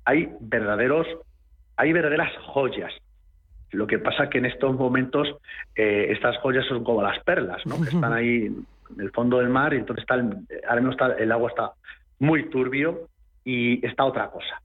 hay 0.03 0.29
verdaderos 0.41 1.07
hay 1.79 1.93
verdaderas 1.93 2.35
joyas. 2.45 2.91
Lo 3.71 3.87
que 3.87 3.99
pasa 3.99 4.29
que 4.29 4.39
en 4.39 4.45
estos 4.45 4.75
momentos 4.75 5.33
eh, 5.75 6.07
estas 6.09 6.37
joyas 6.39 6.65
son 6.65 6.83
como 6.83 7.01
las 7.01 7.23
perlas, 7.23 7.65
¿no? 7.65 7.77
que 7.81 7.89
están 7.89 8.11
ahí 8.19 8.47
en 8.47 8.65
el 8.99 9.11
fondo 9.11 9.37
del 9.37 9.47
mar 9.47 9.73
y 9.73 9.77
entonces 9.77 10.03
está 10.03 10.15
el, 10.15 10.45
ahora 10.67 10.81
mismo 10.81 10.91
está, 10.91 11.13
el 11.13 11.31
agua 11.31 11.49
está 11.49 11.71
muy 12.19 12.49
turbio 12.49 13.07
y 13.45 13.85
está 13.85 14.03
otra 14.03 14.29
cosa. 14.29 14.61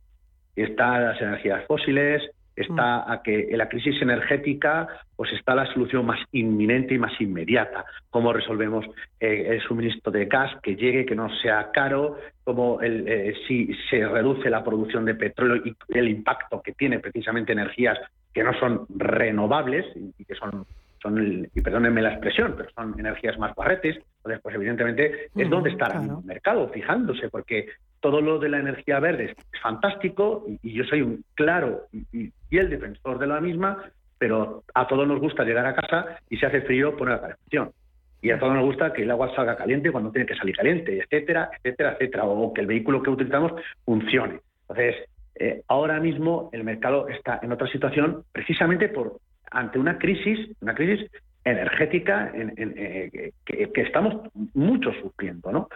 Está 0.56 0.98
las 0.98 1.20
energías 1.20 1.64
fósiles, 1.66 2.20
está 2.56 3.04
mm. 3.06 3.12
a 3.12 3.22
que 3.22 3.48
en 3.50 3.58
la 3.58 3.68
crisis 3.68 4.00
energética 4.00 4.88
pues 5.16 5.32
está 5.32 5.54
la 5.54 5.66
solución 5.72 6.06
más 6.06 6.20
inminente 6.32 6.94
y 6.94 6.98
más 6.98 7.18
inmediata. 7.20 7.84
Cómo 8.10 8.32
resolvemos 8.32 8.84
eh, 9.20 9.46
el 9.48 9.62
suministro 9.62 10.10
de 10.12 10.26
gas, 10.26 10.52
que 10.62 10.76
llegue, 10.76 11.06
que 11.06 11.14
no 11.14 11.28
sea 11.36 11.70
caro, 11.72 12.18
cómo 12.42 12.80
el, 12.80 13.06
eh, 13.06 13.34
si 13.46 13.72
se 13.90 14.06
reduce 14.06 14.50
la 14.50 14.64
producción 14.64 15.04
de 15.04 15.14
petróleo 15.14 15.62
y 15.64 15.98
el 15.98 16.08
impacto 16.08 16.62
que 16.62 16.72
tiene 16.72 16.98
precisamente 16.98 17.52
energías 17.52 17.98
que 18.32 18.42
no 18.42 18.52
son 18.58 18.86
renovables 18.96 19.86
y 19.96 20.24
que 20.24 20.34
son 20.34 20.66
son, 21.04 21.48
y 21.54 21.60
perdónenme 21.60 22.00
la 22.00 22.12
expresión, 22.12 22.54
pero 22.56 22.70
son 22.70 22.98
energías 22.98 23.38
más 23.38 23.54
barretes, 23.54 23.96
entonces 24.16 24.40
pues 24.42 24.54
evidentemente 24.54 25.28
es 25.36 25.50
donde 25.50 25.70
está 25.70 25.86
el 25.86 26.24
mercado, 26.24 26.68
fijándose, 26.70 27.28
porque 27.28 27.68
todo 28.00 28.22
lo 28.22 28.38
de 28.38 28.48
la 28.48 28.58
energía 28.58 29.00
verde 29.00 29.34
es 29.52 29.60
fantástico 29.60 30.46
y, 30.62 30.72
yo 30.72 30.84
soy 30.84 31.02
un 31.02 31.22
claro 31.34 31.82
y, 31.92 32.32
el 32.50 32.70
defensor 32.70 33.18
de 33.18 33.26
la 33.26 33.40
misma, 33.40 33.84
pero 34.16 34.62
a 34.74 34.86
todos 34.86 35.06
nos 35.06 35.20
gusta 35.20 35.44
llegar 35.44 35.66
a 35.66 35.74
casa 35.74 36.18
y 36.30 36.36
si 36.36 36.46
hace 36.46 36.62
frío 36.62 36.96
poner 36.96 37.16
la 37.16 37.20
calefacción. 37.20 37.72
Y 38.22 38.30
a 38.30 38.38
todos 38.38 38.54
nos 38.54 38.64
gusta 38.64 38.92
que 38.92 39.02
el 39.02 39.10
agua 39.10 39.34
salga 39.34 39.56
caliente 39.56 39.90
cuando 39.90 40.10
tiene 40.10 40.26
que 40.26 40.36
salir 40.36 40.56
caliente, 40.56 40.98
etcétera, 40.98 41.50
etcétera, 41.58 41.92
etcétera, 41.92 42.24
o 42.24 42.54
que 42.54 42.62
el 42.62 42.66
vehículo 42.66 43.02
que 43.02 43.10
utilizamos 43.10 43.52
funcione. 43.84 44.40
Entonces, 44.62 44.94
eh, 45.34 45.62
ahora 45.68 46.00
mismo 46.00 46.48
el 46.52 46.64
mercado 46.64 47.08
está 47.08 47.40
en 47.42 47.52
otra 47.52 47.66
situación 47.66 48.24
precisamente 48.32 48.88
por 48.88 49.18
ante 49.54 49.78
una 49.78 49.98
crisis, 49.98 50.50
una 50.60 50.74
crisis 50.74 51.10
energética 51.44 52.32
eh, 52.34 53.32
que, 53.44 53.70
estamos 53.80 54.30
muchos 54.54 54.96
sufriendo, 55.00 55.52
¿no? 55.52 55.68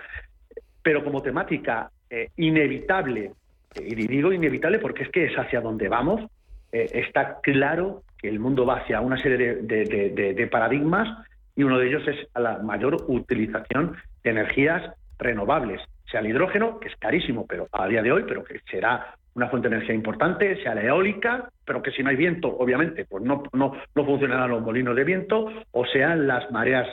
Pero 0.82 1.04
como 1.04 1.22
temática 1.22 1.90
eh, 2.10 2.30
inevitable, 2.36 3.32
y 3.76 3.94
digo 3.94 4.32
inevitable 4.32 4.78
porque 4.78 5.04
es 5.04 5.10
que 5.10 5.26
es 5.26 5.34
hacia 5.34 5.60
donde 5.60 5.88
vamos, 5.88 6.22
eh, 6.72 6.90
está 6.94 7.40
claro 7.40 8.02
que 8.16 8.28
el 8.28 8.40
mundo 8.40 8.66
va 8.66 8.78
hacia 8.78 9.00
una 9.00 9.18
serie 9.18 9.56
de, 9.56 10.48
paradigmas 10.50 11.26
y 11.54 11.62
uno 11.62 11.78
de 11.78 11.88
ellos 11.88 12.08
es 12.08 12.26
la 12.34 12.58
mayor 12.58 13.04
utilización 13.06 13.96
de 14.24 14.30
energías 14.30 14.90
renovables, 15.18 15.80
sea 16.10 16.20
el 16.20 16.28
hidrógeno, 16.28 16.80
que 16.80 16.88
es 16.88 16.96
carísimo, 16.96 17.46
pero 17.46 17.68
a 17.72 17.86
día 17.86 18.02
de 18.02 18.10
hoy, 18.10 18.24
pero 18.26 18.42
que 18.42 18.60
será 18.70 19.14
una 19.39 19.49
fuente 19.49 19.68
de 19.68 19.76
energía 19.76 19.95
importante, 19.95 20.61
sea 20.62 20.74
la 20.74 20.82
eólica, 20.82 21.49
pero 21.64 21.80
que 21.80 21.93
si 21.93 22.03
no 22.03 22.11
hay 22.11 22.16
viento, 22.16 22.49
obviamente, 22.49 23.05
pues 23.05 23.22
no, 23.22 23.45
no, 23.53 23.72
no 23.95 24.05
funcionarán 24.05 24.51
los 24.51 24.62
molinos 24.62 24.97
de 24.97 25.05
viento, 25.05 25.47
o 25.70 25.86
sean 25.86 26.26
las 26.26 26.51
mareas 26.51 26.89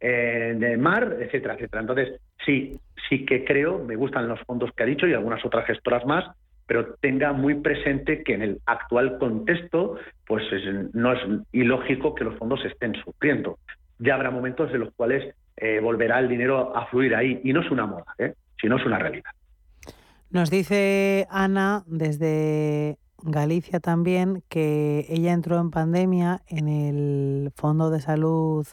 eh, 0.00 0.54
de 0.56 0.76
mar, 0.76 1.16
etcétera, 1.18 1.54
etcétera. 1.54 1.80
Entonces, 1.80 2.20
sí, 2.46 2.78
sí 3.08 3.26
que 3.26 3.44
creo, 3.44 3.80
me 3.84 3.96
gustan 3.96 4.28
los 4.28 4.40
fondos 4.42 4.70
que 4.72 4.84
ha 4.84 4.86
dicho 4.86 5.08
y 5.08 5.12
algunas 5.12 5.44
otras 5.44 5.66
gestoras 5.66 6.06
más, 6.06 6.24
pero 6.68 6.94
tenga 7.00 7.32
muy 7.32 7.54
presente 7.54 8.22
que 8.22 8.34
en 8.34 8.42
el 8.42 8.58
actual 8.66 9.18
contexto, 9.18 9.98
pues 10.24 10.44
no 10.92 11.12
es 11.14 11.20
ilógico 11.50 12.14
que 12.14 12.24
los 12.24 12.36
fondos 12.38 12.64
estén 12.64 12.94
sufriendo. 13.02 13.58
Ya 13.98 14.14
habrá 14.14 14.30
momentos 14.30 14.72
en 14.72 14.80
los 14.80 14.94
cuales 14.94 15.34
eh, 15.56 15.80
volverá 15.80 16.20
el 16.20 16.28
dinero 16.28 16.76
a 16.76 16.86
fluir 16.86 17.16
ahí, 17.16 17.40
y 17.42 17.52
no 17.52 17.62
es 17.62 17.70
una 17.72 17.86
moda, 17.86 18.14
¿eh? 18.18 18.34
sino 18.60 18.76
es 18.76 18.86
una 18.86 18.98
realidad. 18.98 19.32
Nos 20.30 20.50
dice 20.50 21.26
Ana 21.30 21.84
desde 21.86 22.98
Galicia 23.22 23.80
también 23.80 24.44
que 24.50 25.06
ella 25.08 25.32
entró 25.32 25.58
en 25.58 25.70
pandemia 25.70 26.42
en 26.46 26.68
el 26.68 27.50
Fondo 27.56 27.88
de 27.88 28.02
Salud 28.02 28.66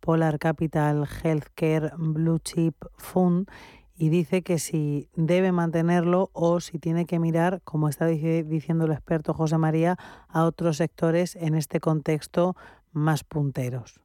Polar 0.00 0.40
Capital 0.40 1.06
Healthcare 1.06 1.92
Blue 1.96 2.40
Chip 2.40 2.74
Fund 2.96 3.48
y 3.94 4.08
dice 4.08 4.42
que 4.42 4.58
si 4.58 5.08
debe 5.14 5.52
mantenerlo 5.52 6.30
o 6.32 6.58
si 6.58 6.80
tiene 6.80 7.06
que 7.06 7.20
mirar, 7.20 7.60
como 7.62 7.88
está 7.88 8.06
diciendo 8.06 8.86
el 8.86 8.92
experto 8.92 9.32
José 9.32 9.58
María, 9.58 9.96
a 10.28 10.42
otros 10.42 10.78
sectores 10.78 11.36
en 11.36 11.54
este 11.54 11.78
contexto 11.78 12.56
más 12.90 13.22
punteros. 13.22 14.00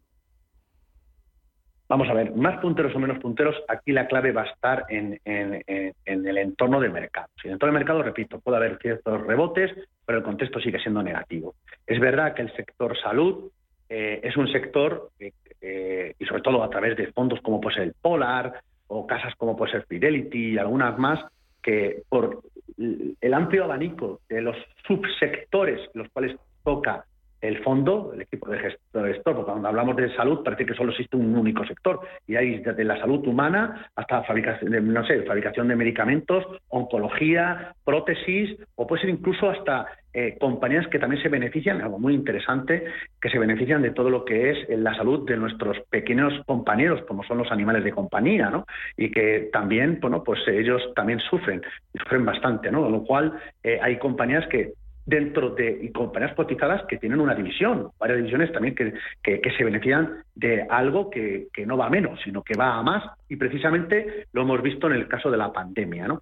Vamos 1.92 2.08
a 2.08 2.14
ver, 2.14 2.34
más 2.34 2.58
punteros 2.62 2.96
o 2.96 3.00
menos 3.00 3.20
punteros, 3.20 3.54
aquí 3.68 3.92
la 3.92 4.08
clave 4.08 4.32
va 4.32 4.44
a 4.44 4.46
estar 4.46 4.86
en, 4.88 5.20
el 5.26 6.38
entorno 6.38 6.80
del 6.80 6.94
mercado. 6.94 7.28
En 7.44 7.50
el 7.50 7.54
entorno 7.56 7.74
del 7.74 7.80
mercado, 7.82 8.02
repito, 8.02 8.39
puede 8.39 8.56
haber 8.56 8.78
ciertos 8.78 9.20
rebotes, 9.28 9.72
pero 10.06 10.20
el 10.20 10.24
contexto 10.24 10.62
sigue 10.62 10.80
siendo 10.80 11.04
negativo. 11.04 11.56
Es 11.86 12.00
verdad 12.00 12.34
que 12.34 12.44
el 12.44 12.56
sector 12.56 12.98
salud 12.98 13.52
es 13.89 14.38
un 14.38 14.50
sector, 14.54 15.10
y 15.20 16.26
sobre 16.26 16.42
todo 16.42 16.64
a 16.64 16.70
través 16.70 16.96
de 16.96 17.12
fondos 17.12 17.42
como 17.42 17.60
pues 17.60 17.76
el 17.76 17.94
Polar 18.02 18.62
o 18.88 19.06
casas 19.06 19.36
como 19.36 19.58
puede 19.58 19.74
ser 19.74 19.86
Fidelity 19.86 20.54
y 20.54 20.58
algunas 20.58 20.98
más, 20.98 21.20
que 21.62 22.04
por 22.08 22.42
el 22.78 23.34
amplio 23.34 23.66
abanico 23.66 24.22
de 24.30 24.39
los 24.39 24.56
subsectores 24.88 25.89
los 25.94 26.08
cuales 26.08 26.38
toca 26.64 27.04
el 27.42 27.64
fondo, 27.64 28.12
el 28.14 28.22
equipo 28.22 28.50
de 28.50 28.60
gestores, 28.60 29.20
porque 29.24 29.44
cuando 29.44 29.68
hablamos 29.68 29.96
de 29.96 30.16
salud 30.16 30.44
parece 30.44 30.66
que 30.66 30.76
solo 30.76 30.92
existe 30.92 31.18
un 31.18 31.36
único 31.36 31.66
sector 31.66 32.00
y 32.28 32.36
hay 32.36 32.60
desde 32.60 32.84
la 32.84 33.00
salud 33.00 33.26
humana 33.28 33.89
hasta 33.96 34.24
fabricación 34.24 34.72
de, 34.72 34.82
no 34.82 35.06
sé, 35.06 35.24
fabricación 35.24 35.68
de 35.68 35.76
medicamentos, 35.76 36.46
oncología, 36.70 37.74
prótesis 37.84 38.58
o 38.76 38.86
puede 38.86 39.02
ser 39.02 39.10
incluso 39.10 39.50
hasta 39.50 39.88
eh, 40.14 40.38
compañías 40.39 40.88
que 40.88 41.00
también 41.00 41.22
se 41.24 41.30
benefician, 41.30 41.82
algo 41.82 41.98
muy 41.98 42.14
interesante, 42.14 42.84
que 43.22 43.30
se 43.30 43.39
benefician 43.39 43.82
de 43.82 43.92
todo 43.92 44.10
lo 44.10 44.26
que 44.26 44.52
es 44.52 44.70
la 44.70 44.94
salud 44.94 45.26
de 45.26 45.38
nuestros 45.38 45.78
pequeños 45.89 46.34
compañeros, 46.46 47.02
como 47.08 47.24
son 47.24 47.38
los 47.38 47.50
animales 47.50 47.86
de 47.86 47.94
compañía, 47.94 48.50
¿no? 48.50 48.66
Y 48.98 49.10
que 49.10 49.50
también, 49.54 50.00
bueno, 50.02 50.22
pues 50.22 50.42
ellos 50.48 50.82
también 50.96 51.20
sufren, 51.20 51.62
sufren 51.98 52.26
bastante, 52.26 52.70
¿no? 52.72 52.84
Con 52.84 52.92
lo 52.92 53.04
cual 53.04 53.39
eh, 53.64 53.80
hay 53.82 53.98
compañías 54.00 54.46
que 54.48 54.74
dentro 55.06 55.49
de 55.49 55.91
compañías 55.93 56.36
cotizadas 56.36 56.84
que 56.88 56.97
tienen 56.97 57.20
una 57.20 57.36
división, 57.36 57.89
varias 57.99 58.18
divisiones 58.18 58.52
también 58.52 58.76
que, 58.76 58.93
se 59.24 59.64
benefician 59.64 60.24
de 60.36 60.66
algo 60.70 61.10
que, 61.10 61.49
no 61.66 61.78
va 61.78 61.88
a 61.88 61.89
menos, 61.89 62.20
sino 62.24 62.43
que 62.43 62.58
va 62.58 62.76
a 62.76 62.84
más, 62.84 63.04
y 63.28 63.36
precisamente 63.36 64.28
lo 64.34 64.43
hemos 64.43 64.62
visto 64.62 64.88
en 64.88 64.93
el 64.93 65.08
caso 65.08 65.32
de 65.32 65.38
la 65.38 65.52
pandemia. 65.52 66.08
¿no? 66.08 66.22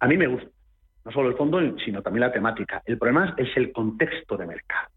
A 0.00 0.06
mí 0.06 0.16
me 0.16 0.26
gusta, 0.26 0.48
no 1.04 1.12
solo 1.12 1.28
el 1.28 1.36
fondo, 1.36 1.60
sino 1.84 2.02
también 2.02 2.22
la 2.22 2.32
temática. 2.32 2.82
El 2.86 2.98
problema 2.98 3.34
es 3.36 3.54
el 3.56 3.72
contexto 3.72 4.36
de 4.36 4.46
mercado. 4.46 4.88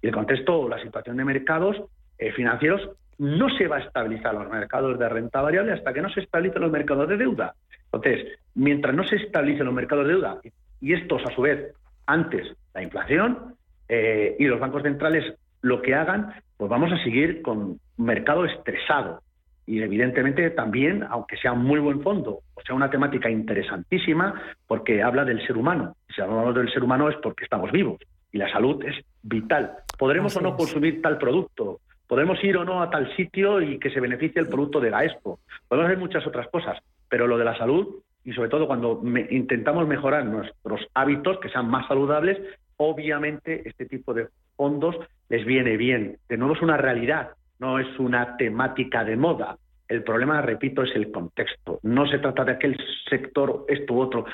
Y 0.00 0.06
el 0.06 0.12
contexto, 0.12 0.68
la 0.68 0.80
situación 0.80 1.16
de 1.16 1.24
mercados 1.24 1.76
eh, 2.18 2.32
financieros, 2.32 2.88
no 3.18 3.48
se 3.50 3.66
va 3.66 3.78
a 3.78 3.80
estabilizar 3.80 4.32
los 4.34 4.48
mercados 4.48 4.96
de 4.96 5.08
renta 5.08 5.42
variable 5.42 5.72
hasta 5.72 5.92
que 5.92 6.00
no 6.00 6.08
se 6.10 6.20
estabilecen 6.20 6.62
los 6.62 6.70
mercados 6.70 7.08
de 7.08 7.16
deuda. 7.16 7.54
Entonces, 7.92 8.38
mientras 8.54 8.94
no 8.94 9.02
se 9.04 9.16
estabilecen 9.16 9.66
los 9.66 9.74
mercados 9.74 10.06
de 10.06 10.12
deuda, 10.12 10.40
y 10.80 10.92
estos 10.92 11.22
a 11.26 11.34
su 11.34 11.42
vez 11.42 11.74
antes 12.08 12.56
la 12.74 12.82
inflación 12.82 13.54
eh, 13.88 14.34
y 14.38 14.46
los 14.46 14.58
bancos 14.58 14.82
centrales 14.82 15.34
lo 15.62 15.82
que 15.82 15.94
hagan, 15.94 16.32
pues 16.56 16.70
vamos 16.70 16.90
a 16.92 17.02
seguir 17.04 17.42
con 17.42 17.58
un 17.58 17.80
mercado 17.96 18.44
estresado. 18.44 19.22
Y 19.66 19.82
evidentemente 19.82 20.48
también, 20.50 21.04
aunque 21.10 21.36
sea 21.36 21.52
un 21.52 21.64
muy 21.64 21.78
buen 21.78 22.02
fondo, 22.02 22.40
o 22.54 22.60
sea 22.64 22.74
una 22.74 22.90
temática 22.90 23.28
interesantísima, 23.28 24.34
porque 24.66 25.02
habla 25.02 25.24
del 25.24 25.46
ser 25.46 25.58
humano. 25.58 25.96
Si 26.14 26.22
hablamos 26.22 26.54
del 26.54 26.72
ser 26.72 26.82
humano 26.82 27.10
es 27.10 27.16
porque 27.22 27.44
estamos 27.44 27.70
vivos 27.70 28.00
y 28.32 28.38
la 28.38 28.50
salud 28.50 28.82
es 28.84 28.96
vital. 29.22 29.72
Podremos 29.98 30.34
o 30.36 30.40
no 30.40 30.56
consumir 30.56 31.02
tal 31.02 31.18
producto, 31.18 31.80
podemos 32.06 32.42
ir 32.42 32.56
o 32.56 32.64
no 32.64 32.82
a 32.82 32.88
tal 32.88 33.14
sitio 33.16 33.60
y 33.60 33.78
que 33.78 33.90
se 33.90 34.00
beneficie 34.00 34.40
el 34.40 34.48
producto 34.48 34.80
de 34.80 34.90
la 34.90 35.04
Expo. 35.04 35.40
Podemos 35.68 35.90
hacer 35.90 35.98
muchas 35.98 36.26
otras 36.26 36.48
cosas, 36.48 36.78
pero 37.08 37.26
lo 37.26 37.36
de 37.36 37.44
la 37.44 37.58
salud 37.58 38.02
y 38.28 38.34
sobre 38.34 38.50
todo 38.50 38.66
cuando 38.66 39.00
intentamos 39.30 39.88
mejorar 39.88 40.26
nuestros 40.26 40.86
hábitos, 40.92 41.40
que 41.40 41.48
sean 41.48 41.70
más 41.70 41.88
saludables, 41.88 42.36
obviamente 42.76 43.66
este 43.66 43.86
tipo 43.86 44.12
de 44.12 44.28
fondos 44.54 44.96
les 45.30 45.46
viene 45.46 45.78
bien. 45.78 46.18
De 46.28 46.36
nuevo 46.36 46.54
es 46.54 46.60
una 46.60 46.76
realidad, 46.76 47.30
no 47.58 47.78
es 47.78 47.86
una 47.98 48.36
temática 48.36 49.02
de 49.02 49.16
moda. 49.16 49.56
El 49.88 50.02
problema, 50.02 50.42
repito, 50.42 50.82
es 50.82 50.94
el 50.94 51.10
contexto. 51.10 51.80
No 51.82 52.06
se 52.06 52.18
trata 52.18 52.44
de 52.44 52.52
aquel 52.52 52.76
sector, 53.08 53.64
esto 53.66 53.94
u 53.94 54.00
otro. 54.00 54.26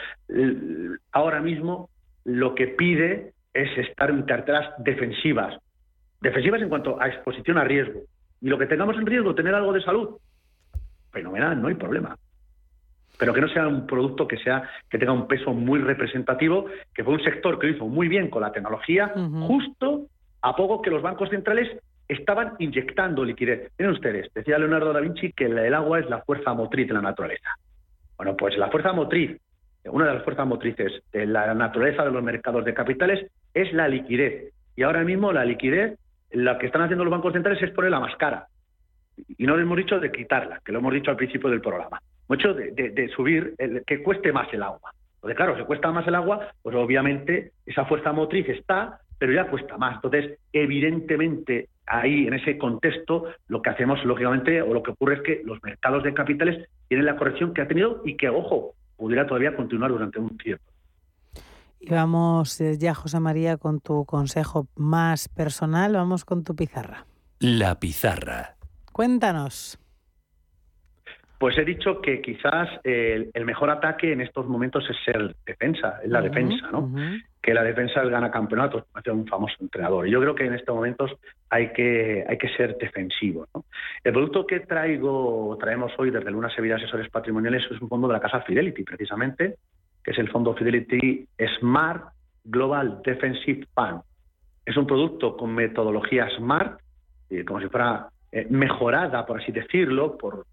Ahora 1.13 1.41
mismo 1.41 1.89
lo 2.25 2.57
que 2.57 2.67
pide 2.67 3.33
es 3.53 3.79
estar 3.79 4.11
en 4.11 4.23
carteras 4.23 4.75
defensivas. 4.79 5.57
Defensivas 6.21 6.61
en 6.63 6.69
cuanto 6.69 7.01
a 7.01 7.07
exposición 7.07 7.59
a 7.59 7.65
riesgo. 7.65 8.01
Y 8.41 8.49
lo 8.49 8.59
que 8.59 8.67
tengamos 8.67 8.97
en 8.97 9.07
riesgo, 9.07 9.37
tener 9.37 9.55
algo 9.55 9.73
de 9.73 9.85
salud, 9.85 10.17
fenomenal, 11.13 11.63
no 11.63 11.69
hay 11.69 11.77
problema 11.77 12.19
pero 13.19 13.33
que 13.33 13.41
no 13.41 13.49
sea 13.49 13.67
un 13.67 13.87
producto 13.87 14.27
que 14.27 14.39
sea 14.39 14.69
que 14.91 14.99
tenga 14.99 15.13
un 15.13 15.27
peso 15.27 15.53
muy 15.53 15.79
representativo, 15.81 16.67
que 16.95 17.05
fue 17.05 17.15
un 17.15 17.23
sector 17.23 17.59
que 17.59 17.69
lo 17.69 17.73
hizo 17.75 17.87
muy 17.87 18.09
bien 18.09 18.29
con 18.29 18.43
la 18.43 18.53
tecnología, 18.53 19.13
justo 19.47 20.07
a 20.43 20.57
poco 20.57 20.83
que 20.83 20.91
los 20.91 21.03
bancos 21.03 21.31
centrales 21.31 21.71
estaban 22.09 22.55
inyectando 22.59 23.25
liquidez. 23.25 23.73
Miren 23.79 23.95
ustedes, 23.95 24.33
decía 24.35 24.59
Leonardo 24.59 24.93
da 24.93 25.01
Vinci 25.01 25.33
que 25.33 25.47
el 25.47 25.75
agua 25.75 26.01
es 26.01 26.11
la 26.11 26.23
fuerza 26.23 26.53
motriz 26.53 26.89
de 26.89 26.95
la 26.95 27.01
naturaleza. 27.01 27.49
Bueno, 28.17 28.37
pues 28.37 28.57
la 28.59 28.71
fuerza 28.71 28.93
motriz, 28.93 29.41
una 29.85 30.07
de 30.07 30.15
las 30.15 30.25
fuerzas 30.25 30.47
motrices 30.47 31.03
de 31.13 31.27
la 31.27 31.55
naturaleza 31.55 32.05
de 32.05 32.11
los 32.11 32.23
mercados 32.23 32.65
de 32.65 32.75
capitales 32.75 33.31
es 33.55 33.73
la 33.73 33.89
liquidez. 33.89 34.53
Y 34.77 34.83
ahora 34.83 35.03
mismo 35.03 35.33
la 35.33 35.45
liquidez, 35.45 35.99
lo 36.33 36.59
que 36.59 36.67
están 36.67 36.83
haciendo 36.83 37.05
los 37.05 37.13
bancos 37.13 37.33
centrales 37.33 37.63
es 37.63 37.71
ponerla 37.71 38.01
más 38.01 38.17
cara. 38.17 38.49
Y 39.39 39.47
no 39.47 39.57
le 39.57 39.63
hemos 39.63 39.79
dicho 39.79 40.01
de 40.01 40.11
quitarla, 40.11 40.61
que 40.65 40.73
lo 40.73 40.81
hemos 40.81 40.93
dicho 40.93 41.11
al 41.11 41.17
principio 41.17 41.49
del 41.49 41.61
programa 41.61 42.01
mucho 42.29 42.55
de, 42.55 43.11
subir, 43.15 43.55
que 43.87 44.03
cueste 44.03 44.33
más 44.33 44.53
el 44.53 44.63
agua. 44.63 44.93
Porque 45.21 45.37
claro, 45.37 45.57
si 45.57 45.65
cuesta 45.65 45.91
más 45.91 46.07
el 46.07 46.15
agua, 46.15 46.49
pues 46.63 46.77
obviamente 46.77 47.53
esa 47.65 47.87
fuerza 47.87 48.13
motriz 48.13 48.49
está, 48.49 49.01
pero 49.19 49.33
ya 49.33 49.49
cuesta 49.49 49.79
más. 49.79 49.97
Entonces, 49.97 50.39
evidentemente, 50.53 51.69
ahí 51.87 52.27
en 52.27 52.35
ese 52.35 52.59
contexto, 52.59 53.25
lo 53.49 53.63
que 53.63 53.71
hacemos, 53.71 54.05
lógicamente, 54.05 54.61
o 54.61 54.75
lo 54.75 54.83
que 54.83 54.91
ocurre 54.91 55.17
es 55.17 55.23
que 55.23 55.43
los 55.45 55.63
mercados 55.63 56.03
de 56.03 56.13
capitales 56.13 56.69
tienen 56.89 57.07
la 57.07 57.17
corrección 57.17 57.55
que 57.55 57.63
ha 57.63 57.69
tenido 57.69 58.03
y 58.05 58.17
que, 58.17 58.29
ojo, 58.29 58.75
pudiera 58.97 59.27
todavía 59.27 59.57
continuar 59.57 59.91
durante 59.91 60.19
un 60.19 60.37
tiempo. 60.37 60.65
Y 61.81 61.91
vamos 61.91 62.61
eh, 62.61 62.79
ya, 62.79 62.95
José 62.95 63.21
María, 63.21 63.57
con 63.57 63.81
tu 63.81 64.05
consejo 64.07 64.69
más 64.75 65.29
personal. 65.29 65.95
Vamos 65.95 66.25
con 66.25 66.43
tu 66.43 66.55
pizarra. 66.55 67.07
La 67.41 67.79
pizarra. 67.79 68.57
Cuéntanos. 68.93 69.79
Pues 71.39 71.59
he 71.59 71.65
dicho 71.65 72.01
que 72.01 72.21
quizás 72.21 72.69
el, 72.85 73.31
mejor 73.45 73.71
ataque 73.71 74.13
en 74.13 74.21
estos 74.21 74.47
momentos 74.47 74.89
es 74.89 74.97
ser 75.05 75.35
defensa, 75.45 76.01
es 76.03 76.11
la 76.11 76.23
defensa, 76.23 76.71
¿no? 76.71 76.91
Que 77.43 77.53
la 77.53 77.63
defensa 77.63 78.03
gana 78.05 78.31
campeonatos, 78.31 78.85
hace 78.95 79.11
un 79.11 79.27
famoso 79.27 79.55
entrenador. 79.61 80.07
Y 80.07 80.13
yo 80.13 80.21
creo 80.21 80.35
que 80.35 80.47
en 80.47 80.55
estos 80.55 80.75
momentos 80.75 81.13
hay 81.51 81.73
que, 81.73 82.25
hay 82.27 82.39
que 82.39 82.49
ser 82.57 82.79
defensivo. 82.79 83.47
¿no? 83.55 83.65
El 84.03 84.13
producto 84.13 84.47
que 84.47 84.61
traigo, 84.61 85.59
traemos 85.61 85.93
hoy 85.99 86.11
desde 86.11 86.31
Luna 86.31 86.49
Sevilla 86.55 86.77
Asesores 86.77 87.11
Patrimoniales 87.11 87.65
es 87.71 87.81
un 87.81 87.89
fondo 87.89 88.07
de 88.09 88.15
la 88.15 88.21
casa 88.21 88.41
Fidelity, 88.41 88.85
precisamente, 88.85 89.57
que 90.03 90.13
es 90.13 90.19
el 90.19 90.31
fondo 90.31 90.55
Fidelity 90.55 91.27
Smart 91.59 92.05
Global 92.45 93.01
Defensive 93.05 93.67
Fund. 93.75 94.03
Es 94.65 94.77
un 94.77 94.87
producto 94.87 95.37
con 95.37 95.55
metodología 95.55 96.29
SMART, 96.37 96.81
eh, 97.31 97.45
como 97.45 97.61
si 97.61 97.69
fuera 97.69 98.09
eh, 98.33 98.47
mejorada, 98.51 99.27
por 99.27 99.41
así 99.41 99.53
decirlo, 99.53 100.17
por 100.17 100.47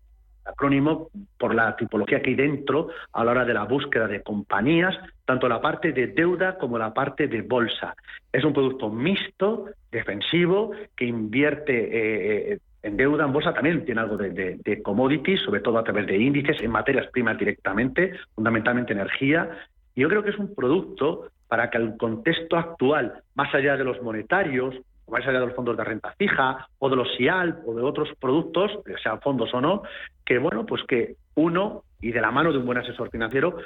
acrónimo 0.46 1.10
por 1.38 1.54
la 1.54 1.76
tipología 1.76 2.22
que 2.22 2.32
hay 2.32 2.36
dentro 2.36 2.90
a 3.14 3.24
la 3.24 3.32
hora 3.32 3.46
de 3.46 3.54
la 3.54 3.66
búsqueda 3.66 4.08
de 4.08 4.22
compañías, 4.22 4.98
tanto 5.26 5.48
la 5.48 5.62
parte 5.62 5.92
de 5.92 6.08
deuda 6.08 6.58
como 6.58 6.78
la 6.78 6.94
parte 6.94 7.28
de 7.28 7.42
bolsa. 7.42 7.96
Es 8.32 8.44
un 8.44 8.54
producto 8.54 8.90
mixto, 8.90 9.66
defensivo, 9.92 10.72
que 10.96 11.06
invierte 11.06 11.74
eh, 11.74 12.54
eh, 12.54 12.60
en 12.84 12.98
deuda, 12.98 13.26
en 13.26 13.34
bolsa 13.34 13.54
también 13.54 13.86
tiene 13.86 14.02
algo 14.02 14.18
de, 14.18 14.58
de, 14.64 14.82
commodities, 14.82 15.42
sobre 15.42 15.62
todo 15.62 15.78
a 15.78 15.84
través 15.84 16.08
de 16.08 16.18
índices, 16.18 16.60
en 16.62 16.72
materias 16.72 17.08
primas 17.12 17.38
directamente, 17.38 18.14
fundamentalmente 18.34 18.94
energía. 18.94 19.52
Y 19.94 20.02
yo 20.02 20.10
creo 20.10 20.24
que 20.24 20.32
es 20.32 20.40
un 20.40 20.56
producto 20.56 21.30
para 21.48 21.70
que 21.70 21.78
el 21.78 21.96
contexto 21.98 22.58
actual, 22.58 23.22
más 23.36 23.54
allá 23.54 23.78
de 23.78 23.84
los 23.84 24.02
monetarios, 24.02 24.76
más 25.10 25.28
allá 25.28 25.40
de 25.40 25.46
los 25.46 25.56
fondos 25.56 25.78
de 25.78 25.84
renta 25.84 26.14
fija 26.18 26.68
o 26.80 26.90
de 26.90 26.96
los 26.96 27.08
SIAL 27.16 27.62
o 27.66 27.74
de 27.74 27.82
otros 27.82 28.10
productos, 28.20 28.72
sean 29.04 29.20
fondos 29.22 29.54
o 29.54 29.62
no, 29.62 29.84
que 30.26 30.38
bueno, 30.38 30.66
pues 30.66 30.84
que 30.88 31.16
uno 31.36 31.84
y 32.02 32.12
de 32.12 32.22
la 32.22 32.32
mano 32.32 32.52
de 32.52 32.58
un 32.58 32.66
buen 32.66 32.78
asesor 32.78 33.10
financiero 33.10 33.58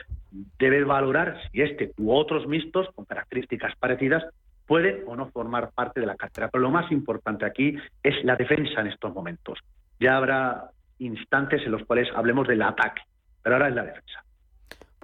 debe 0.60 0.84
valorar 0.84 1.40
si 1.52 1.62
este 1.62 1.94
u 1.98 2.12
otros 2.14 2.48
mixtos 2.48 2.90
con 2.96 3.06
características 3.06 3.76
parecidas 3.78 4.24
pueden 4.66 5.04
o 5.08 5.16
no 5.16 5.28
formar 5.30 5.72
parte 5.72 6.00
de 6.00 6.06
la 6.06 6.16
cartera. 6.16 6.50
Pero 6.52 6.64
lo 6.64 6.72
más 6.72 6.92
importante 6.92 7.46
aquí 7.46 7.78
es 8.04 8.24
la 8.24 8.36
defensa 8.36 8.82
en 8.82 8.88
estos 8.88 9.14
momentos. 9.14 9.60
Ya 10.00 10.18
habrá 10.18 10.72
instantes 11.00 11.62
en 11.66 11.72
los 11.72 11.84
cuales 11.84 12.10
hablemos 12.16 12.48
del 12.48 12.62
ataque, 12.62 13.02
pero 13.42 13.56
ahora 13.56 13.70
es 13.70 13.76
la 13.76 13.84
defensa. 13.84 14.24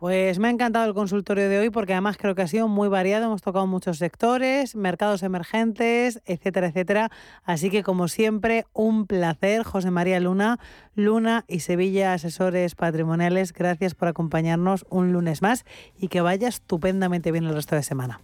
Pues 0.01 0.39
me 0.39 0.47
ha 0.47 0.51
encantado 0.51 0.87
el 0.87 0.95
consultorio 0.95 1.47
de 1.47 1.59
hoy 1.59 1.69
porque 1.69 1.93
además 1.93 2.17
creo 2.17 2.33
que 2.33 2.41
ha 2.41 2.47
sido 2.47 2.67
muy 2.67 2.89
variado, 2.89 3.25
hemos 3.25 3.43
tocado 3.43 3.67
muchos 3.67 3.99
sectores, 3.99 4.75
mercados 4.75 5.21
emergentes, 5.21 6.23
etcétera, 6.25 6.69
etcétera. 6.69 7.11
Así 7.43 7.69
que 7.69 7.83
como 7.83 8.07
siempre, 8.07 8.65
un 8.73 9.05
placer, 9.05 9.61
José 9.61 9.91
María 9.91 10.19
Luna, 10.19 10.57
Luna 10.95 11.45
y 11.47 11.59
Sevilla 11.59 12.13
Asesores 12.13 12.73
Patrimoniales, 12.73 13.53
gracias 13.53 13.93
por 13.93 14.07
acompañarnos 14.07 14.87
un 14.89 15.13
lunes 15.13 15.43
más 15.43 15.65
y 15.95 16.07
que 16.07 16.21
vaya 16.21 16.47
estupendamente 16.47 17.31
bien 17.31 17.43
el 17.43 17.53
resto 17.53 17.75
de 17.75 17.83
semana. 17.83 18.21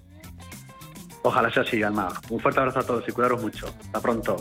Ojalá 1.22 1.52
sea 1.52 1.62
así, 1.62 1.84
Alma. 1.84 2.10
Un 2.32 2.40
fuerte 2.40 2.60
abrazo 2.60 2.80
a 2.80 2.84
todos 2.88 3.08
y 3.08 3.12
cuidaros 3.12 3.40
mucho. 3.40 3.68
Hasta 3.68 4.02
pronto. 4.02 4.38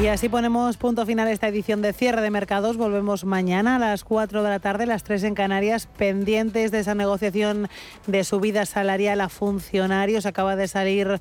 Y 0.00 0.06
así 0.06 0.28
ponemos 0.28 0.76
punto 0.76 1.04
final 1.04 1.26
a 1.26 1.32
esta 1.32 1.48
edición 1.48 1.82
de 1.82 1.92
cierre 1.92 2.22
de 2.22 2.30
mercados. 2.30 2.76
Volvemos 2.76 3.24
mañana 3.24 3.76
a 3.76 3.78
las 3.80 4.04
4 4.04 4.44
de 4.44 4.48
la 4.48 4.60
tarde, 4.60 4.86
las 4.86 5.02
3 5.02 5.24
en 5.24 5.34
Canarias, 5.34 5.88
pendientes 5.98 6.70
de 6.70 6.78
esa 6.78 6.94
negociación 6.94 7.68
de 8.06 8.22
subida 8.22 8.64
salarial 8.64 9.20
a 9.20 9.28
funcionarios. 9.28 10.24
Acaba 10.24 10.54
de 10.54 10.68
salir 10.68 11.18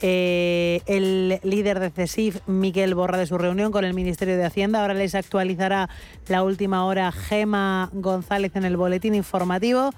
eh, 0.00 0.80
el 0.86 1.40
líder 1.42 1.80
de 1.80 1.90
CESIF, 1.90 2.38
Miguel 2.46 2.94
Borra, 2.94 3.18
de 3.18 3.26
su 3.26 3.36
reunión 3.36 3.72
con 3.72 3.84
el 3.84 3.94
Ministerio 3.94 4.36
de 4.36 4.44
Hacienda. 4.44 4.80
Ahora 4.80 4.94
les 4.94 5.16
actualizará 5.16 5.88
la 6.28 6.44
última 6.44 6.84
hora 6.84 7.10
Gema 7.10 7.90
González 7.92 8.54
en 8.54 8.64
el 8.64 8.76
boletín 8.76 9.16
informativo. 9.16 9.90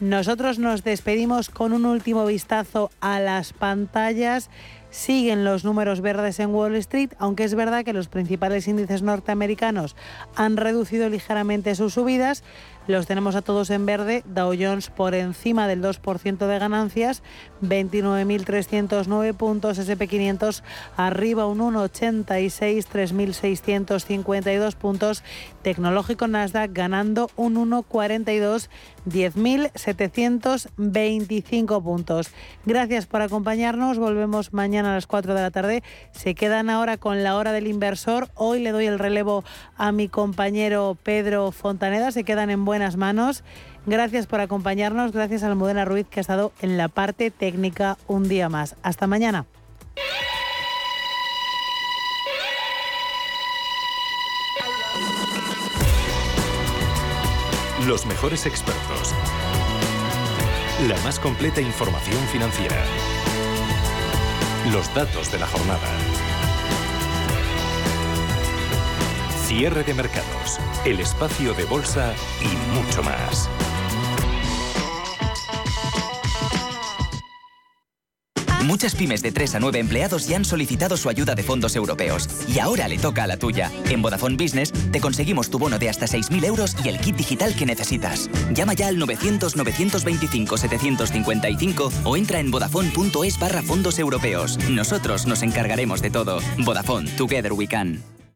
Nosotros 0.00 0.58
nos 0.58 0.84
despedimos 0.84 1.48
con 1.48 1.72
un 1.72 1.84
último 1.84 2.24
vistazo 2.24 2.90
a 3.00 3.18
las 3.18 3.52
pantallas 3.52 4.48
siguen 4.90 5.44
los 5.44 5.64
números 5.64 6.00
verdes 6.00 6.40
en 6.40 6.54
Wall 6.54 6.76
Street, 6.76 7.10
aunque 7.18 7.44
es 7.44 7.54
verdad 7.54 7.84
que 7.84 7.92
los 7.92 8.08
principales 8.08 8.68
índices 8.68 9.02
norteamericanos 9.02 9.96
han 10.34 10.56
reducido 10.56 11.08
ligeramente 11.08 11.74
sus 11.74 11.94
subidas. 11.94 12.42
Los 12.88 13.06
tenemos 13.06 13.36
a 13.36 13.42
todos 13.42 13.68
en 13.68 13.84
verde, 13.84 14.22
Dow 14.24 14.54
Jones 14.58 14.88
por 14.88 15.14
encima 15.14 15.68
del 15.68 15.82
2% 15.82 16.46
de 16.46 16.58
ganancias, 16.58 17.22
29.309 17.60 19.34
puntos, 19.34 19.78
SP500 19.78 20.62
arriba 20.96 21.44
un 21.44 21.58
1,86, 21.58 22.86
3.652 22.90 24.74
puntos, 24.74 25.22
tecnológico 25.60 26.28
Nasdaq 26.28 26.72
ganando 26.72 27.28
un 27.36 27.56
1,42, 27.56 28.70
10.725 29.06 31.82
puntos. 31.82 32.30
Gracias 32.64 33.04
por 33.04 33.20
acompañarnos, 33.20 33.98
volvemos 33.98 34.54
mañana 34.54 34.92
a 34.92 34.94
las 34.94 35.06
4 35.06 35.34
de 35.34 35.42
la 35.42 35.50
tarde. 35.50 35.82
Se 36.12 36.34
quedan 36.34 36.70
ahora 36.70 36.96
con 36.96 37.22
la 37.22 37.36
hora 37.36 37.52
del 37.52 37.66
inversor. 37.66 38.30
Hoy 38.34 38.60
le 38.60 38.72
doy 38.72 38.86
el 38.86 38.98
relevo 38.98 39.44
a 39.76 39.92
mi 39.92 40.08
compañero 40.08 40.96
Pedro 41.02 41.52
Fontaneda, 41.52 42.12
se 42.12 42.24
quedan 42.24 42.48
en 42.48 42.64
buenas 42.78 42.96
manos. 42.96 43.42
Gracias 43.86 44.28
por 44.28 44.40
acompañarnos, 44.40 45.10
gracias 45.10 45.42
a 45.42 45.48
Almudena 45.48 45.84
Ruiz 45.84 46.06
que 46.08 46.20
ha 46.20 46.22
estado 46.22 46.52
en 46.60 46.76
la 46.76 46.86
parte 46.86 47.32
técnica 47.32 47.98
un 48.06 48.28
día 48.28 48.48
más. 48.48 48.76
Hasta 48.84 49.08
mañana. 49.08 49.46
Los 57.84 58.06
mejores 58.06 58.46
expertos. 58.46 59.12
La 60.86 60.96
más 61.02 61.18
completa 61.18 61.60
información 61.60 62.20
financiera. 62.30 62.76
Los 64.72 64.94
datos 64.94 65.32
de 65.32 65.38
la 65.40 65.48
jornada. 65.48 66.17
Cierre 69.48 69.82
de 69.82 69.94
mercados, 69.94 70.60
el 70.84 71.00
espacio 71.00 71.54
de 71.54 71.64
bolsa 71.64 72.12
y 72.42 72.48
mucho 72.76 73.02
más. 73.02 73.48
Muchas 78.66 78.94
pymes 78.94 79.22
de 79.22 79.32
3 79.32 79.54
a 79.54 79.60
9 79.60 79.78
empleados 79.78 80.28
ya 80.28 80.36
han 80.36 80.44
solicitado 80.44 80.98
su 80.98 81.08
ayuda 81.08 81.34
de 81.34 81.42
fondos 81.42 81.74
europeos. 81.76 82.28
Y 82.46 82.58
ahora 82.58 82.88
le 82.88 82.98
toca 82.98 83.24
a 83.24 83.26
la 83.26 83.38
tuya. 83.38 83.72
En 83.88 84.02
Vodafone 84.02 84.36
Business 84.36 84.70
te 84.92 85.00
conseguimos 85.00 85.48
tu 85.48 85.58
bono 85.58 85.78
de 85.78 85.88
hasta 85.88 86.04
6.000 86.04 86.44
euros 86.44 86.76
y 86.84 86.90
el 86.90 86.98
kit 86.98 87.16
digital 87.16 87.56
que 87.56 87.64
necesitas. 87.64 88.28
Llama 88.52 88.74
ya 88.74 88.88
al 88.88 88.98
900-925-755 88.98 91.90
o 92.04 92.18
entra 92.18 92.38
en 92.38 92.50
vodafone.es 92.50 93.38
barra 93.38 93.62
fondos 93.62 93.98
europeos. 93.98 94.58
Nosotros 94.68 95.26
nos 95.26 95.42
encargaremos 95.42 96.02
de 96.02 96.10
todo. 96.10 96.40
Vodafone, 96.58 97.10
Together 97.12 97.54
We 97.54 97.66
Can. 97.66 98.17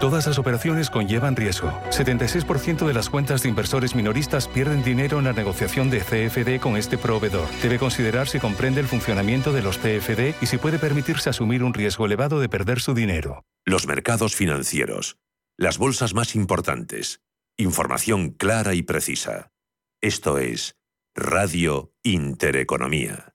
Todas 0.00 0.26
las 0.26 0.38
operaciones 0.38 0.88
conllevan 0.88 1.36
riesgo. 1.36 1.68
76% 1.90 2.86
de 2.86 2.94
las 2.94 3.10
cuentas 3.10 3.42
de 3.42 3.50
inversores 3.50 3.94
minoristas 3.94 4.48
pierden 4.48 4.82
dinero 4.82 5.18
en 5.18 5.26
la 5.26 5.34
negociación 5.34 5.90
de 5.90 6.00
CFD 6.00 6.58
con 6.58 6.78
este 6.78 6.96
proveedor. 6.96 7.46
Debe 7.60 7.78
considerar 7.78 8.26
si 8.26 8.40
comprende 8.40 8.80
el 8.80 8.86
funcionamiento 8.86 9.52
de 9.52 9.60
los 9.60 9.76
CFD 9.76 10.36
y 10.40 10.46
si 10.46 10.56
puede 10.56 10.78
permitirse 10.78 11.28
asumir 11.28 11.62
un 11.62 11.74
riesgo 11.74 12.06
elevado 12.06 12.40
de 12.40 12.48
perder 12.48 12.80
su 12.80 12.94
dinero. 12.94 13.44
Los 13.66 13.86
mercados 13.86 14.34
financieros. 14.34 15.18
Las 15.58 15.76
bolsas 15.76 16.14
más 16.14 16.34
importantes. 16.34 17.20
Información 17.58 18.30
clara 18.30 18.72
y 18.72 18.80
precisa. 18.80 19.52
Esto 20.00 20.38
es 20.38 20.76
Radio 21.14 21.92
Intereconomía. 22.02 23.34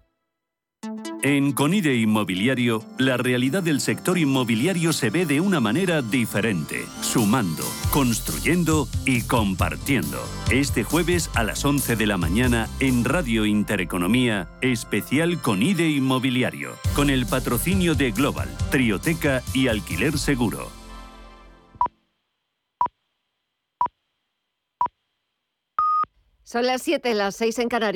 En 1.23 1.51
Conide 1.51 1.93
Inmobiliario, 1.93 2.83
la 2.97 3.15
realidad 3.15 3.61
del 3.61 3.79
sector 3.79 4.17
inmobiliario 4.17 4.91
se 4.91 5.11
ve 5.11 5.27
de 5.27 5.39
una 5.39 5.59
manera 5.59 6.01
diferente, 6.01 6.83
sumando, 7.01 7.63
construyendo 7.91 8.87
y 9.05 9.21
compartiendo. 9.21 10.17
Este 10.49 10.83
jueves 10.83 11.29
a 11.35 11.43
las 11.43 11.63
11 11.63 11.95
de 11.95 12.07
la 12.07 12.17
mañana 12.17 12.67
en 12.79 13.05
Radio 13.05 13.45
Intereconomía, 13.45 14.49
especial 14.61 15.39
Conide 15.39 15.87
Inmobiliario, 15.89 16.71
con 16.95 17.11
el 17.11 17.27
patrocinio 17.27 17.93
de 17.93 18.09
Global, 18.09 18.49
Trioteca 18.71 19.43
y 19.53 19.67
Alquiler 19.67 20.17
Seguro. 20.17 20.81
Son 26.51 26.65
las 26.65 26.81
7, 26.81 27.13
las 27.13 27.37
6 27.37 27.59
en 27.59 27.69
Canarias. 27.69 27.89